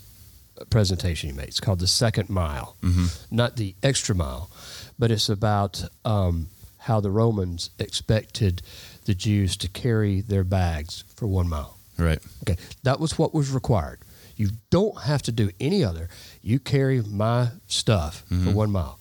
presentation 0.70 1.30
he 1.30 1.36
made. 1.36 1.48
It's 1.48 1.60
called 1.60 1.80
The 1.80 1.86
Second 1.86 2.28
Mile, 2.28 2.76
Mm-hmm. 2.82 3.34
not 3.34 3.56
the 3.56 3.74
extra 3.82 4.14
mile, 4.14 4.50
but 4.98 5.10
it's 5.10 5.28
about 5.28 5.82
um, 6.04 6.48
how 6.80 7.00
the 7.00 7.10
Romans 7.10 7.70
expected 7.78 8.62
the 9.04 9.14
Jews 9.14 9.56
to 9.58 9.68
carry 9.68 10.20
their 10.20 10.44
bags 10.44 11.04
for 11.16 11.26
one 11.26 11.48
mile. 11.48 11.78
Right. 11.98 12.18
Okay, 12.42 12.56
that 12.82 12.98
was 13.00 13.18
what 13.18 13.34
was 13.34 13.50
required. 13.50 13.98
You 14.36 14.48
don't 14.70 15.02
have 15.02 15.20
to 15.22 15.32
do 15.32 15.50
any 15.60 15.84
other. 15.84 16.08
You 16.42 16.58
carry 16.58 17.02
my 17.02 17.48
stuff 17.66 18.24
Mm-hmm. 18.30 18.44
for 18.48 18.54
one 18.54 18.70
mile. 18.70 18.98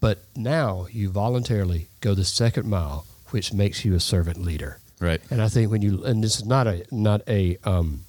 But 0.00 0.18
now 0.34 0.86
you 0.90 1.10
voluntarily 1.10 1.88
go 2.00 2.14
the 2.14 2.24
second 2.24 2.66
mile, 2.68 3.06
which 3.30 3.52
makes 3.52 3.84
you 3.84 3.94
a 3.94 4.00
servant 4.00 4.38
leader. 4.42 4.78
Right. 4.98 5.20
And 5.30 5.40
I 5.42 5.48
think 5.48 5.70
when 5.70 5.82
you 5.82 6.04
and 6.04 6.24
this 6.24 6.36
is 6.36 6.44
not 6.46 6.66
a 6.66 6.84
not 6.90 7.20
a 7.28 7.58
um, 7.64 8.00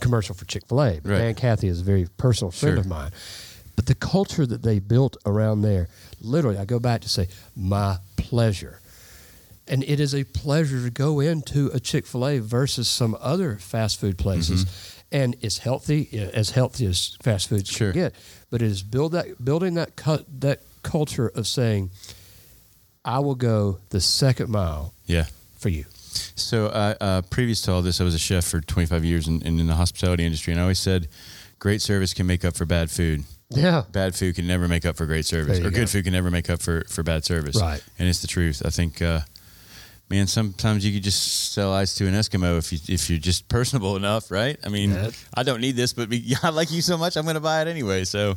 commercial 0.00 0.34
for 0.34 0.44
Chick 0.46 0.66
Fil 0.68 0.82
A, 0.82 1.00
but 1.00 1.10
Right. 1.12 1.18
Dan 1.18 1.34
Cathy 1.34 1.68
is 1.68 1.80
a 1.82 1.84
very 1.84 2.08
personal 2.16 2.50
friend 2.50 2.74
Sure. 2.74 2.80
of 2.80 2.86
mine. 2.86 3.10
But 3.76 3.86
the 3.86 3.94
culture 3.94 4.46
that 4.46 4.62
they 4.62 4.78
built 4.78 5.16
around 5.26 5.60
there, 5.62 5.88
literally, 6.20 6.58
I 6.58 6.64
go 6.64 6.78
back 6.80 7.02
to 7.02 7.08
say, 7.08 7.28
my 7.54 7.98
pleasure. 8.16 8.80
And 9.68 9.82
it 9.84 10.00
is 10.00 10.14
a 10.14 10.24
pleasure 10.24 10.82
to 10.82 10.90
go 10.90 11.20
into 11.20 11.68
a 11.74 11.80
Chick 11.80 12.06
Fil 12.06 12.26
A 12.26 12.38
versus 12.38 12.88
some 12.88 13.16
other 13.20 13.56
fast 13.56 14.00
food 14.00 14.16
places, 14.16 14.64
and 15.12 15.36
it's 15.40 15.58
healthy, 15.58 16.08
as 16.32 16.50
healthy 16.50 16.86
as 16.86 17.16
fast 17.22 17.48
food 17.48 17.66
Sure. 17.66 17.92
can 17.92 18.00
get. 18.02 18.14
But 18.50 18.62
it 18.62 18.66
is 18.66 18.82
build 18.82 19.12
that 19.12 19.44
building 19.44 19.74
that 19.74 19.96
cut 19.96 20.24
that 20.40 20.62
culture 20.82 21.28
of 21.28 21.46
saying, 21.48 21.90
I 23.04 23.18
will 23.18 23.34
go 23.34 23.78
the 23.90 24.00
second 24.00 24.50
mile 24.50 24.94
Yeah. 25.06 25.26
for 25.58 25.68
you. 25.68 25.84
So, 26.36 26.66
uh, 26.66 26.94
uh, 27.00 27.22
previous 27.22 27.60
to 27.62 27.72
all 27.72 27.82
this, 27.82 28.00
I 28.00 28.04
was 28.04 28.14
a 28.14 28.18
chef 28.20 28.44
for 28.44 28.60
25 28.60 29.04
years 29.04 29.26
in, 29.28 29.42
in, 29.42 29.58
in 29.60 29.66
the 29.66 29.74
hospitality 29.74 30.24
industry, 30.24 30.52
and 30.52 30.60
I 30.60 30.62
always 30.62 30.78
said, 30.78 31.08
great 31.58 31.82
service 31.82 32.14
can 32.14 32.26
make 32.26 32.44
up 32.44 32.56
for 32.56 32.64
bad 32.64 32.90
food. 32.90 33.24
Yeah. 33.50 33.84
Bad 33.92 34.14
food 34.14 34.34
can 34.34 34.46
never 34.46 34.66
make 34.68 34.84
up 34.84 34.96
for 34.96 35.06
great 35.06 35.24
service, 35.26 35.58
or 35.60 35.64
go. 35.64 35.70
good 35.70 35.90
food 35.90 36.04
can 36.04 36.12
never 36.12 36.30
make 36.30 36.50
up 36.50 36.60
for, 36.60 36.84
for 36.88 37.02
bad 37.02 37.24
service. 37.24 37.60
Right. 37.60 37.82
And 37.98 38.08
it's 38.08 38.20
the 38.20 38.26
truth. 38.26 38.60
I 38.64 38.70
think, 38.70 39.00
uh, 39.00 39.20
man, 40.10 40.26
sometimes 40.26 40.84
you 40.84 40.92
could 40.92 41.04
just 41.04 41.52
sell 41.52 41.72
ice 41.72 41.94
to 41.96 42.06
an 42.08 42.14
Eskimo 42.14 42.58
if 42.58 42.72
you 42.72 42.78
if 42.92 43.08
you're 43.08 43.18
just 43.20 43.48
personable 43.48 43.94
enough, 43.96 44.30
right? 44.30 44.56
I 44.64 44.68
mean, 44.68 44.90
Yeah. 44.92 45.10
I 45.34 45.42
don't 45.44 45.60
need 45.60 45.76
this, 45.76 45.92
but 45.92 46.08
be- 46.08 46.34
I 46.42 46.48
like 46.50 46.70
you 46.72 46.82
so 46.82 46.98
much, 46.98 47.16
I'm 47.16 47.22
going 47.24 47.34
to 47.34 47.40
buy 47.40 47.62
it 47.62 47.68
anyway. 47.68 48.04
So, 48.04 48.34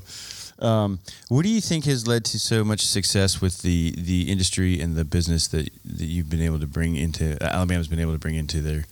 Um, 0.59 0.99
what 1.29 1.43
do 1.43 1.49
you 1.49 1.61
think 1.61 1.85
has 1.85 2.05
led 2.05 2.25
to 2.25 2.37
so 2.39 2.63
much 2.65 2.81
success 2.85 3.39
with 3.41 3.61
the, 3.61 3.95
the 3.97 4.29
industry 4.29 4.81
and 4.81 4.95
the 4.97 5.05
business 5.05 5.47
that, 5.47 5.69
that 5.85 6.05
you've 6.05 6.29
been 6.29 6.41
able 6.41 6.59
to 6.59 6.67
bring 6.67 6.97
into 6.97 7.41
Alabama's 7.41 7.87
been 7.87 7.99
able 8.01 8.11
to 8.13 8.19
bring 8.19 8.35
into 8.35 8.61
their 8.61 8.83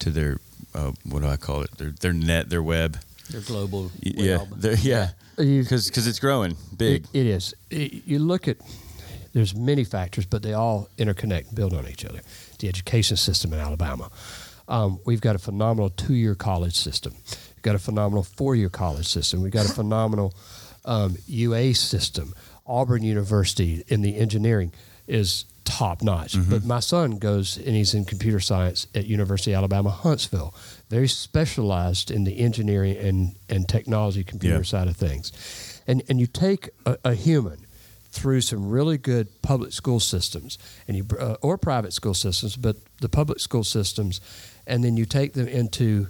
to 0.00 0.10
their 0.10 0.38
uh, 0.74 0.92
what 1.04 1.22
do 1.22 1.26
I 1.28 1.36
call 1.38 1.62
it 1.62 1.70
their 1.78 1.90
their 1.90 2.12
net 2.12 2.50
their 2.50 2.62
web 2.62 2.98
Their 3.30 3.40
global 3.40 3.84
Y- 4.04 4.12
yeah 4.16 4.36
web. 4.38 4.60
their- 4.60 4.76
yeah 4.76 5.04
You- 5.08 5.12
because 5.36 6.06
it's 6.06 6.18
growing 6.18 6.56
big 6.76 7.04
It, 7.12 7.20
it 7.20 7.26
is. 7.26 7.54
It- 7.70 8.06
you 8.06 8.18
look 8.18 8.48
at 8.48 8.56
there's 9.32 9.54
many 9.54 9.84
factors, 9.84 10.24
but 10.24 10.42
they 10.42 10.54
all 10.54 10.88
interconnect 10.96 11.54
build 11.54 11.74
on 11.74 11.86
each 11.86 12.04
other. 12.06 12.20
The 12.58 12.68
education 12.68 13.18
system 13.18 13.52
in 13.52 13.58
Alabama. 13.58 14.10
Um, 14.66 14.98
we've 15.04 15.20
got 15.20 15.36
a 15.36 15.38
phenomenal 15.38 15.90
two-year 15.90 16.34
college 16.34 16.74
system. 16.74 17.12
We've 17.54 17.62
got 17.62 17.74
a 17.74 17.78
phenomenal 17.78 18.22
four-year 18.22 18.70
college 18.70 19.06
system. 19.06 19.42
We've 19.42 19.52
got 19.52 19.66
a 19.66 19.72
phenomenal 19.72 20.34
um, 20.86 21.16
UA 21.26 21.74
system. 21.74 22.34
Auburn 22.66 23.02
University 23.02 23.84
in 23.88 24.00
the 24.00 24.16
engineering 24.16 24.72
is 25.06 25.44
top 25.66 26.02
notch. 26.02 26.34
But 26.50 26.64
my 26.64 26.80
son 26.80 27.18
goes 27.18 27.56
and 27.58 27.74
he's 27.76 27.92
in 27.94 28.04
computer 28.04 28.40
science 28.40 28.86
at 28.94 29.04
University 29.06 29.52
of 29.52 29.58
Alabama 29.58 29.90
Huntsville, 29.90 30.54
very 30.88 31.08
specialized 31.08 32.10
in 32.10 32.24
the 32.24 32.38
engineering 32.38 32.96
and, 32.96 33.34
and 33.50 33.68
technology 33.68 34.24
computer 34.24 34.56
Yeah. 34.56 34.62
side 34.62 34.88
of 34.88 34.96
things. 34.96 35.32
And 35.88 36.02
and 36.08 36.18
you 36.20 36.26
take 36.26 36.70
a, 36.84 36.96
a 37.04 37.14
human 37.14 37.58
through 38.12 38.40
some 38.40 38.70
really 38.70 38.98
good 38.98 39.26
public 39.42 39.72
school 39.72 40.00
systems 40.00 40.58
and 40.88 40.96
you 40.96 41.04
uh, 41.20 41.36
or 41.42 41.58
private 41.58 41.92
school 41.92 42.14
systems, 42.14 42.56
but 42.56 42.76
the 43.00 43.08
public 43.08 43.40
school 43.40 43.64
systems, 43.64 44.20
and 44.66 44.82
then 44.82 44.96
you 44.96 45.04
take 45.06 45.32
them 45.34 45.46
into 45.48 46.06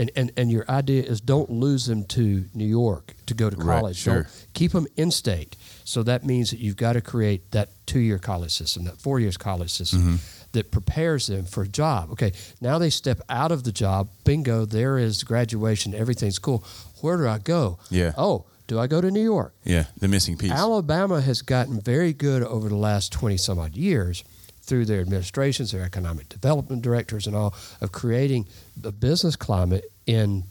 and, 0.00 0.10
and, 0.16 0.32
and 0.36 0.50
your 0.50 0.64
idea 0.68 1.02
is 1.02 1.20
don't 1.20 1.50
lose 1.50 1.86
them 1.86 2.04
to 2.06 2.44
New 2.54 2.66
York 2.66 3.14
to 3.26 3.34
go 3.34 3.50
to 3.50 3.56
Right, 3.56 3.78
college. 3.80 3.96
sure. 3.96 4.14
Don't 4.22 4.46
keep 4.54 4.72
them 4.72 4.86
in 4.96 5.10
state. 5.10 5.56
So 5.84 6.02
that 6.04 6.24
means 6.24 6.50
that 6.50 6.58
you've 6.60 6.76
got 6.76 6.94
to 6.94 7.00
create 7.00 7.50
that 7.52 7.68
two 7.86 8.00
year 8.00 8.18
college 8.18 8.52
system, 8.52 8.84
that 8.84 8.98
four 8.98 9.20
years 9.20 9.36
college 9.36 9.70
system 9.70 10.00
Mm-hmm. 10.00 10.16
that 10.52 10.70
prepares 10.70 11.26
them 11.26 11.44
for 11.44 11.62
a 11.62 11.68
job. 11.68 12.10
Okay, 12.12 12.32
now 12.60 12.78
they 12.78 12.90
step 12.90 13.20
out 13.28 13.52
of 13.52 13.62
the 13.64 13.72
job. 13.72 14.08
Bingo, 14.24 14.64
there 14.64 14.98
is 14.98 15.22
graduation. 15.24 15.94
Everything's 15.94 16.38
cool. 16.38 16.64
Where 17.02 17.16
do 17.16 17.26
I 17.28 17.38
go? 17.38 17.78
Yeah. 17.90 18.12
Oh, 18.16 18.46
do 18.66 18.78
I 18.78 18.86
go 18.86 19.00
to 19.00 19.10
New 19.10 19.22
York? 19.34 19.52
yeah 19.64 19.84
the 19.98 20.06
missing 20.06 20.36
piece 20.36 20.52
Alabama 20.52 21.20
has 21.20 21.42
gotten 21.42 21.80
very 21.80 22.12
good 22.12 22.42
over 22.44 22.68
the 22.68 22.76
last 22.76 23.10
20 23.12 23.36
some 23.36 23.58
odd 23.58 23.74
years 23.76 24.22
through 24.70 24.84
their 24.86 25.00
administrations, 25.00 25.72
their 25.72 25.82
economic 25.82 26.28
development 26.28 26.80
directors, 26.80 27.26
and 27.26 27.34
all 27.34 27.52
of 27.80 27.90
creating 27.90 28.46
a 28.84 28.92
business 28.92 29.34
climate 29.34 29.84
in 30.06 30.44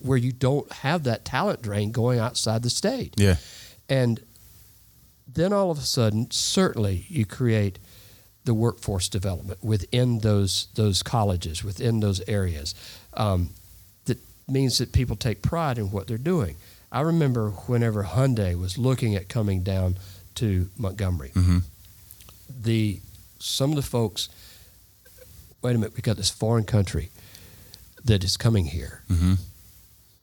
where 0.00 0.18
you 0.18 0.32
don't 0.32 0.70
have 0.72 1.04
that 1.04 1.24
talent 1.24 1.62
drain 1.62 1.92
going 1.92 2.18
outside 2.18 2.62
the 2.64 2.70
state. 2.70 3.14
yeah 3.16 3.36
And 3.88 4.20
then 5.32 5.52
all 5.52 5.70
of 5.70 5.78
a 5.78 5.82
sudden, 5.82 6.28
certainly 6.32 7.06
you 7.08 7.24
create 7.24 7.78
the 8.44 8.52
workforce 8.52 9.08
development 9.08 9.62
within 9.62 10.18
those 10.20 10.66
those 10.74 11.02
colleges, 11.04 11.62
within 11.62 12.00
those 12.00 12.20
areas. 12.26 12.74
Um, 13.14 13.50
that 14.06 14.18
means 14.48 14.78
that 14.78 14.92
people 14.92 15.14
take 15.14 15.40
pride 15.40 15.78
in 15.78 15.92
what 15.92 16.08
they're 16.08 16.18
doing. 16.34 16.56
I 16.90 17.02
remember 17.02 17.50
whenever 17.68 18.02
Hyundai 18.02 18.58
was 18.58 18.76
looking 18.76 19.14
at 19.14 19.28
coming 19.28 19.62
down 19.62 19.98
to 20.36 20.68
Montgomery, 20.76 21.30
Mhm. 21.34 21.62
the 22.62 23.00
some 23.40 23.70
of 23.70 23.76
the 23.76 23.82
folks. 23.82 24.28
Wait 25.62 25.72
a 25.74 25.78
minute, 25.78 25.94
we 25.96 26.00
got 26.02 26.16
this 26.16 26.30
foreign 26.30 26.64
country 26.64 27.10
that 28.04 28.24
is 28.24 28.36
coming 28.36 28.66
here. 28.66 29.02
Mhm. 29.10 29.38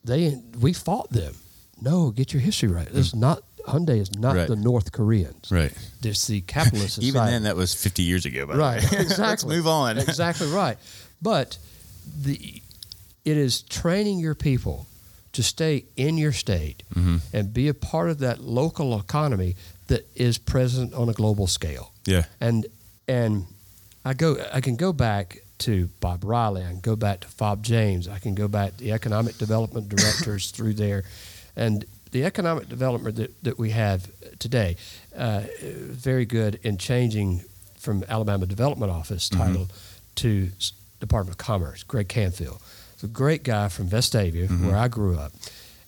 They 0.03 0.41
we 0.59 0.73
fought 0.73 1.09
them. 1.11 1.35
No, 1.81 2.09
get 2.11 2.33
your 2.33 2.41
history 2.41 2.69
right. 2.69 2.87
This 2.91 3.07
is 3.07 3.15
not 3.15 3.43
Hyundai 3.67 3.99
is 3.99 4.15
not 4.17 4.35
Right. 4.35 4.47
the 4.47 4.55
North 4.55 4.93
Koreans. 4.93 5.51
right 5.51 5.73
It's 6.01 6.25
the 6.27 6.39
capitalist 6.41 6.95
society. 6.95 7.07
even 7.17 7.25
then 7.25 7.43
that 7.43 7.57
was 7.57 7.73
50 7.73 8.01
years 8.01 8.25
ago 8.25 8.45
by 8.47 8.55
right? 8.55 8.83
Exactly. 8.93 9.25
let's 9.25 9.45
move 9.45 9.67
on 9.67 9.97
exactly 10.09 10.47
right. 10.47 10.77
But 11.21 11.57
the 12.23 12.61
it 13.25 13.35
is 13.37 13.61
training 13.63 14.19
your 14.19 14.35
people 14.35 14.87
to 15.33 15.43
stay 15.43 15.83
in 15.97 16.17
your 16.17 16.31
state 16.31 16.81
Mm-hmm. 16.95 17.17
and 17.33 17.53
be 17.53 17.67
a 17.67 17.73
part 17.73 18.09
of 18.09 18.19
that 18.19 18.39
local 18.41 18.97
economy 18.97 19.55
that 19.87 20.07
is 20.15 20.37
present 20.37 20.93
on 20.93 21.09
a 21.09 21.13
global 21.13 21.45
scale. 21.47 21.91
yeah 22.05 22.23
And 22.39 22.65
and 23.07 23.45
I 24.03 24.13
go 24.13 24.37
I 24.53 24.61
can 24.61 24.75
go 24.75 24.93
back 24.93 25.39
to 25.59 25.89
Bob 25.99 26.23
Riley, 26.23 26.63
I 26.63 26.69
can 26.69 26.79
go 26.81 26.95
back 26.95 27.21
to 27.21 27.27
Fob 27.27 27.63
James, 27.63 28.07
I 28.07 28.19
can 28.19 28.35
go 28.35 28.47
back 28.47 28.77
to 28.77 28.83
the 28.83 28.91
economic 28.91 29.37
development 29.37 29.89
directors 29.89 30.51
through 30.55 30.73
there. 30.73 31.03
And 31.55 31.85
the 32.11 32.23
economic 32.23 32.69
development 32.69 33.15
that, 33.17 33.43
that 33.43 33.59
we 33.59 33.71
have 33.71 34.09
today, 34.39 34.77
uh, 35.15 35.43
very 35.61 36.25
good 36.25 36.59
in 36.63 36.77
changing 36.77 37.43
from 37.77 38.03
Alabama 38.07 38.45
Development 38.45 38.91
Office 38.91 39.29
title 39.29 39.67
to 40.15 40.49
Department 40.99 41.33
of 41.33 41.37
Commerce, 41.37 41.83
Greg 41.83 42.07
Canfield. 42.07 42.61
It's 42.93 43.03
a 43.03 43.07
great 43.07 43.43
guy 43.43 43.67
from 43.69 43.87
Vestavia, 43.89 44.47
where 44.65 44.75
I 44.75 44.87
grew 44.87 45.17
up. 45.17 45.31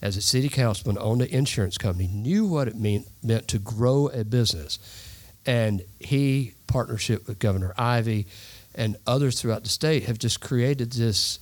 As 0.01 0.15
a 0.15 0.21
city 0.21 0.47
councilman, 0.49 0.97
owned 1.01 1.21
an 1.21 1.27
insurance 1.29 1.77
company, 1.77 2.07
knew 2.07 2.45
what 2.45 2.67
it 2.67 2.75
mean, 2.75 3.05
meant 3.21 3.47
to 3.49 3.59
grow 3.59 4.07
a 4.07 4.23
business. 4.23 4.79
And 5.49 5.81
he, 5.99 6.53
partnership 6.67 7.27
with 7.27 7.39
Governor 7.39 7.73
Ivey 7.75 8.27
and 8.75 8.97
others 9.07 9.41
throughout 9.41 9.63
the 9.63 9.69
state, 9.69 10.03
have 10.05 10.19
just 10.19 10.39
created 10.41 10.91
this 10.91 11.39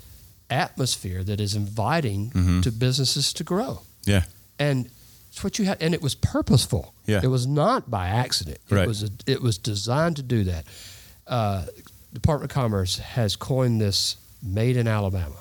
atmosphere 0.50 1.24
that 1.26 1.42
is 1.42 1.56
inviting 1.56 2.32
Mhm. 2.32 2.64
to 2.64 2.72
businesses 2.72 3.34
to 3.34 3.44
grow. 3.44 3.82
yeah 4.06 4.24
And 4.60 4.90
it's 5.30 5.44
what 5.44 5.60
you 5.60 5.66
had, 5.66 5.78
and 5.82 5.94
it 5.94 6.02
was 6.02 6.16
purposeful. 6.16 6.94
Yeah. 7.06 7.20
It 7.22 7.28
was 7.28 7.46
not 7.46 7.92
by 7.92 8.08
accident. 8.08 8.60
It 8.70 8.76
Right. 8.76 8.88
was 8.88 9.04
a, 9.04 9.10
it 9.26 9.42
was 9.42 9.58
designed 9.58 10.16
to 10.16 10.24
do 10.24 10.46
that. 10.46 10.66
Uh, 11.28 11.66
Department 12.14 12.50
of 12.50 12.56
Commerce 12.56 12.98
has 13.00 13.36
coined 13.36 13.82
this 13.82 14.16
"Made 14.42 14.78
in 14.78 14.88
Alabama," 14.88 15.36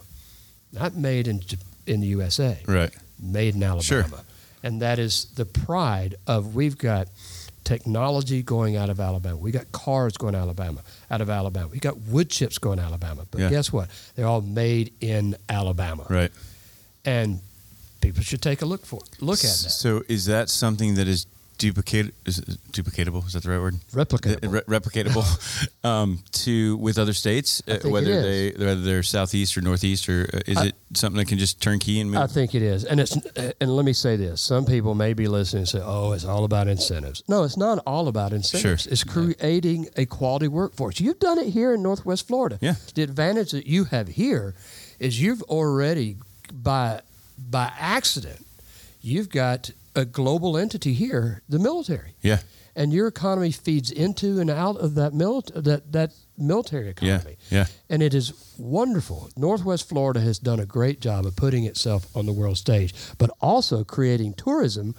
not 0.72 0.96
made 0.96 1.29
in 1.29 1.40
in 1.87 2.00
the 2.00 2.09
USA 2.09 2.59
right 2.66 2.92
made 3.20 3.55
in 3.55 3.62
Alabama. 3.62 3.83
Sure. 3.85 4.07
And 4.64 4.83
that 4.83 4.98
is 4.98 5.26
the 5.37 5.44
pride 5.46 6.16
of 6.26 6.57
we've 6.57 6.76
got 6.76 7.07
technology 7.66 8.42
going 8.42 8.76
out 8.76 8.88
of 8.88 9.00
Alabama. 9.00 9.37
We 9.37 9.50
got 9.50 9.70
cars 9.72 10.16
going 10.16 10.37
Alabama 10.37 10.81
out 11.11 11.20
of 11.20 11.29
Alabama. 11.29 11.66
We 11.68 11.79
got 11.81 11.98
wood 11.98 12.31
chips 12.31 12.59
going 12.59 12.79
Alabama. 12.79 13.26
But 13.31 13.40
Yeah. 13.40 13.50
guess 13.50 13.72
what? 13.72 13.88
They're 14.14 14.26
all 14.26 14.40
made 14.40 14.92
in 15.00 15.37
Alabama. 15.48 16.07
right 16.09 16.31
And 17.05 17.40
people 18.00 18.22
should 18.22 18.40
take 18.40 18.62
a 18.62 18.66
look 18.66 18.87
for 18.87 19.00
look 19.20 19.38
at 19.40 19.50
that. 19.62 19.70
So 19.70 20.02
is 20.09 20.26
that 20.26 20.48
something 20.48 20.94
that 20.94 21.09
is 21.09 21.26
duplicate 21.58 22.14
is 22.24 22.38
it 22.38 22.48
duplicatable? 22.72 23.26
Is 23.26 23.32
that 23.32 23.42
the 23.42 23.50
right 23.50 23.60
word? 23.60 23.74
Replicatable. 23.92 24.64
Re- 24.66 24.78
replicatable 24.78 25.68
um, 25.84 26.20
to 26.32 26.76
with 26.76 26.98
other 26.98 27.12
states, 27.12 27.62
uh, 27.68 27.78
whether 27.84 28.22
they 28.22 28.50
whether 28.50 28.80
they're 28.80 29.02
southeast 29.02 29.56
or 29.56 29.60
northeast, 29.60 30.08
or 30.08 30.28
uh, 30.32 30.40
is 30.46 30.56
I- 30.56 30.66
it 30.66 30.74
something 30.94 31.18
that 31.18 31.28
can 31.28 31.38
just 31.38 31.60
turnkey 31.60 32.00
and 32.00 32.10
move? 32.10 32.20
I 32.20 32.26
think 32.26 32.54
it 32.54 32.62
is, 32.62 32.84
and 32.84 33.00
it's 33.00 33.16
and 33.60 33.74
let 33.74 33.84
me 33.84 33.92
say 33.92 34.16
this: 34.16 34.40
some 34.40 34.64
people 34.64 34.94
may 34.94 35.12
be 35.12 35.28
listening 35.28 35.60
and 35.60 35.68
say, 35.68 35.80
"Oh, 35.82 36.12
it's 36.12 36.24
all 36.24 36.44
about 36.44 36.68
incentives." 36.68 37.22
No, 37.28 37.44
it's 37.44 37.56
not 37.56 37.78
all 37.86 38.08
about 38.08 38.32
incentives. 38.32 38.82
Sure. 38.82 38.92
It's 38.92 39.04
creating 39.04 39.88
a 39.96 40.06
quality 40.06 40.48
workforce. 40.48 41.00
You've 41.00 41.18
done 41.18 41.38
it 41.38 41.48
here 41.48 41.74
in 41.74 41.82
Northwest 41.82 42.26
Florida. 42.26 42.58
Yeah. 42.60 42.74
The 42.94 43.02
advantage 43.02 43.52
that 43.52 43.66
you 43.66 43.84
have 43.84 44.08
here 44.08 44.54
is 44.98 45.20
you've 45.20 45.42
already 45.44 46.16
by 46.52 47.00
by 47.38 47.70
accident 47.78 48.46
you've 49.06 49.28
got 49.28 49.70
a 49.96 50.04
global 50.04 50.56
entity 50.56 50.92
here, 50.92 51.42
the 51.48 51.59
military, 51.59 52.14
yeah, 52.22 52.40
and 52.76 52.92
your 52.92 53.06
economy 53.09 53.50
feeds 53.50 53.90
into 53.90 54.38
and 54.40 54.50
out 54.50 54.76
of 54.76 54.94
that 54.94 55.12
mili- 55.12 55.50
that 55.64 55.90
that 55.92 56.12
military 56.38 56.88
economy 56.90 57.37
yeah. 57.50 57.59
yeah. 57.61 57.66
and 57.88 58.02
it 58.02 58.12
is 58.14 58.32
wonderful. 58.59 59.30
Northwest 59.37 59.88
Florida 59.88 60.20
has 60.20 60.38
done 60.38 60.61
a 60.61 60.66
great 60.66 61.00
job 61.00 61.24
of 61.26 61.35
putting 61.35 61.64
itself 61.64 62.06
on 62.14 62.26
the 62.26 62.32
world 62.32 62.59
stage, 62.59 62.94
but 63.18 63.30
also 63.40 63.82
creating 63.85 64.35
tourism 64.35 64.94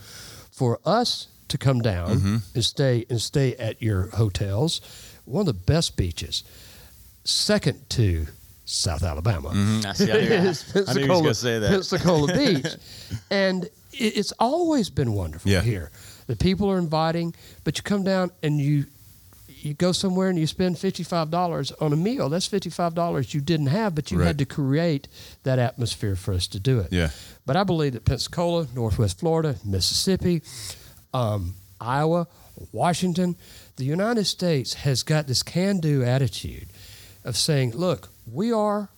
for 0.52 0.80
us 0.84 1.28
to 1.50 1.58
come 1.58 1.80
down 1.82 2.10
Mm-hmm. 2.18 2.38
and 2.56 2.64
stay 2.66 3.06
and 3.10 3.22
stay 3.22 3.56
at 3.56 3.82
your 3.82 4.10
hotels. 4.16 4.82
One 5.26 5.42
of 5.42 5.46
the 5.48 5.54
best 5.74 5.96
beaches, 5.96 6.44
second 7.24 7.90
to 7.92 8.26
South 8.66 9.04
Alabama, 9.04 9.50
Mhm. 9.50 9.86
I 9.86 9.94
see. 9.94 10.06
Knew- 10.06 10.12
is 10.50 10.90
I 10.90 10.94
knew 10.94 11.02
he 11.04 11.08
was 11.10 11.22
gonna 11.22 11.34
say 11.36 11.60
that. 11.60 11.70
Pensacola 11.70 12.34
Beach, 12.34 12.76
and 13.30 13.70
it's 14.00 14.32
always 14.40 14.90
been 14.90 15.14
wonderful 15.14 15.52
Yeah. 15.52 15.62
here. 15.62 15.92
The 16.28 16.36
people 16.36 16.70
are 16.72 16.78
inviting, 16.78 17.34
but 17.64 17.78
you 17.78 17.84
come 17.84 18.04
down 18.04 18.32
and 18.44 18.60
you 18.60 18.86
you 19.64 19.74
go 19.74 19.92
somewhere 19.92 20.30
and 20.30 20.38
you 20.38 20.46
spend 20.46 20.78
fifty 20.78 21.04
five 21.04 21.32
dollars 21.32 21.72
on 21.82 21.92
a 21.92 21.96
meal. 21.96 22.30
That's 22.30 22.46
fifty 22.46 22.70
five 22.70 22.94
dollars 22.94 23.34
you 23.34 23.42
didn't 23.42 23.68
have, 23.68 23.96
but 23.96 24.12
you 24.12 24.20
Right. 24.20 24.28
had 24.28 24.38
to 24.38 24.46
create 24.46 25.08
that 25.44 25.58
atmosphere 25.58 26.16
for 26.16 26.34
us 26.34 26.48
to 26.48 26.60
do 26.60 26.80
it. 26.80 26.90
Yeah. 26.94 27.10
But 27.46 27.56
I 27.56 27.64
believe 27.64 27.94
that 27.94 28.06
Pensacola, 28.06 28.68
Northwest 28.76 29.20
Florida, 29.20 29.56
Mississippi, 29.66 30.42
um, 31.14 31.56
Iowa, 31.82 32.28
Washington, 32.72 33.36
the 33.78 33.86
United 33.86 34.26
States 34.26 34.74
has 34.76 35.02
got 35.04 35.28
this 35.28 35.44
can 35.44 35.80
do 35.80 36.04
attitude 36.04 36.68
of 37.24 37.36
saying, 37.38 37.72
look, 37.76 38.10
we 38.32 38.52
are 38.52 38.90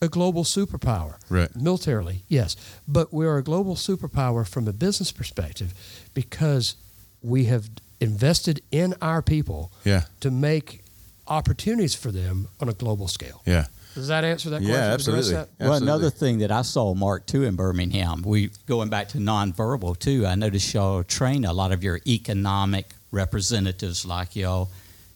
a 0.00 0.08
global 0.08 0.44
superpower. 0.44 1.14
Right. 1.28 1.54
Militarily, 1.56 2.22
yes. 2.28 2.56
But 2.86 3.12
we're 3.12 3.38
a 3.38 3.42
global 3.42 3.74
superpower 3.74 4.46
from 4.46 4.68
a 4.68 4.72
business 4.72 5.10
perspective 5.12 5.74
because 6.14 6.76
we 7.22 7.46
have 7.46 7.68
invested 8.00 8.60
in 8.70 8.94
our 9.02 9.22
people 9.22 9.72
Yeah. 9.84 10.04
to 10.20 10.30
make 10.30 10.84
opportunities 11.26 11.94
for 11.94 12.12
them 12.12 12.48
on 12.60 12.68
a 12.68 12.72
global 12.72 13.08
scale. 13.08 13.42
Yeah. 13.44 13.66
Does 13.94 14.06
that 14.08 14.22
answer 14.22 14.50
that 14.50 14.62
Yeah, 14.62 14.68
question? 14.68 14.84
Address 14.86 15.08
absolutely. 15.08 15.32
that? 15.34 15.48
Well, 15.68 15.72
another 15.82 16.10
thing 16.10 16.38
that 16.38 16.52
I 16.52 16.62
saw, 16.62 16.94
Mark, 16.94 17.26
too, 17.26 17.42
in 17.42 17.56
Birmingham, 17.56 18.22
we 18.22 18.50
going 18.66 18.88
back 18.90 19.08
to 19.10 19.18
nonverbal 19.18 19.98
too. 19.98 20.24
I 20.26 20.36
noticed 20.36 20.72
y'all 20.72 21.02
train 21.02 21.44
a 21.44 21.52
lot 21.52 21.72
of 21.72 21.82
your 21.82 22.00
economic 22.06 22.94
representatives, 23.10 24.04
like 24.06 24.36
y'all. 24.36 24.70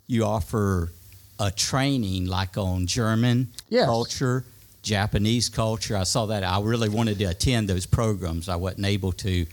You 0.09 0.25
offer 0.25 0.91
a 1.39 1.51
training 1.53 2.27
like 2.27 2.59
on 2.59 2.87
German 2.87 3.53
Yes. 3.69 3.87
culture, 3.87 4.45
Japanese 4.83 5.49
culture. 5.49 5.97
I 5.97 6.05
saw 6.05 6.27
that. 6.27 6.45
I 6.45 6.61
really 6.61 6.89
wanted 6.89 7.19
to 7.19 7.25
attend 7.25 7.69
those 7.69 7.87
programs. 7.87 8.49
I 8.49 8.57
wasn't 8.57 8.87
able 8.87 9.13
to. 9.13 9.47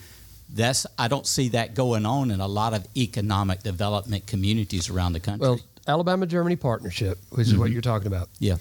That's 0.51 0.87
I 0.97 1.07
don't 1.07 1.27
see 1.27 1.49
that 1.49 1.75
going 1.75 2.05
on 2.05 2.31
in 2.31 2.41
a 2.41 2.47
lot 2.47 2.73
of 2.73 2.87
economic 2.97 3.61
development 3.61 4.25
communities 4.25 4.89
around 4.89 5.13
the 5.13 5.19
country. 5.19 5.47
Well, 5.47 5.59
Alabama 5.87 6.25
Germany 6.25 6.55
partnership, 6.55 7.17
which 7.29 7.47
is 7.47 7.57
what 7.57 7.65
mm-hmm. 7.65 7.73
you're 7.73 7.81
talking 7.81 8.07
about. 8.07 8.29
yeah, 8.39 8.57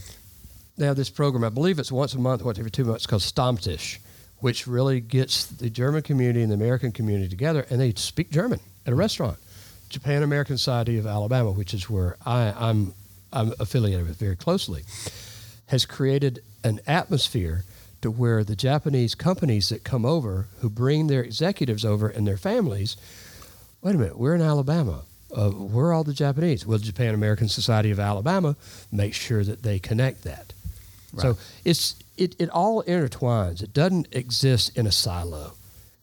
They 0.77 0.87
have 0.87 0.97
this 0.97 1.11
program. 1.11 1.45
I 1.45 1.49
believe 1.49 1.79
it's 1.79 1.93
once 1.93 2.14
a 2.14 2.19
month, 2.19 2.43
once 2.43 2.59
every 2.59 2.71
two 2.71 2.85
months, 2.85 3.07
called 3.07 3.23
Stammtisch, 3.23 3.99
which 4.41 4.66
really 4.66 5.01
gets 5.01 5.47
the 5.47 5.71
German 5.71 6.03
community 6.03 6.43
and 6.43 6.51
the 6.51 6.55
American 6.55 6.93
community 6.93 7.29
together, 7.29 7.66
and 7.71 7.81
they 7.81 7.93
speak 7.95 8.31
German 8.31 8.61
at 8.87 8.93
a 8.93 8.97
restaurant. 8.97 9.39
Japan 9.89 10.23
American 10.23 10.59
Society 10.59 10.99
of 10.99 11.07
Alabama, 11.07 11.51
which 11.51 11.73
is 11.73 11.89
where 11.89 12.16
I, 12.27 12.53
I'm 12.57 12.93
I'm 13.33 13.53
affiliated 13.59 14.07
with 14.07 14.16
very 14.16 14.37
closely, 14.37 14.85
has 15.66 15.85
created 15.87 16.43
an 16.65 16.81
atmosphere 16.87 17.65
to 18.03 18.11
where 18.11 18.45
the 18.45 18.57
Japanese 18.57 19.15
companies 19.15 19.69
that 19.71 19.85
come 19.85 20.05
over, 20.05 20.47
who 20.61 20.71
bring 20.71 21.07
their 21.07 21.23
executives 21.23 21.85
over 21.85 22.09
and 22.09 22.27
their 22.27 22.37
families, 22.37 22.97
wait 23.83 23.95
a 23.95 23.99
minute, 23.99 24.19
we're 24.19 24.35
in 24.35 24.43
Alabama. 24.43 25.03
Uh, 25.37 25.51
we're 25.55 25.93
all 25.93 26.05
the 26.05 26.15
Japanese. 26.15 26.67
Well, 26.67 26.79
Japan 26.79 27.15
American 27.15 27.49
Society 27.49 27.91
of 27.91 28.01
Alabama 28.01 28.57
make 28.91 29.15
sure 29.15 29.45
that 29.45 29.63
they 29.63 29.79
connect 29.79 30.25
that. 30.25 30.53
So 31.17 31.39
it's 31.65 31.97
it, 32.17 32.37
it 32.39 32.51
all 32.51 32.83
intertwines. 32.85 33.63
It 33.63 33.73
doesn't 33.73 34.09
exist 34.13 34.77
in 34.77 34.87
a 34.87 34.93
silo, 34.93 35.55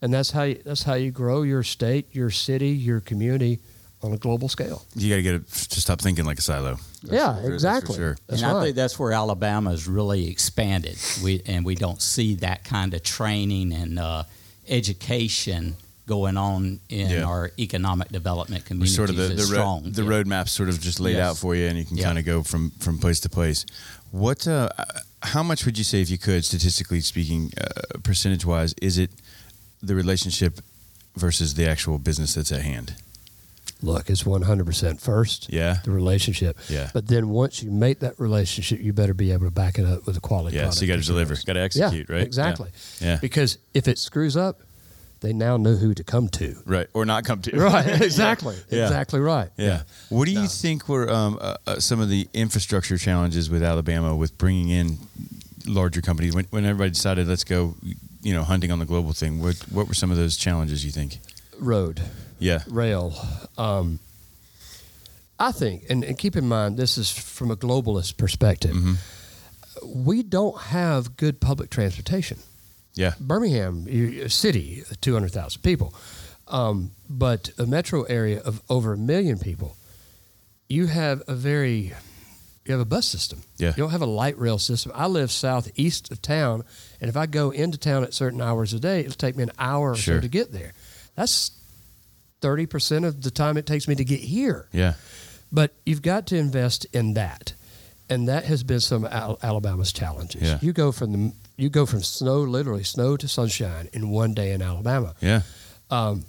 and 0.01 0.13
that's 0.13 0.31
how 0.31 0.43
you, 0.43 0.61
that's 0.65 0.83
how 0.83 0.95
you 0.95 1.11
grow 1.11 1.43
your 1.43 1.63
state, 1.63 2.07
your 2.13 2.31
city, 2.31 2.69
your 2.69 3.01
community 3.01 3.59
on 4.05 4.13
a 4.13 4.17
global 4.17 4.47
scale. 4.49 4.85
You 4.95 5.09
got 5.09 5.15
to 5.17 5.21
get 5.23 5.35
it 5.35 5.47
to 5.47 5.81
stop 5.81 5.99
thinking 6.01 6.25
like 6.25 6.39
a 6.39 6.41
silo. 6.41 6.77
yeah, 7.03 7.33
for- 7.35 7.35
that's 7.35 7.41
for 7.47 7.53
exactly. 7.53 7.95
sure. 7.95 8.17
That's 8.27 8.41
and 8.41 8.51
I 8.51 8.53
right. 8.55 8.63
think 8.65 8.75
that's 8.75 8.97
where 8.99 9.11
Alabama 9.11 9.71
has 9.71 9.87
really 9.87 10.29
expanded. 10.29 10.97
We 11.23 11.41
and 11.45 11.65
we 11.65 11.75
don't 11.75 12.01
see 12.01 12.35
that 12.35 12.63
kind 12.63 12.93
of 12.93 13.03
training 13.03 13.73
and 13.73 13.99
uh, 13.99 14.23
education 14.67 15.75
going 16.07 16.37
on 16.37 16.79
in 16.89 17.09
Yeah. 17.09 17.23
our 17.23 17.51
economic 17.57 18.09
development 18.09 18.63
community. 18.65 18.93
sort 18.95 19.09
of 19.09 19.15
the 19.15 19.29
the, 19.29 19.41
strong. 19.41 19.83
road, 19.85 19.93
the 19.95 20.03
Yeah. 20.03 20.09
roadmap's 20.09 20.51
sort 20.51 20.69
of 20.69 20.79
just 20.79 20.99
laid 20.99 21.13
Yes. 21.15 21.29
out 21.31 21.37
for 21.37 21.55
you, 21.55 21.65
and 21.67 21.77
you 21.79 21.85
can 21.85 21.97
Yeah. 21.97 22.03
kind 22.05 22.19
of 22.19 22.25
go 22.25 22.43
from 22.43 22.71
from 22.79 22.99
place 22.99 23.19
to 23.21 23.29
place. 23.29 23.65
What? 24.11 24.47
Uh, 24.47 24.69
how 25.23 25.41
much 25.41 25.65
would 25.65 25.77
you 25.79 25.83
say, 25.83 26.01
if 26.01 26.09
you 26.11 26.19
could, 26.19 26.45
statistically 26.45 27.01
speaking, 27.01 27.51
uh, 27.59 27.97
percentage 28.03 28.45
wise, 28.45 28.75
is 28.79 28.99
it 28.99 29.09
the 29.81 29.95
relationship 29.95 30.61
versus 31.15 31.55
the 31.55 31.67
actual 31.67 31.97
business 31.97 32.35
that's 32.35 32.51
at 32.51 32.61
hand? 32.61 32.93
Look, 33.85 34.09
it's 34.09 34.25
one 34.25 34.41
hundred 34.41 34.65
percent 34.65 34.99
first. 34.99 35.51
Yeah. 35.53 35.77
the 35.83 35.91
relationship. 35.91 36.57
Yeah. 36.69 36.89
But 36.93 37.07
then 37.07 37.29
once 37.29 37.61
you 37.61 37.69
make 37.71 37.99
that 37.99 38.19
relationship, 38.19 38.79
you 38.81 38.93
better 38.93 39.13
be 39.13 39.31
able 39.31 39.45
to 39.45 39.51
back 39.51 39.77
it 39.77 39.85
up 39.85 40.05
with 40.07 40.17
a 40.17 40.21
quality. 40.21 40.55
Yeah, 40.55 40.63
product 40.63 40.77
so 40.79 40.85
you 40.85 40.91
got 40.93 41.01
to 41.01 41.07
deliver, 41.07 41.35
got 41.45 41.53
to 41.53 41.59
execute, 41.59 42.09
yeah, 42.09 42.15
right? 42.15 42.23
Exactly. 42.23 42.71
Yeah. 42.99 43.07
Yeah. 43.07 43.17
Because 43.21 43.59
if 43.73 43.87
it 43.87 43.99
screws 43.99 44.35
up, 44.35 44.61
they 45.21 45.33
now 45.33 45.57
know 45.57 45.75
who 45.75 45.93
to 45.93 46.03
come 46.03 46.27
to. 46.29 46.55
right, 46.65 46.87
or 46.93 47.05
not 47.05 47.23
come 47.25 47.41
to. 47.43 47.51
Right. 47.57 48.01
Exactly. 48.01 48.55
Yeah. 48.69 48.83
Exactly 48.83 49.19
right. 49.19 49.49
Yeah. 49.57 49.83
What 50.09 50.25
do 50.25 50.31
you 50.31 50.47
think 50.47 50.89
were 50.89 51.09
um, 51.09 51.37
uh, 51.39 51.55
uh, 51.67 51.79
some 51.79 51.99
of 52.01 52.09
the 52.09 52.27
infrastructure 52.33 52.97
challenges 52.97 53.49
with 53.49 53.63
Alabama 53.63 54.15
with 54.15 54.37
bringing 54.37 54.69
in 54.69 54.97
larger 55.67 56.01
companies 56.01 56.35
when, 56.35 56.45
when 56.49 56.65
everybody 56.65 56.91
decided 56.91 57.27
let's 57.27 57.43
go, 57.43 57.75
you 58.21 58.33
know, 58.33 58.43
hunting 58.43 58.71
on 58.71 58.79
the 58.79 58.85
global 58.85 59.13
thing? 59.13 59.41
What 59.41 59.55
what 59.71 59.87
were 59.87 59.93
some 59.93 60.11
of 60.11 60.17
those 60.17 60.37
challenges 60.37 60.83
you 60.85 60.91
think? 60.91 61.19
Road. 61.59 62.01
Yeah. 62.39 62.63
rail. 62.67 63.13
Um, 63.57 63.99
I 65.39 65.51
think, 65.51 65.83
and, 65.89 66.03
and 66.03 66.17
keep 66.17 66.35
in 66.35 66.47
mind, 66.47 66.77
this 66.77 66.97
is 66.97 67.11
from 67.11 67.51
a 67.51 67.55
globalist 67.57 68.17
perspective. 68.17 68.75
We 69.83 70.23
don't 70.23 70.57
have 70.59 71.17
good 71.17 71.41
public 71.41 71.69
transportation. 71.69 72.39
Yeah. 72.93 73.13
Birmingham, 73.19 73.85
a 73.89 74.29
city, 74.29 74.83
two 75.01 75.13
hundred 75.13 75.31
thousand 75.33 75.61
people, 75.61 75.93
um, 76.47 76.91
but 77.09 77.49
a 77.57 77.65
metro 77.65 78.03
area 78.03 78.39
of 78.41 78.61
over 78.69 78.93
a 78.93 78.97
million 78.97 79.37
people. 79.37 79.75
You 80.69 80.87
have 80.87 81.21
a 81.27 81.35
very, 81.35 81.93
you 82.65 82.71
have 82.71 82.79
a 82.79 82.85
bus 82.85 83.05
system. 83.05 83.43
Yeah. 83.57 83.69
You 83.69 83.83
don't 83.83 83.91
have 83.91 84.01
a 84.01 84.05
light 84.07 84.39
rail 84.39 84.57
system. 84.57 84.93
I 84.95 85.07
live 85.07 85.29
southeast 85.29 86.09
of 86.11 86.21
town, 86.21 86.63
and 87.01 87.09
if 87.09 87.17
I 87.17 87.25
go 87.25 87.49
into 87.51 87.77
town 87.77 88.03
at 88.03 88.13
certain 88.13 88.41
hours 88.41 88.73
a 88.73 88.79
day, 88.79 89.01
it'll 89.01 89.11
take 89.11 89.35
me 89.35 89.43
an 89.43 89.51
hour 89.59 89.91
or 89.91 89.95
Sure. 89.97 90.15
so 90.17 90.21
to 90.21 90.27
get 90.29 90.53
there. 90.53 90.71
That's 91.15 91.51
thirty 92.45 92.65
percent 92.67 93.05
of 93.05 93.21
the 93.23 93.31
time 93.31 93.57
it 93.57 93.65
takes 93.65 93.87
me 93.87 93.95
to 93.95 94.05
get 94.05 94.19
here. 94.19 94.67
Yeah. 94.71 94.93
But 95.51 95.71
you've 95.85 96.01
got 96.03 96.27
to 96.27 96.35
invest 96.37 96.85
in 96.93 97.13
that, 97.15 97.53
and 98.09 98.27
that 98.27 98.45
has 98.45 98.61
been 98.63 98.79
some 98.81 99.05
Al- 99.05 99.39
Alabama's 99.41 99.91
challenges. 99.91 100.41
Yeah. 100.43 100.59
You 100.61 100.73
go 100.73 100.91
from 100.91 101.11
the 101.13 101.33
you 101.57 101.69
go 101.69 101.85
from 101.85 102.03
snow, 102.03 102.39
literally 102.41 102.83
snow 102.83 103.17
to 103.17 103.27
sunshine 103.27 103.89
in 103.93 104.09
one 104.09 104.33
day 104.35 104.51
in 104.51 104.61
Alabama, 104.61 105.15
Yeah. 105.21 105.41
Um, 105.89 106.25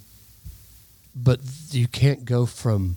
but 1.15 1.41
you 1.71 1.89
can't 1.89 2.25
go 2.25 2.47
from 2.47 2.97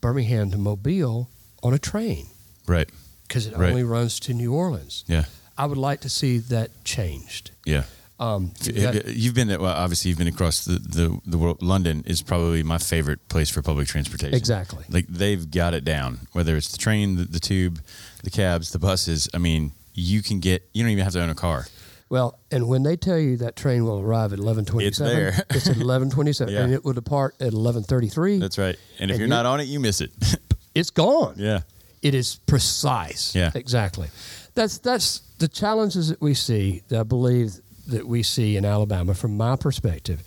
Birmingham 0.00 0.50
to 0.50 0.58
Mobile 0.58 1.28
on 1.62 1.72
a 1.74 1.78
train 1.78 2.26
Right. 2.66 2.88
because 3.26 3.46
it 3.46 3.56
Right. 3.56 3.70
only 3.70 3.82
runs 3.84 4.20
to 4.20 4.34
New 4.34 4.52
Orleans. 4.54 5.04
Yeah. 5.08 5.24
I 5.56 5.66
would 5.66 5.78
like 5.78 6.00
to 6.02 6.10
see 6.10 6.38
that 6.38 6.70
changed. 6.84 7.50
Yeah. 7.64 7.84
Um, 8.20 8.52
that- 8.64 9.06
You've 9.06 9.34
been 9.34 9.48
well, 9.48 9.64
obviously 9.74 10.10
you've 10.10 10.18
been 10.18 10.28
across 10.28 10.64
the, 10.66 10.72
the, 10.78 11.18
the 11.26 11.38
world. 11.38 11.62
London 11.62 12.04
is 12.06 12.20
probably 12.22 12.62
my 12.62 12.76
favorite 12.78 13.26
place 13.28 13.48
for 13.50 13.62
public 13.62 13.88
transportation. 13.88 14.34
Exactly. 14.34 14.84
Like 14.90 15.06
they've 15.08 15.50
got 15.50 15.72
it 15.74 15.84
down. 15.84 16.28
Whether 16.32 16.54
it's 16.56 16.68
the 16.70 16.78
train, 16.78 17.16
the, 17.16 17.24
the 17.24 17.40
tube, 17.40 17.80
the 18.22 18.30
cabs, 18.30 18.72
the 18.72 18.78
buses. 18.78 19.28
I 19.34 19.38
mean, 19.38 19.72
you 19.94 20.22
can 20.22 20.38
get. 20.38 20.68
You 20.74 20.82
don't 20.84 20.92
even 20.92 21.02
have 21.04 21.14
to 21.14 21.22
own 21.22 21.30
a 21.30 21.34
car. 21.34 21.66
well, 22.10 22.38
and 22.50 22.68
when 22.68 22.82
they 22.82 22.96
tell 22.96 23.18
you 23.18 23.38
that 23.38 23.56
train 23.56 23.84
will 23.84 24.00
arrive 24.00 24.32
at 24.34 24.38
eleven 24.38 24.64
twenty 24.66 24.92
seven, 24.92 25.16
It's 25.16 25.36
there. 25.36 25.44
it's 25.56 25.68
at 25.70 25.76
eleven 25.78 26.10
twenty 26.10 26.32
seven, 26.34 26.52
Yeah. 26.56 26.60
and 26.64 26.72
it 26.74 26.84
will 26.84 26.92
depart 26.92 27.36
at 27.40 27.54
eleven 27.54 27.82
thirty 27.84 28.08
three. 28.08 28.38
That's 28.38 28.58
right. 28.58 28.76
And 28.98 29.10
if 29.10 29.14
And 29.14 29.18
you're 29.20 29.26
you- 29.28 29.30
not 29.34 29.46
on 29.46 29.60
it, 29.60 29.64
you 29.64 29.80
miss 29.80 30.00
it. 30.02 30.10
It's 30.72 30.90
gone. 30.90 31.34
yeah. 31.36 31.62
It 32.00 32.14
is 32.14 32.36
precise. 32.46 33.34
Yeah. 33.34 33.50
Exactly. 33.54 34.08
That's 34.54 34.78
that's 34.78 35.20
the 35.38 35.48
challenges 35.48 36.10
that 36.10 36.20
we 36.20 36.34
see. 36.34 36.82
That 36.88 37.00
I 37.00 37.02
believe 37.02 37.54
that 37.90 38.06
we 38.06 38.22
see 38.22 38.56
in 38.56 38.64
Alabama, 38.64 39.14
from 39.14 39.36
my 39.36 39.56
perspective, 39.56 40.22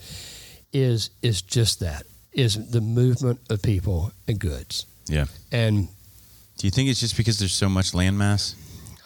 is 0.72 1.10
is 1.22 1.42
just 1.42 1.80
that 1.80 2.04
is 2.32 2.72
the 2.72 2.82
movement 2.82 3.40
of 3.50 3.62
people 3.62 4.12
and 4.28 4.40
goods. 4.40 4.86
Yeah. 5.08 5.26
And 5.52 5.88
Do 6.58 6.68
you 6.68 6.72
think 6.72 6.90
it's 6.90 7.00
just 7.00 7.16
because 7.18 7.38
there's 7.40 7.54
so 7.54 7.70
much 7.70 7.92
landmass? 7.92 8.56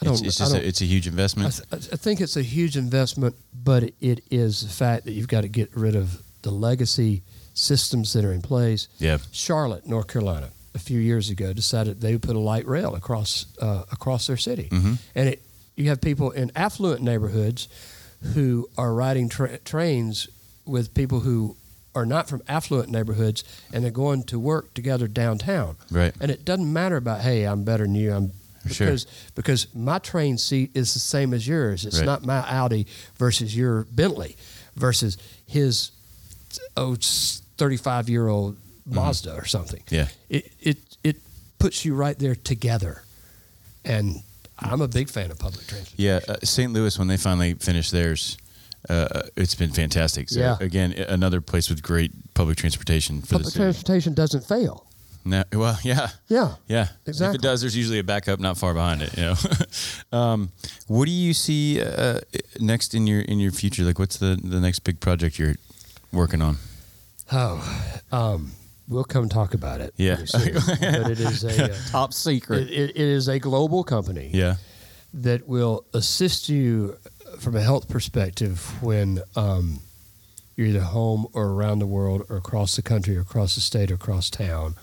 I 0.01 0.05
don't- 0.05 0.13
it's, 0.13 0.21
it's 0.21 0.37
just 0.37 0.53
a, 0.55 0.65
it's 0.67 0.81
a 0.81 0.85
huge 0.85 1.07
I, 1.07 1.11
investment. 1.11 1.59
th- 1.71 1.89
I 1.91 1.95
think 1.97 2.21
it's 2.21 2.37
a 2.37 2.41
huge 2.43 2.77
investment, 2.77 3.35
but 3.63 3.83
it 3.99 4.23
is 4.31 4.61
the 4.61 4.69
fact 4.69 5.05
that 5.05 5.11
you've 5.13 5.27
got 5.27 5.41
to 5.41 5.47
get 5.49 5.75
rid 5.75 5.95
of 5.95 6.21
the 6.43 6.51
legacy 6.51 7.23
systems 7.53 8.13
that 8.13 8.23
are 8.23 8.31
in 8.31 8.41
place. 8.41 8.87
Yeah. 8.99 9.17
Charlotte, 9.31 9.87
North 9.87 10.07
Carolina, 10.07 10.49
a 10.75 10.79
few 10.79 10.99
years 10.99 11.29
ago, 11.29 11.51
decided 11.53 11.99
they 11.99 12.11
would 12.13 12.21
put 12.21 12.35
a 12.35 12.39
light 12.39 12.67
rail 12.67 12.95
across 12.95 13.47
uh, 13.59 13.83
across 13.91 14.27
their 14.27 14.37
city, 14.37 14.69
and 15.15 15.29
it 15.29 15.41
you 15.75 15.89
have 15.89 15.99
people 15.99 16.31
in 16.31 16.51
affluent 16.55 17.01
neighborhoods 17.01 17.67
who 18.33 18.69
are 18.77 18.93
riding 18.93 19.29
tra- 19.29 19.57
trains 19.59 20.27
with 20.65 20.93
people 20.93 21.21
who 21.21 21.55
are 21.95 22.05
not 22.05 22.27
from 22.29 22.41
affluent 22.47 22.89
neighborhoods, 22.89 23.43
and 23.73 23.83
they're 23.83 23.91
going 23.91 24.23
to 24.23 24.39
work 24.39 24.73
together 24.73 25.07
downtown. 25.07 25.75
Right. 25.89 26.13
And 26.19 26.29
it 26.29 26.45
doesn't 26.45 26.71
matter 26.71 26.97
about 26.97 27.21
hey, 27.21 27.43
I'm 27.45 27.63
better 27.63 27.83
than 27.85 27.95
you. 27.95 28.13
I'm 28.13 28.31
Sure. 28.69 28.87
because 28.87 29.05
because 29.33 29.73
my 29.73 29.97
train 29.97 30.37
seat 30.37 30.71
is 30.73 30.93
the 30.93 30.99
same 30.99 31.33
as 31.33 31.47
yours. 31.47 31.85
It's 31.85 31.99
Right. 31.99 32.05
not 32.05 32.25
my 32.25 32.39
Audi 32.51 32.85
versus 33.17 33.55
your 33.55 33.85
Bentley 33.91 34.35
versus 34.75 35.17
his 35.45 35.91
oh 36.75 36.95
35 36.99 38.09
year 38.09 38.27
old 38.27 38.57
Mazda 38.85 39.33
or 39.35 39.45
something. 39.45 39.81
Mm-hmm. 39.85 39.95
Yeah. 39.95 40.07
It 40.29 40.51
it 40.61 40.77
it 41.03 41.15
puts 41.59 41.85
you 41.85 41.95
right 41.95 42.19
there 42.19 42.35
together. 42.35 43.03
And 43.85 44.21
I'm 44.59 44.81
a 44.81 44.87
big 44.87 45.09
fan 45.09 45.31
of 45.31 45.39
public 45.39 45.67
transportation. 45.67 45.95
Yeah, 45.97 46.19
uh, 46.27 46.37
St. 46.43 46.71
Louis 46.73 46.97
when 46.97 47.07
they 47.07 47.17
finally 47.17 47.53
finished 47.55 47.91
theirs, 47.91 48.37
uh, 48.89 49.21
it's 49.35 49.55
been 49.55 49.71
fantastic. 49.71 50.29
So 50.29 50.39
Yeah. 50.39 50.57
again, 50.59 50.93
another 50.93 51.41
place 51.41 51.69
with 51.69 51.81
great 51.83 52.11
public 52.33 52.57
transportation 52.57 53.21
for 53.21 53.27
Public 53.27 53.45
the 53.45 53.51
city. 53.51 53.63
transportation 53.63 54.13
doesn't 54.13 54.45
fail. 54.47 54.83
No, 55.25 55.43
well, 55.51 55.77
yeah, 55.83 56.09
Yeah. 56.29 56.55
yeah. 56.67 56.87
Exactly. 57.05 57.35
If 57.35 57.35
it 57.35 57.41
does, 57.41 57.59
there's 57.61 57.75
usually 57.75 57.99
a 57.99 58.03
backup 58.03 58.39
not 58.39 58.57
far 58.57 58.73
behind 58.73 59.01
it. 59.01 59.15
You 59.17 59.23
know. 59.25 59.35
um, 60.17 60.49
what 60.87 61.05
do 61.05 61.11
you 61.11 61.33
see 61.33 61.81
uh, 61.81 62.21
next 62.61 62.93
in 62.95 63.07
your 63.07 63.21
in 63.21 63.37
your 63.39 63.51
future? 63.51 63.83
Like, 63.83 63.99
what's 63.99 64.17
the 64.17 64.39
the 64.41 64.61
next 64.61 64.79
big 64.85 64.99
project 65.01 65.37
you're 65.37 65.55
working 66.13 66.41
on? 66.41 66.57
Oh, 67.29 67.59
um, 68.11 68.53
we'll 68.87 69.03
come 69.03 69.29
talk 69.29 69.53
about 69.53 69.81
it. 69.81 69.93
Yeah. 69.97 70.23
soon. 70.25 70.53
but 70.79 71.11
it 71.11 71.19
is 71.19 71.43
a 71.43 71.65
uh, 71.71 71.77
Top 71.89 72.13
secret. 72.13 72.69
it, 72.69 72.71
it, 72.71 72.89
it 72.91 72.95
is 72.97 73.27
a 73.27 73.39
global 73.39 73.83
company 73.83 74.29
Yeah. 74.33 74.55
that 75.13 75.47
will 75.47 75.85
assist 75.93 76.49
you 76.49 76.97
from 77.39 77.55
a 77.55 77.61
health 77.61 77.89
perspective 77.89 78.81
when 78.81 79.21
um, 79.35 79.79
you're 80.55 80.67
either 80.67 80.81
home 80.81 81.27
or 81.33 81.47
around 81.47 81.79
the 81.79 81.87
world 81.87 82.23
or 82.29 82.37
across 82.37 82.75
the 82.75 82.81
country 82.81 83.17
or 83.17 83.21
across 83.21 83.55
the 83.55 83.61
state 83.61 83.91
or 83.91 83.95
across 83.95 84.29
town, 84.29 84.75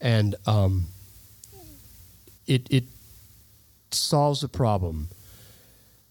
and 0.00 0.34
um, 0.46 0.86
it 2.46 2.66
it 2.70 2.84
solves 3.90 4.42
a 4.42 4.48
problem 4.48 5.08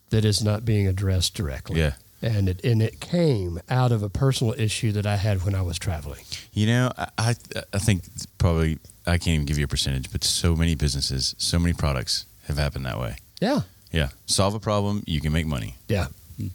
that 0.09 0.23
is 0.25 0.43
not 0.43 0.63
being 0.65 0.87
addressed 0.87 1.33
directly. 1.33 1.79
Yeah. 1.79 1.93
And 2.23 2.47
it, 2.47 2.63
and 2.63 2.81
it 2.81 2.99
came 3.01 3.59
out 3.69 3.91
of 3.91 4.01
a 4.01 4.09
personal 4.09 4.53
issue 4.57 4.93
that 4.93 5.05
I 5.05 5.17
had 5.17 5.43
when 5.43 5.53
I 5.53 5.61
was 5.61 5.77
traveling. 5.77 6.23
You 6.53 6.67
know, 6.67 6.91
I 7.17 7.35
I, 7.73 7.79
think 7.79 8.03
probably 8.37 8.79
I 9.05 9.17
can't 9.17 9.35
even 9.35 9.45
give 9.45 9.57
you 9.57 9.65
a 9.65 9.67
percentage, 9.67 10.09
but 10.11 10.23
so 10.23 10.55
many 10.55 10.73
businesses, 10.75 11.35
so 11.37 11.59
many 11.59 11.73
products 11.73 12.25
have 12.47 12.57
happened 12.57 12.85
that 12.85 12.97
way. 12.97 13.17
Yeah. 13.41 13.61
Yeah. 13.91 14.09
Solve 14.25 14.55
a 14.55 14.59
problem, 14.59 15.03
you 15.05 15.19
can 15.19 15.33
make 15.33 15.45
money. 15.45 15.75
Yeah. 15.89 16.07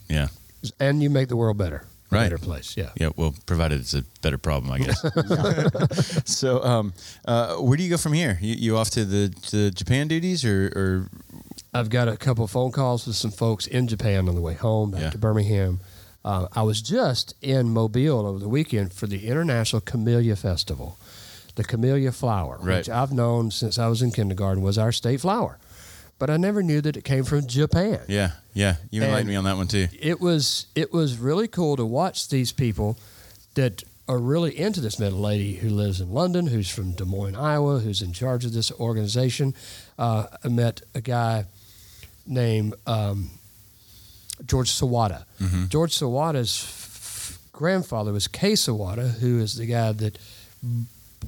Yeah. 0.09 0.29
And 0.81 1.03
you 1.03 1.11
make 1.11 1.29
the 1.29 1.37
world 1.37 1.59
better. 1.59 1.85
A 2.11 2.15
Right. 2.15 2.23
better 2.25 2.39
place. 2.39 2.75
Yeah. 2.75 2.89
Yeah, 2.97 3.11
well, 3.17 3.35
provided 3.45 3.81
it's 3.81 3.93
a 3.93 4.03
better 4.23 4.39
problem, 4.39 4.73
I 4.73 4.79
guess. 4.79 6.25
so, 6.39 6.65
um, 6.65 6.95
uh, 7.27 7.57
where 7.57 7.77
do 7.77 7.83
you 7.83 7.91
go 7.91 7.99
from 7.99 8.15
here? 8.15 8.39
You, 8.41 8.55
you 8.55 8.77
off 8.79 8.89
to 8.93 9.05
the 9.05 9.29
to 9.51 9.71
Japan 9.71 10.09
duties, 10.09 10.43
or, 10.43 10.73
or 10.75 11.11
I've 11.75 11.91
got 11.91 12.09
a 12.09 12.17
couple 12.17 12.45
of 12.45 12.51
phone 12.51 12.73
calls 12.73 13.07
with 13.07 13.17
some 13.17 13.31
folks 13.31 13.67
in 13.67 13.89
Japan 13.89 14.29
on 14.29 14.35
the 14.35 14.41
way 14.41 14.55
home 14.55 14.91
back 14.93 15.01
Yeah. 15.03 15.11
to 15.11 15.19
Birmingham. 15.19 15.81
Uh, 16.25 16.49
I 16.53 16.63
was 16.63 16.81
just 16.83 17.35
in 17.43 17.71
Mobile 17.71 18.27
over 18.27 18.39
the 18.39 18.49
weekend 18.49 18.93
for 18.93 19.07
the 19.07 19.27
International 19.29 19.81
Camellia 19.81 20.37
Festival. 20.37 20.99
The 21.55 21.65
camellia 21.65 22.13
flower, 22.13 22.59
Right. 22.61 22.79
which 22.79 22.89
I've 22.89 23.13
known 23.13 23.51
since 23.51 23.79
I 23.79 23.89
was 23.89 24.01
in 24.03 24.13
kindergarten, 24.13 24.63
was 24.63 24.79
our 24.79 24.93
state 24.93 25.21
flower. 25.21 25.59
But 26.19 26.31
I 26.31 26.37
never 26.37 26.63
knew 26.63 26.81
that 26.81 26.97
it 26.97 27.05
came 27.05 27.25
from 27.25 27.47
Japan. 27.47 28.01
yeah, 28.09 28.33
yeah, 28.55 28.77
you 28.91 29.03
enlightened 29.03 29.21
And- 29.23 29.29
me 29.31 29.37
on 29.37 29.45
that 29.45 29.57
one 29.57 29.69
too. 29.69 29.89
It 30.01 30.21
was 30.21 30.67
it 30.75 30.93
was 30.93 31.17
really 31.19 31.49
cool 31.49 31.77
to 31.77 31.85
watch 31.85 32.29
these 32.29 32.51
people 32.53 32.97
that 33.55 33.83
are 34.09 34.19
really 34.19 34.57
into 34.59 34.81
this. 34.81 34.99
A 35.01 35.11
lady 35.11 35.57
who 35.57 35.69
lives 35.69 36.01
in 36.01 36.13
London, 36.13 36.47
who's 36.49 36.69
from 36.71 36.93
Des 36.93 37.05
Moines, 37.05 37.37
Iowa, 37.37 37.81
who's 37.81 38.03
in 38.03 38.13
charge 38.13 38.45
of 38.45 38.53
this 38.53 38.73
organization. 38.73 39.55
Uh, 39.99 40.27
I 40.43 40.49
met 40.49 40.83
a 40.95 41.01
guy 41.01 41.45
named 42.29 42.75
um, 42.87 43.31
George 44.47 44.71
Sawada. 44.71 45.25
George 45.69 45.97
Sawada's 45.99 46.63
f- 46.65 47.39
grandfather 47.53 48.13
was 48.13 48.29
Kay 48.29 48.53
Sawada, 48.53 49.19
who 49.19 49.39
is 49.41 49.57
the 49.57 49.67
guy 49.67 49.93
that 49.93 50.19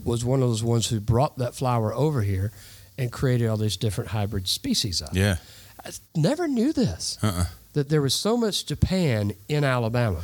was 0.05 0.25
one 0.25 0.43
of 0.43 0.49
those 0.49 0.63
ones 0.63 0.89
who 0.89 1.01
brought 1.01 1.39
that 1.39 1.55
flower 1.55 1.93
over 1.95 2.23
here 2.23 2.53
and 2.99 3.11
created 3.11 3.49
all 3.49 3.57
these 3.57 3.77
different 3.77 4.11
hybrid 4.11 4.47
species 4.49 5.01
of 5.01 5.09
it. 5.09 5.17
Yeah, 5.21 5.37
I 5.85 5.91
never 6.15 6.47
knew 6.47 6.73
this 6.73 7.19
uh-uh. 7.23 7.47
that 7.73 7.89
there 7.89 8.03
was 8.03 8.15
so 8.15 8.37
much 8.37 8.67
Japan 8.67 9.33
in 9.49 9.65
Alabama. 9.65 10.23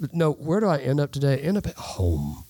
But 0.00 0.14
no, 0.14 0.32
where 0.32 0.60
do 0.60 0.66
I 0.66 0.78
end 0.78 1.00
up 1.00 1.12
today? 1.12 1.34
I 1.34 1.36
end 1.46 1.56
up 1.58 1.66
at 1.66 1.74
home 1.76 2.44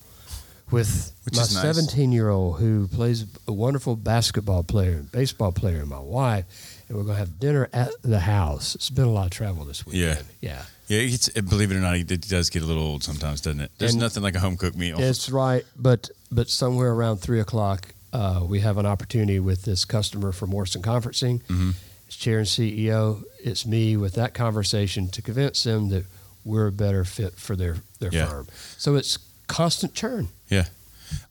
with 0.70 1.12
Which 1.24 1.36
my 1.36 1.42
is 1.42 1.54
nice. 1.54 1.76
17 1.76 2.12
year 2.12 2.28
old 2.30 2.58
who 2.60 2.88
plays 2.88 3.26
a 3.46 3.52
wonderful 3.52 3.94
basketball 3.96 4.62
player 4.62 4.92
and 4.92 5.12
baseball 5.12 5.52
player, 5.52 5.80
and 5.80 5.88
my 5.88 5.98
wife, 5.98 6.71
and 6.92 6.98
we're 7.00 7.04
going 7.06 7.14
to 7.16 7.20
have 7.20 7.40
dinner 7.40 7.70
at 7.72 7.90
the 8.02 8.20
house. 8.20 8.74
It's 8.74 8.90
been 8.90 9.06
a 9.06 9.10
lot 9.10 9.24
of 9.24 9.30
travel 9.30 9.64
this 9.64 9.86
week. 9.86 9.96
Yeah. 9.96 10.20
yeah. 10.42 10.62
It's, 10.88 11.30
believe 11.30 11.72
it 11.72 11.76
or 11.76 11.80
not, 11.80 11.96
it 11.96 12.28
does 12.28 12.50
get 12.50 12.62
a 12.62 12.66
little 12.66 12.82
old 12.82 13.02
sometimes, 13.02 13.40
doesn't 13.40 13.60
it? 13.60 13.70
There's 13.78 13.92
And- 13.92 14.00
nothing 14.02 14.22
like 14.22 14.34
a 14.34 14.40
home 14.40 14.58
cooked 14.58 14.76
meal. 14.76 15.00
It's 15.00 15.30
right, 15.30 15.64
but 15.74 16.10
but 16.30 16.50
somewhere 16.50 16.90
around 16.92 17.18
three 17.18 17.40
o'clock, 17.40 17.88
uh, 18.12 18.44
we 18.46 18.60
have 18.60 18.76
an 18.76 18.84
opportunity 18.84 19.40
with 19.40 19.62
this 19.62 19.86
customer 19.86 20.32
for 20.32 20.46
Moreson 20.46 20.82
Conferencing. 20.82 21.42
Mm-hmm. 21.44 21.70
It's 22.08 22.16
chair 22.16 22.38
and 22.38 22.46
CEO. 22.46 23.22
It's 23.42 23.64
me 23.64 23.96
with 23.96 24.12
that 24.14 24.34
conversation 24.34 25.08
to 25.08 25.22
convince 25.22 25.62
them 25.62 25.88
that 25.88 26.04
we're 26.44 26.66
a 26.66 26.72
better 26.72 27.04
fit 27.06 27.34
for 27.38 27.56
their 27.56 27.76
their 28.00 28.12
Yeah. 28.12 28.26
firm. 28.26 28.48
So 28.76 28.96
it's 28.96 29.18
constant 29.46 29.94
churn. 29.94 30.28
yeah, 30.50 30.66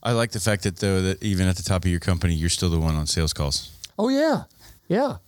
I 0.02 0.10
like 0.12 0.32
the 0.32 0.40
fact 0.40 0.64
that 0.64 0.78
though 0.78 1.02
that 1.02 1.22
even 1.22 1.46
at 1.46 1.54
the 1.56 1.62
top 1.62 1.84
of 1.84 1.90
your 1.90 2.00
company, 2.00 2.34
you're 2.34 2.50
still 2.50 2.70
the 2.70 2.80
one 2.80 2.96
on 2.96 3.06
sales 3.06 3.32
calls. 3.32 3.70
Oh 3.96 4.08
yeah, 4.08 4.44
yeah. 4.88 5.18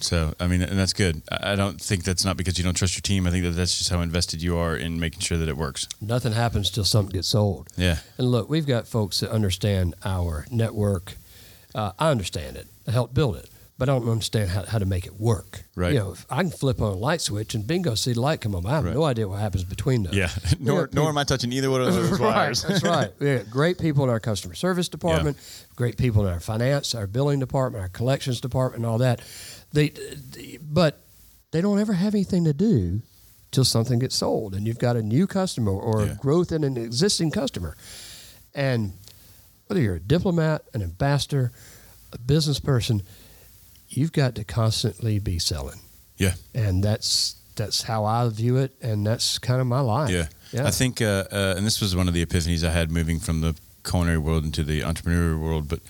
So 0.00 0.34
I 0.38 0.46
mean, 0.46 0.60
and 0.62 0.78
that's 0.78 0.92
good. 0.92 1.22
I 1.30 1.54
don't 1.56 1.80
think 1.80 2.04
that's 2.04 2.24
not 2.24 2.36
because 2.36 2.58
you 2.58 2.64
don't 2.64 2.74
trust 2.74 2.96
your 2.96 3.00
team. 3.02 3.26
I 3.26 3.30
think 3.30 3.44
that 3.44 3.50
that's 3.52 3.76
just 3.78 3.90
how 3.90 4.00
invested 4.02 4.42
you 4.42 4.56
are 4.58 4.76
in 4.76 5.00
making 5.00 5.20
sure 5.20 5.38
that 5.38 5.48
it 5.48 5.56
works. 5.56 5.88
Nothing 6.00 6.32
happens 6.32 6.70
till 6.70 6.84
something 6.84 7.14
gets 7.14 7.28
sold. 7.28 7.68
Yeah, 7.76 7.98
And 8.18 8.30
look, 8.30 8.48
we've 8.50 8.66
got 8.66 8.86
folks 8.86 9.20
that 9.20 9.30
understand 9.30 9.94
our 10.04 10.46
network. 10.50 11.14
Uh, 11.74 11.92
I 11.98 12.10
understand 12.10 12.56
it. 12.56 12.66
I 12.86 12.90
helped 12.90 13.14
build 13.14 13.36
it, 13.36 13.48
but 13.78 13.88
I 13.88 13.92
don't 13.92 14.08
understand 14.08 14.50
how, 14.50 14.64
how 14.64 14.78
to 14.78 14.86
make 14.86 15.06
it 15.06 15.18
work. 15.20 15.62
Right. 15.74 15.92
You 15.94 15.98
know, 15.98 16.12
if 16.12 16.24
I 16.30 16.42
can 16.42 16.50
flip 16.50 16.80
on 16.80 16.92
a 16.92 16.96
light 16.96 17.20
switch 17.20 17.54
and 17.54 17.66
bingo, 17.66 17.94
see 17.94 18.12
the 18.12 18.20
light 18.20 18.40
come 18.42 18.54
on. 18.54 18.64
I 18.66 18.70
have 18.76 18.84
Right. 18.84 18.94
no 18.94 19.04
idea 19.04 19.26
what 19.28 19.40
happens 19.40 19.64
between 19.64 20.02
those. 20.04 20.14
yeah. 20.14 20.28
nor 20.60 20.88
nor 20.92 21.08
am 21.08 21.18
I 21.18 21.24
touching 21.24 21.52
either 21.52 21.70
one 21.70 21.82
of 21.82 21.92
those 21.94 22.10
right, 22.20 22.20
wires. 22.20 22.62
that's 22.62 22.82
right. 22.84 23.10
We 23.18 23.36
got 23.38 23.50
great 23.50 23.78
people 23.78 24.04
in 24.04 24.10
our 24.10 24.20
customer 24.20 24.54
service 24.54 24.88
department, 24.88 25.36
yeah. 25.38 25.66
great 25.74 25.96
people 25.98 26.26
in 26.26 26.32
our 26.32 26.40
finance, 26.40 26.94
our 26.94 27.06
billing 27.06 27.40
department, 27.40 27.82
our 27.82 27.88
collections 27.88 28.40
department, 28.40 28.84
and 28.84 28.90
all 28.90 28.98
that. 28.98 29.20
They, 29.76 30.58
but 30.60 31.00
they 31.50 31.60
don't 31.60 31.78
ever 31.78 31.92
have 31.92 32.14
anything 32.14 32.44
to 32.44 32.52
do 32.52 33.02
till 33.52 33.64
something 33.64 33.98
gets 33.98 34.16
sold, 34.16 34.54
and 34.54 34.66
you've 34.66 34.78
got 34.78 34.96
a 34.96 35.02
new 35.02 35.26
customer 35.26 35.70
or 35.72 36.04
Yeah. 36.06 36.14
growth 36.14 36.50
in 36.50 36.64
an 36.64 36.76
existing 36.76 37.30
customer. 37.30 37.76
And 38.54 38.92
whether 39.66 39.80
you're 39.80 39.96
a 39.96 40.00
diplomat, 40.00 40.62
an 40.74 40.82
ambassador, 40.82 41.52
a 42.12 42.18
business 42.18 42.58
person, 42.58 43.02
you've 43.88 44.12
got 44.12 44.34
to 44.36 44.44
constantly 44.44 45.18
be 45.18 45.38
selling, 45.38 45.80
Yeah. 46.18 46.34
and 46.54 46.82
that's 46.82 47.36
that's 47.56 47.82
how 47.82 48.04
I 48.04 48.28
view 48.28 48.56
it, 48.58 48.76
and 48.82 49.06
that's 49.06 49.38
kind 49.38 49.60
of 49.62 49.66
my 49.66 49.80
life. 49.80 50.10
Yeah. 50.10 50.28
yeah. 50.52 50.66
I 50.66 50.70
think, 50.70 51.00
uh, 51.00 51.24
uh, 51.32 51.54
and 51.56 51.64
this 51.66 51.80
was 51.80 51.96
one 51.96 52.06
of 52.06 52.12
the 52.12 52.22
epiphanies 52.24 52.62
I 52.62 52.70
had 52.70 52.90
moving 52.90 53.18
from 53.18 53.40
the 53.40 53.54
culinary 53.82 54.18
world 54.18 54.44
into 54.44 54.62
the 54.62 54.82
entrepreneurial 54.82 55.40
world, 55.40 55.66
but 55.66 55.80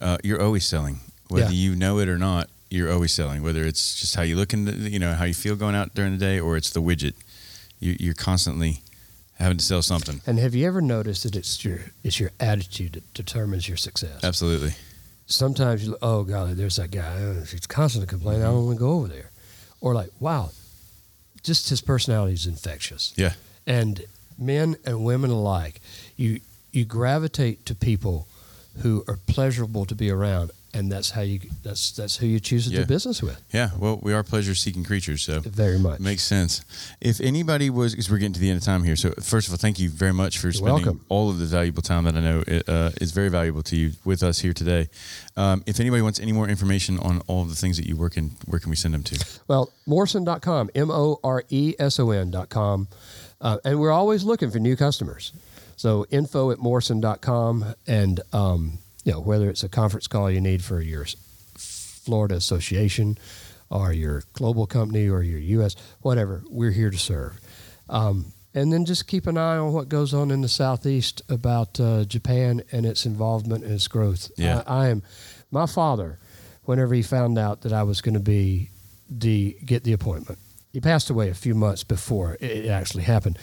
uh, 0.00 0.18
you're 0.22 0.40
always 0.40 0.64
selling. 0.64 1.00
Whether 1.28 1.46
Yeah. 1.52 1.70
you 1.70 1.74
know 1.74 1.98
it 1.98 2.08
or 2.08 2.16
not, 2.16 2.48
you're 2.70 2.90
always 2.92 3.12
selling. 3.12 3.42
Whether 3.42 3.64
it's 3.64 3.98
just 4.00 4.14
how 4.14 4.22
you 4.22 4.36
look 4.36 4.52
in 4.52 4.64
the, 4.64 4.72
you 4.72 4.98
know, 4.98 5.12
how 5.14 5.24
you 5.24 5.34
feel 5.34 5.56
going 5.56 5.74
out 5.74 5.94
during 5.94 6.12
the 6.12 6.18
day, 6.18 6.40
or 6.40 6.56
it's 6.56 6.70
the 6.70 6.80
widget, 6.80 7.14
you, 7.80 7.96
you're 7.98 8.14
constantly 8.14 8.80
having 9.38 9.58
to 9.58 9.64
sell 9.64 9.82
something. 9.82 10.20
And 10.26 10.38
have 10.38 10.54
you 10.54 10.66
ever 10.66 10.80
noticed 10.80 11.22
that 11.24 11.36
it's 11.36 11.64
your 11.64 11.78
it's 12.02 12.18
your 12.18 12.30
attitude 12.40 12.94
that 12.94 13.14
determines 13.14 13.68
your 13.68 13.76
success? 13.76 14.24
Absolutely. 14.24 14.74
Sometimes 15.26 15.86
you 15.86 15.96
oh 16.02 16.24
golly, 16.24 16.54
there's 16.54 16.76
that 16.76 16.90
guy. 16.90 17.02
uh, 17.22 17.44
He's 17.44 17.66
constantly 17.66 18.06
complaining. 18.08 18.42
I 18.42 18.46
don't 18.46 18.66
want 18.66 18.78
to 18.78 18.84
go 18.84 18.92
over 18.92 19.08
there. 19.08 19.30
Or 19.80 19.94
like, 19.94 20.10
wow, 20.20 20.50
just 21.42 21.68
his 21.68 21.80
personality 21.80 22.34
is 22.34 22.46
infectious. 22.46 23.12
Yeah. 23.16 23.34
And 23.66 24.04
men 24.38 24.76
and 24.84 25.04
women 25.04 25.30
alike, 25.30 25.80
you 26.16 26.40
you 26.72 26.84
gravitate 26.84 27.66
to 27.66 27.74
people 27.74 28.26
who 28.82 29.04
are 29.08 29.18
pleasurable 29.26 29.86
to 29.86 29.94
be 29.94 30.10
around, 30.10 30.50
and 30.76 30.92
that's 30.92 31.10
how 31.10 31.22
you 31.22 31.40
that's 31.62 31.92
that's 31.92 32.16
who 32.16 32.26
you 32.26 32.38
choose 32.40 32.66
to 32.66 32.70
Yeah. 32.72 32.80
do 32.80 32.86
business 32.86 33.22
with. 33.22 33.40
Yeah. 33.52 33.70
Well, 33.78 33.98
we 34.02 34.12
are 34.12 34.22
pleasure 34.22 34.54
seeking 34.54 34.84
creatures, 34.84 35.22
so. 35.22 35.40
Very 35.40 35.78
much. 35.78 36.00
Makes 36.00 36.24
sense. 36.24 36.62
If 37.00 37.20
anybody 37.20 37.70
was, 37.70 37.92
because 37.92 38.10
we're 38.10 38.18
getting 38.18 38.34
to 38.34 38.40
the 38.40 38.50
end 38.50 38.58
of 38.58 38.64
time 38.64 38.84
here. 38.84 38.96
So 38.96 39.10
first 39.20 39.48
of 39.48 39.52
all, 39.54 39.58
thank 39.58 39.78
you 39.78 39.88
very 39.88 40.12
much 40.12 40.38
for 40.38 40.52
spending 40.52 40.74
welcome. 40.84 41.04
all 41.08 41.30
of 41.30 41.38
the 41.38 41.46
valuable 41.46 41.82
time 41.82 42.04
that 42.04 42.14
I 42.16 42.20
know 42.20 42.42
uh, 42.68 42.90
is 43.00 43.12
very 43.12 43.28
valuable 43.30 43.62
to 43.64 43.76
you 43.76 43.92
with 44.04 44.22
us 44.22 44.40
here 44.40 44.52
today. 44.52 44.88
Um, 45.36 45.62
if 45.66 45.80
anybody 45.80 46.02
wants 46.02 46.20
any 46.20 46.32
more 46.32 46.48
information 46.48 46.98
on 46.98 47.22
all 47.26 47.42
of 47.42 47.48
the 47.48 47.56
things 47.56 47.76
that 47.78 47.86
you 47.86 47.96
work 47.96 48.16
in, 48.16 48.32
where 48.46 48.60
can 48.60 48.70
we 48.70 48.76
send 48.76 48.92
them 48.94 49.02
to? 49.04 49.24
Well, 49.48 49.70
Moreson.com, 49.88 50.70
M 50.74 50.90
O 50.90 51.18
R 51.24 51.42
E 51.48 51.74
S 51.78 51.98
O 51.98 52.10
N.com. 52.10 52.88
Uh, 53.40 53.58
and 53.64 53.78
we're 53.80 53.92
always 53.92 54.24
looking 54.24 54.50
for 54.50 54.58
new 54.58 54.76
customers. 54.76 55.32
So 55.76 56.06
info 56.10 56.50
at 56.50 56.58
Moreson.com. 56.58 57.74
And, 57.86 58.20
um, 58.32 58.78
you 59.06 59.12
know, 59.12 59.20
whether 59.20 59.48
it's 59.48 59.62
a 59.62 59.68
conference 59.68 60.08
call 60.08 60.28
you 60.28 60.40
need 60.40 60.64
for 60.64 60.80
your 60.80 61.06
Florida 61.56 62.34
Association 62.34 63.16
or 63.70 63.92
your 63.92 64.24
global 64.32 64.66
company 64.66 65.08
or 65.08 65.22
your 65.22 65.38
U.S., 65.38 65.76
whatever, 66.00 66.42
we're 66.50 66.72
here 66.72 66.90
to 66.90 66.98
serve. 66.98 67.38
Um, 67.88 68.32
and 68.52 68.72
then 68.72 68.84
just 68.84 69.06
keep 69.06 69.28
an 69.28 69.38
eye 69.38 69.58
on 69.58 69.72
what 69.72 69.88
goes 69.88 70.12
on 70.12 70.32
in 70.32 70.40
the 70.40 70.48
Southeast 70.48 71.22
about 71.28 71.78
uh, 71.78 72.04
Japan 72.04 72.62
and 72.72 72.84
its 72.84 73.06
involvement 73.06 73.62
and 73.62 73.72
its 73.72 73.86
growth. 73.86 74.28
Yeah. 74.36 74.64
I, 74.66 74.86
I 74.86 74.88
am, 74.88 75.04
my 75.52 75.66
father, 75.66 76.18
whenever 76.64 76.92
he 76.92 77.02
found 77.02 77.38
out 77.38 77.60
that 77.60 77.72
I 77.72 77.84
was 77.84 78.00
going 78.00 78.14
to 78.14 78.20
be 78.20 78.70
the 79.08 79.56
get 79.64 79.84
the 79.84 79.92
appointment, 79.92 80.40
he 80.72 80.80
passed 80.80 81.10
away 81.10 81.28
a 81.28 81.34
few 81.34 81.54
months 81.54 81.84
before 81.84 82.34
it 82.40 82.50
it 82.50 82.68
actually 82.70 83.04
happened. 83.04 83.38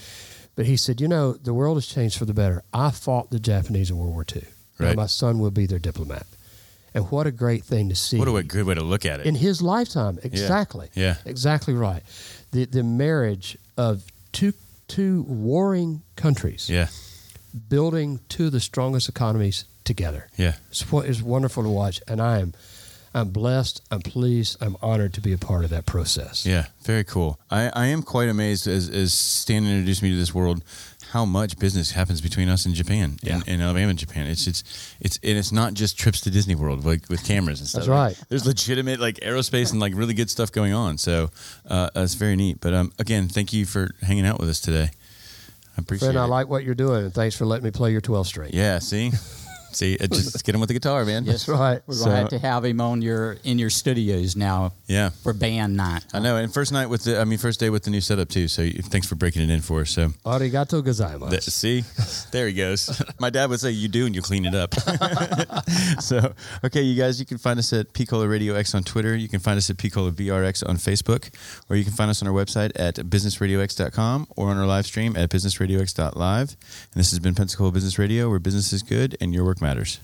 But 0.55 0.65
he 0.65 0.75
said, 0.75 0.99
you 0.99 1.07
know, 1.07 1.33
the 1.33 1.53
world 1.53 1.77
has 1.77 1.87
changed 1.87 2.17
for 2.17 2.25
the 2.25 2.33
better. 2.33 2.63
I 2.73 2.91
fought 2.91 3.31
the 3.31 3.39
Japanese 3.39 3.89
in 3.89 3.97
World 3.97 4.13
War 4.13 4.25
II. 4.35 4.43
Now 4.79 4.87
Right. 4.87 4.95
my 4.95 5.05
son 5.05 5.39
will 5.39 5.51
be 5.51 5.65
their 5.65 5.79
diplomat. 5.79 6.25
And 6.95 7.09
what 7.09 7.25
a 7.25 7.31
great 7.31 7.63
thing 7.63 7.89
to 7.89 7.95
see 7.95 8.17
What 8.19 8.27
a 8.27 8.43
good 8.43 8.65
way 8.65 8.75
to 8.75 8.83
look 8.83 9.05
at 9.05 9.19
it. 9.19 9.25
in 9.25 9.35
his 9.35 9.61
lifetime. 9.61 10.19
Exactly. 10.23 10.89
Yeah. 10.93 11.15
Exactly 11.25 11.73
right. 11.73 12.03
The 12.51 12.65
the 12.65 12.83
marriage 12.83 13.57
of 13.77 14.03
two 14.31 14.53
two 14.87 15.23
warring 15.27 16.01
countries 16.15 16.69
yeah. 16.69 16.87
building 17.69 18.19
two 18.29 18.47
of 18.47 18.51
the 18.51 18.59
strongest 18.59 19.09
economies 19.09 19.65
together. 19.83 20.27
Yeah. 20.37 20.55
It's, 20.69 20.91
what 20.91 21.05
is 21.05 21.21
wonderful 21.23 21.63
to 21.63 21.69
watch, 21.69 22.01
and 22.07 22.21
I 22.21 22.39
am, 22.39 22.53
I'm 23.13 23.29
blessed. 23.29 23.81
I'm 23.91 24.01
pleased. 24.01 24.57
I'm 24.61 24.75
honored 24.81 25.13
to 25.15 25.21
be 25.21 25.33
a 25.33 25.37
part 25.37 25.63
of 25.63 25.69
that 25.69 25.85
process. 25.85 26.45
Yeah, 26.45 26.65
very 26.83 27.03
cool. 27.03 27.39
I, 27.51 27.69
I 27.73 27.85
am 27.87 28.01
quite 28.01 28.27
amazed 28.29 28.65
as, 28.67 28.89
as 28.89 29.13
Stan 29.13 29.65
introduced 29.65 30.01
me 30.01 30.09
to 30.11 30.15
this 30.17 30.33
world, 30.33 30.63
how 31.13 31.25
much 31.25 31.57
business 31.59 31.91
happens 31.91 32.21
between 32.21 32.49
us 32.49 32.65
and 32.65 32.73
Japan, 32.73 33.17
Yeah. 33.21 33.35
in, 33.45 33.53
in 33.55 33.61
Alabama 33.61 33.89
and 33.89 33.99
Japan. 33.99 34.25
It's 34.27 34.47
it's 34.47 34.63
it's 34.99 35.19
and 35.23 35.37
it's 35.37 35.51
not 35.51 35.73
just 35.75 35.97
trips 35.97 36.21
to 36.21 36.31
Disney 36.31 36.55
World 36.55 36.83
like 36.85 37.07
with 37.09 37.23
cameras 37.23 37.59
and 37.59 37.69
stuff. 37.69 37.81
That's 37.81 37.89
Like, 37.89 38.17
right. 38.17 38.27
there's 38.29 38.45
legitimate 38.47 38.99
like 38.99 39.17
aerospace 39.21 39.71
and 39.71 39.79
like 39.79 39.93
really 39.95 40.15
good 40.15 40.29
stuff 40.29 40.51
going 40.51 40.73
on. 40.73 40.97
So 40.97 41.29
uh, 41.69 41.89
that's 41.93 42.15
very 42.15 42.35
neat. 42.35 42.57
But 42.61 42.73
um, 42.73 42.91
again, 42.97 43.27
thank 43.27 43.53
you 43.53 43.65
for 43.65 43.91
hanging 44.01 44.25
out 44.25 44.39
with 44.39 44.49
us 44.49 44.59
today. 44.59 44.89
I 45.77 45.81
appreciate 45.81 46.07
Friend, 46.07 46.17
it. 46.17 46.21
I 46.21 46.25
like 46.25 46.47
what 46.49 46.63
you're 46.63 46.75
doing, 46.75 47.03
and 47.05 47.13
thanks 47.13 47.35
for 47.35 47.45
letting 47.45 47.63
me 47.65 47.71
play 47.71 47.91
your 47.91 48.01
12 48.01 48.27
string. 48.27 48.51
yeah, 48.53 48.79
see, 48.79 49.11
see, 49.75 49.93
it 49.93 50.11
just 50.11 50.43
get 50.45 50.53
him 50.55 50.61
with 50.61 50.67
the 50.69 50.73
guitar, 50.73 51.03
man. 51.05 51.25
That's 51.25 51.47
right. 51.47 51.81
We're 51.87 51.95
So- 51.95 52.05
glad 52.05 52.29
to 52.31 52.39
have 52.39 52.65
him 52.65 52.79
on 52.81 53.01
your 53.01 53.37
in 53.43 53.59
your 53.59 53.69
studios 53.69 54.35
now 54.35 54.73
Yeah. 54.87 55.09
for 55.23 55.33
band 55.33 55.75
night. 55.77 56.03
I 56.13 56.19
know, 56.19 56.37
and 56.37 56.53
first 56.53 56.71
night 56.71 56.87
with 56.87 57.03
the, 57.03 57.19
I 57.19 57.23
mean, 57.25 57.37
first 57.39 57.59
day 57.59 57.69
with 57.69 57.83
the 57.83 57.89
new 57.91 58.01
setup 58.01 58.29
too. 58.29 58.47
So 58.47 58.61
you- 58.61 58.81
thanks 58.83 59.07
for 59.07 59.15
breaking 59.15 59.41
it 59.41 59.49
in 59.49 59.61
for 59.61 59.81
us. 59.81 59.91
So 59.91 60.09
Arigato 60.25 60.81
gozaimasu. 60.83 61.29
Th- 61.29 61.43
see, 61.43 61.83
there 62.31 62.47
he 62.47 62.53
goes. 62.53 63.01
My 63.19 63.29
dad 63.29 63.49
would 63.49 63.59
say, 63.59 63.71
"You 63.71 63.87
do, 63.87 64.05
and 64.05 64.15
you 64.15 64.21
clean 64.21 64.45
it 64.45 64.55
up." 64.55 64.73
so, 65.99 66.33
okay, 66.63 66.81
you 66.81 66.95
guys, 66.95 67.19
you 67.19 67.25
can 67.25 67.37
find 67.37 67.59
us 67.59 67.71
at 67.73 67.93
Picola 67.93 68.29
Radio 68.29 68.55
X 68.55 68.73
on 68.75 68.83
Twitter. 68.83 69.15
You 69.15 69.27
can 69.29 69.39
find 69.39 69.57
us 69.57 69.69
at 69.69 69.77
Picola 69.77 70.11
VRX 70.11 70.67
on 70.67 70.77
Facebook, 70.77 71.29
or 71.69 71.75
you 71.75 71.83
can 71.83 71.93
find 71.93 72.09
us 72.09 72.21
on 72.21 72.27
our 72.27 72.33
website 72.33 72.71
at 72.75 72.95
businessradiox.com 72.95 74.27
or 74.35 74.49
on 74.49 74.57
our 74.57 74.65
live 74.65 74.85
stream 74.85 75.15
at 75.15 75.29
businessradiox.live. 75.29 76.49
And 76.93 76.99
this 76.99 77.09
has 77.11 77.19
been 77.19 77.35
Pensacola 77.35 77.71
Business 77.71 77.97
Radio, 77.99 78.29
where 78.29 78.39
business 78.39 78.73
is 78.73 78.83
good 78.83 79.17
and 79.21 79.33
your 79.33 79.45
work 79.45 79.61
Matters. 79.63 79.99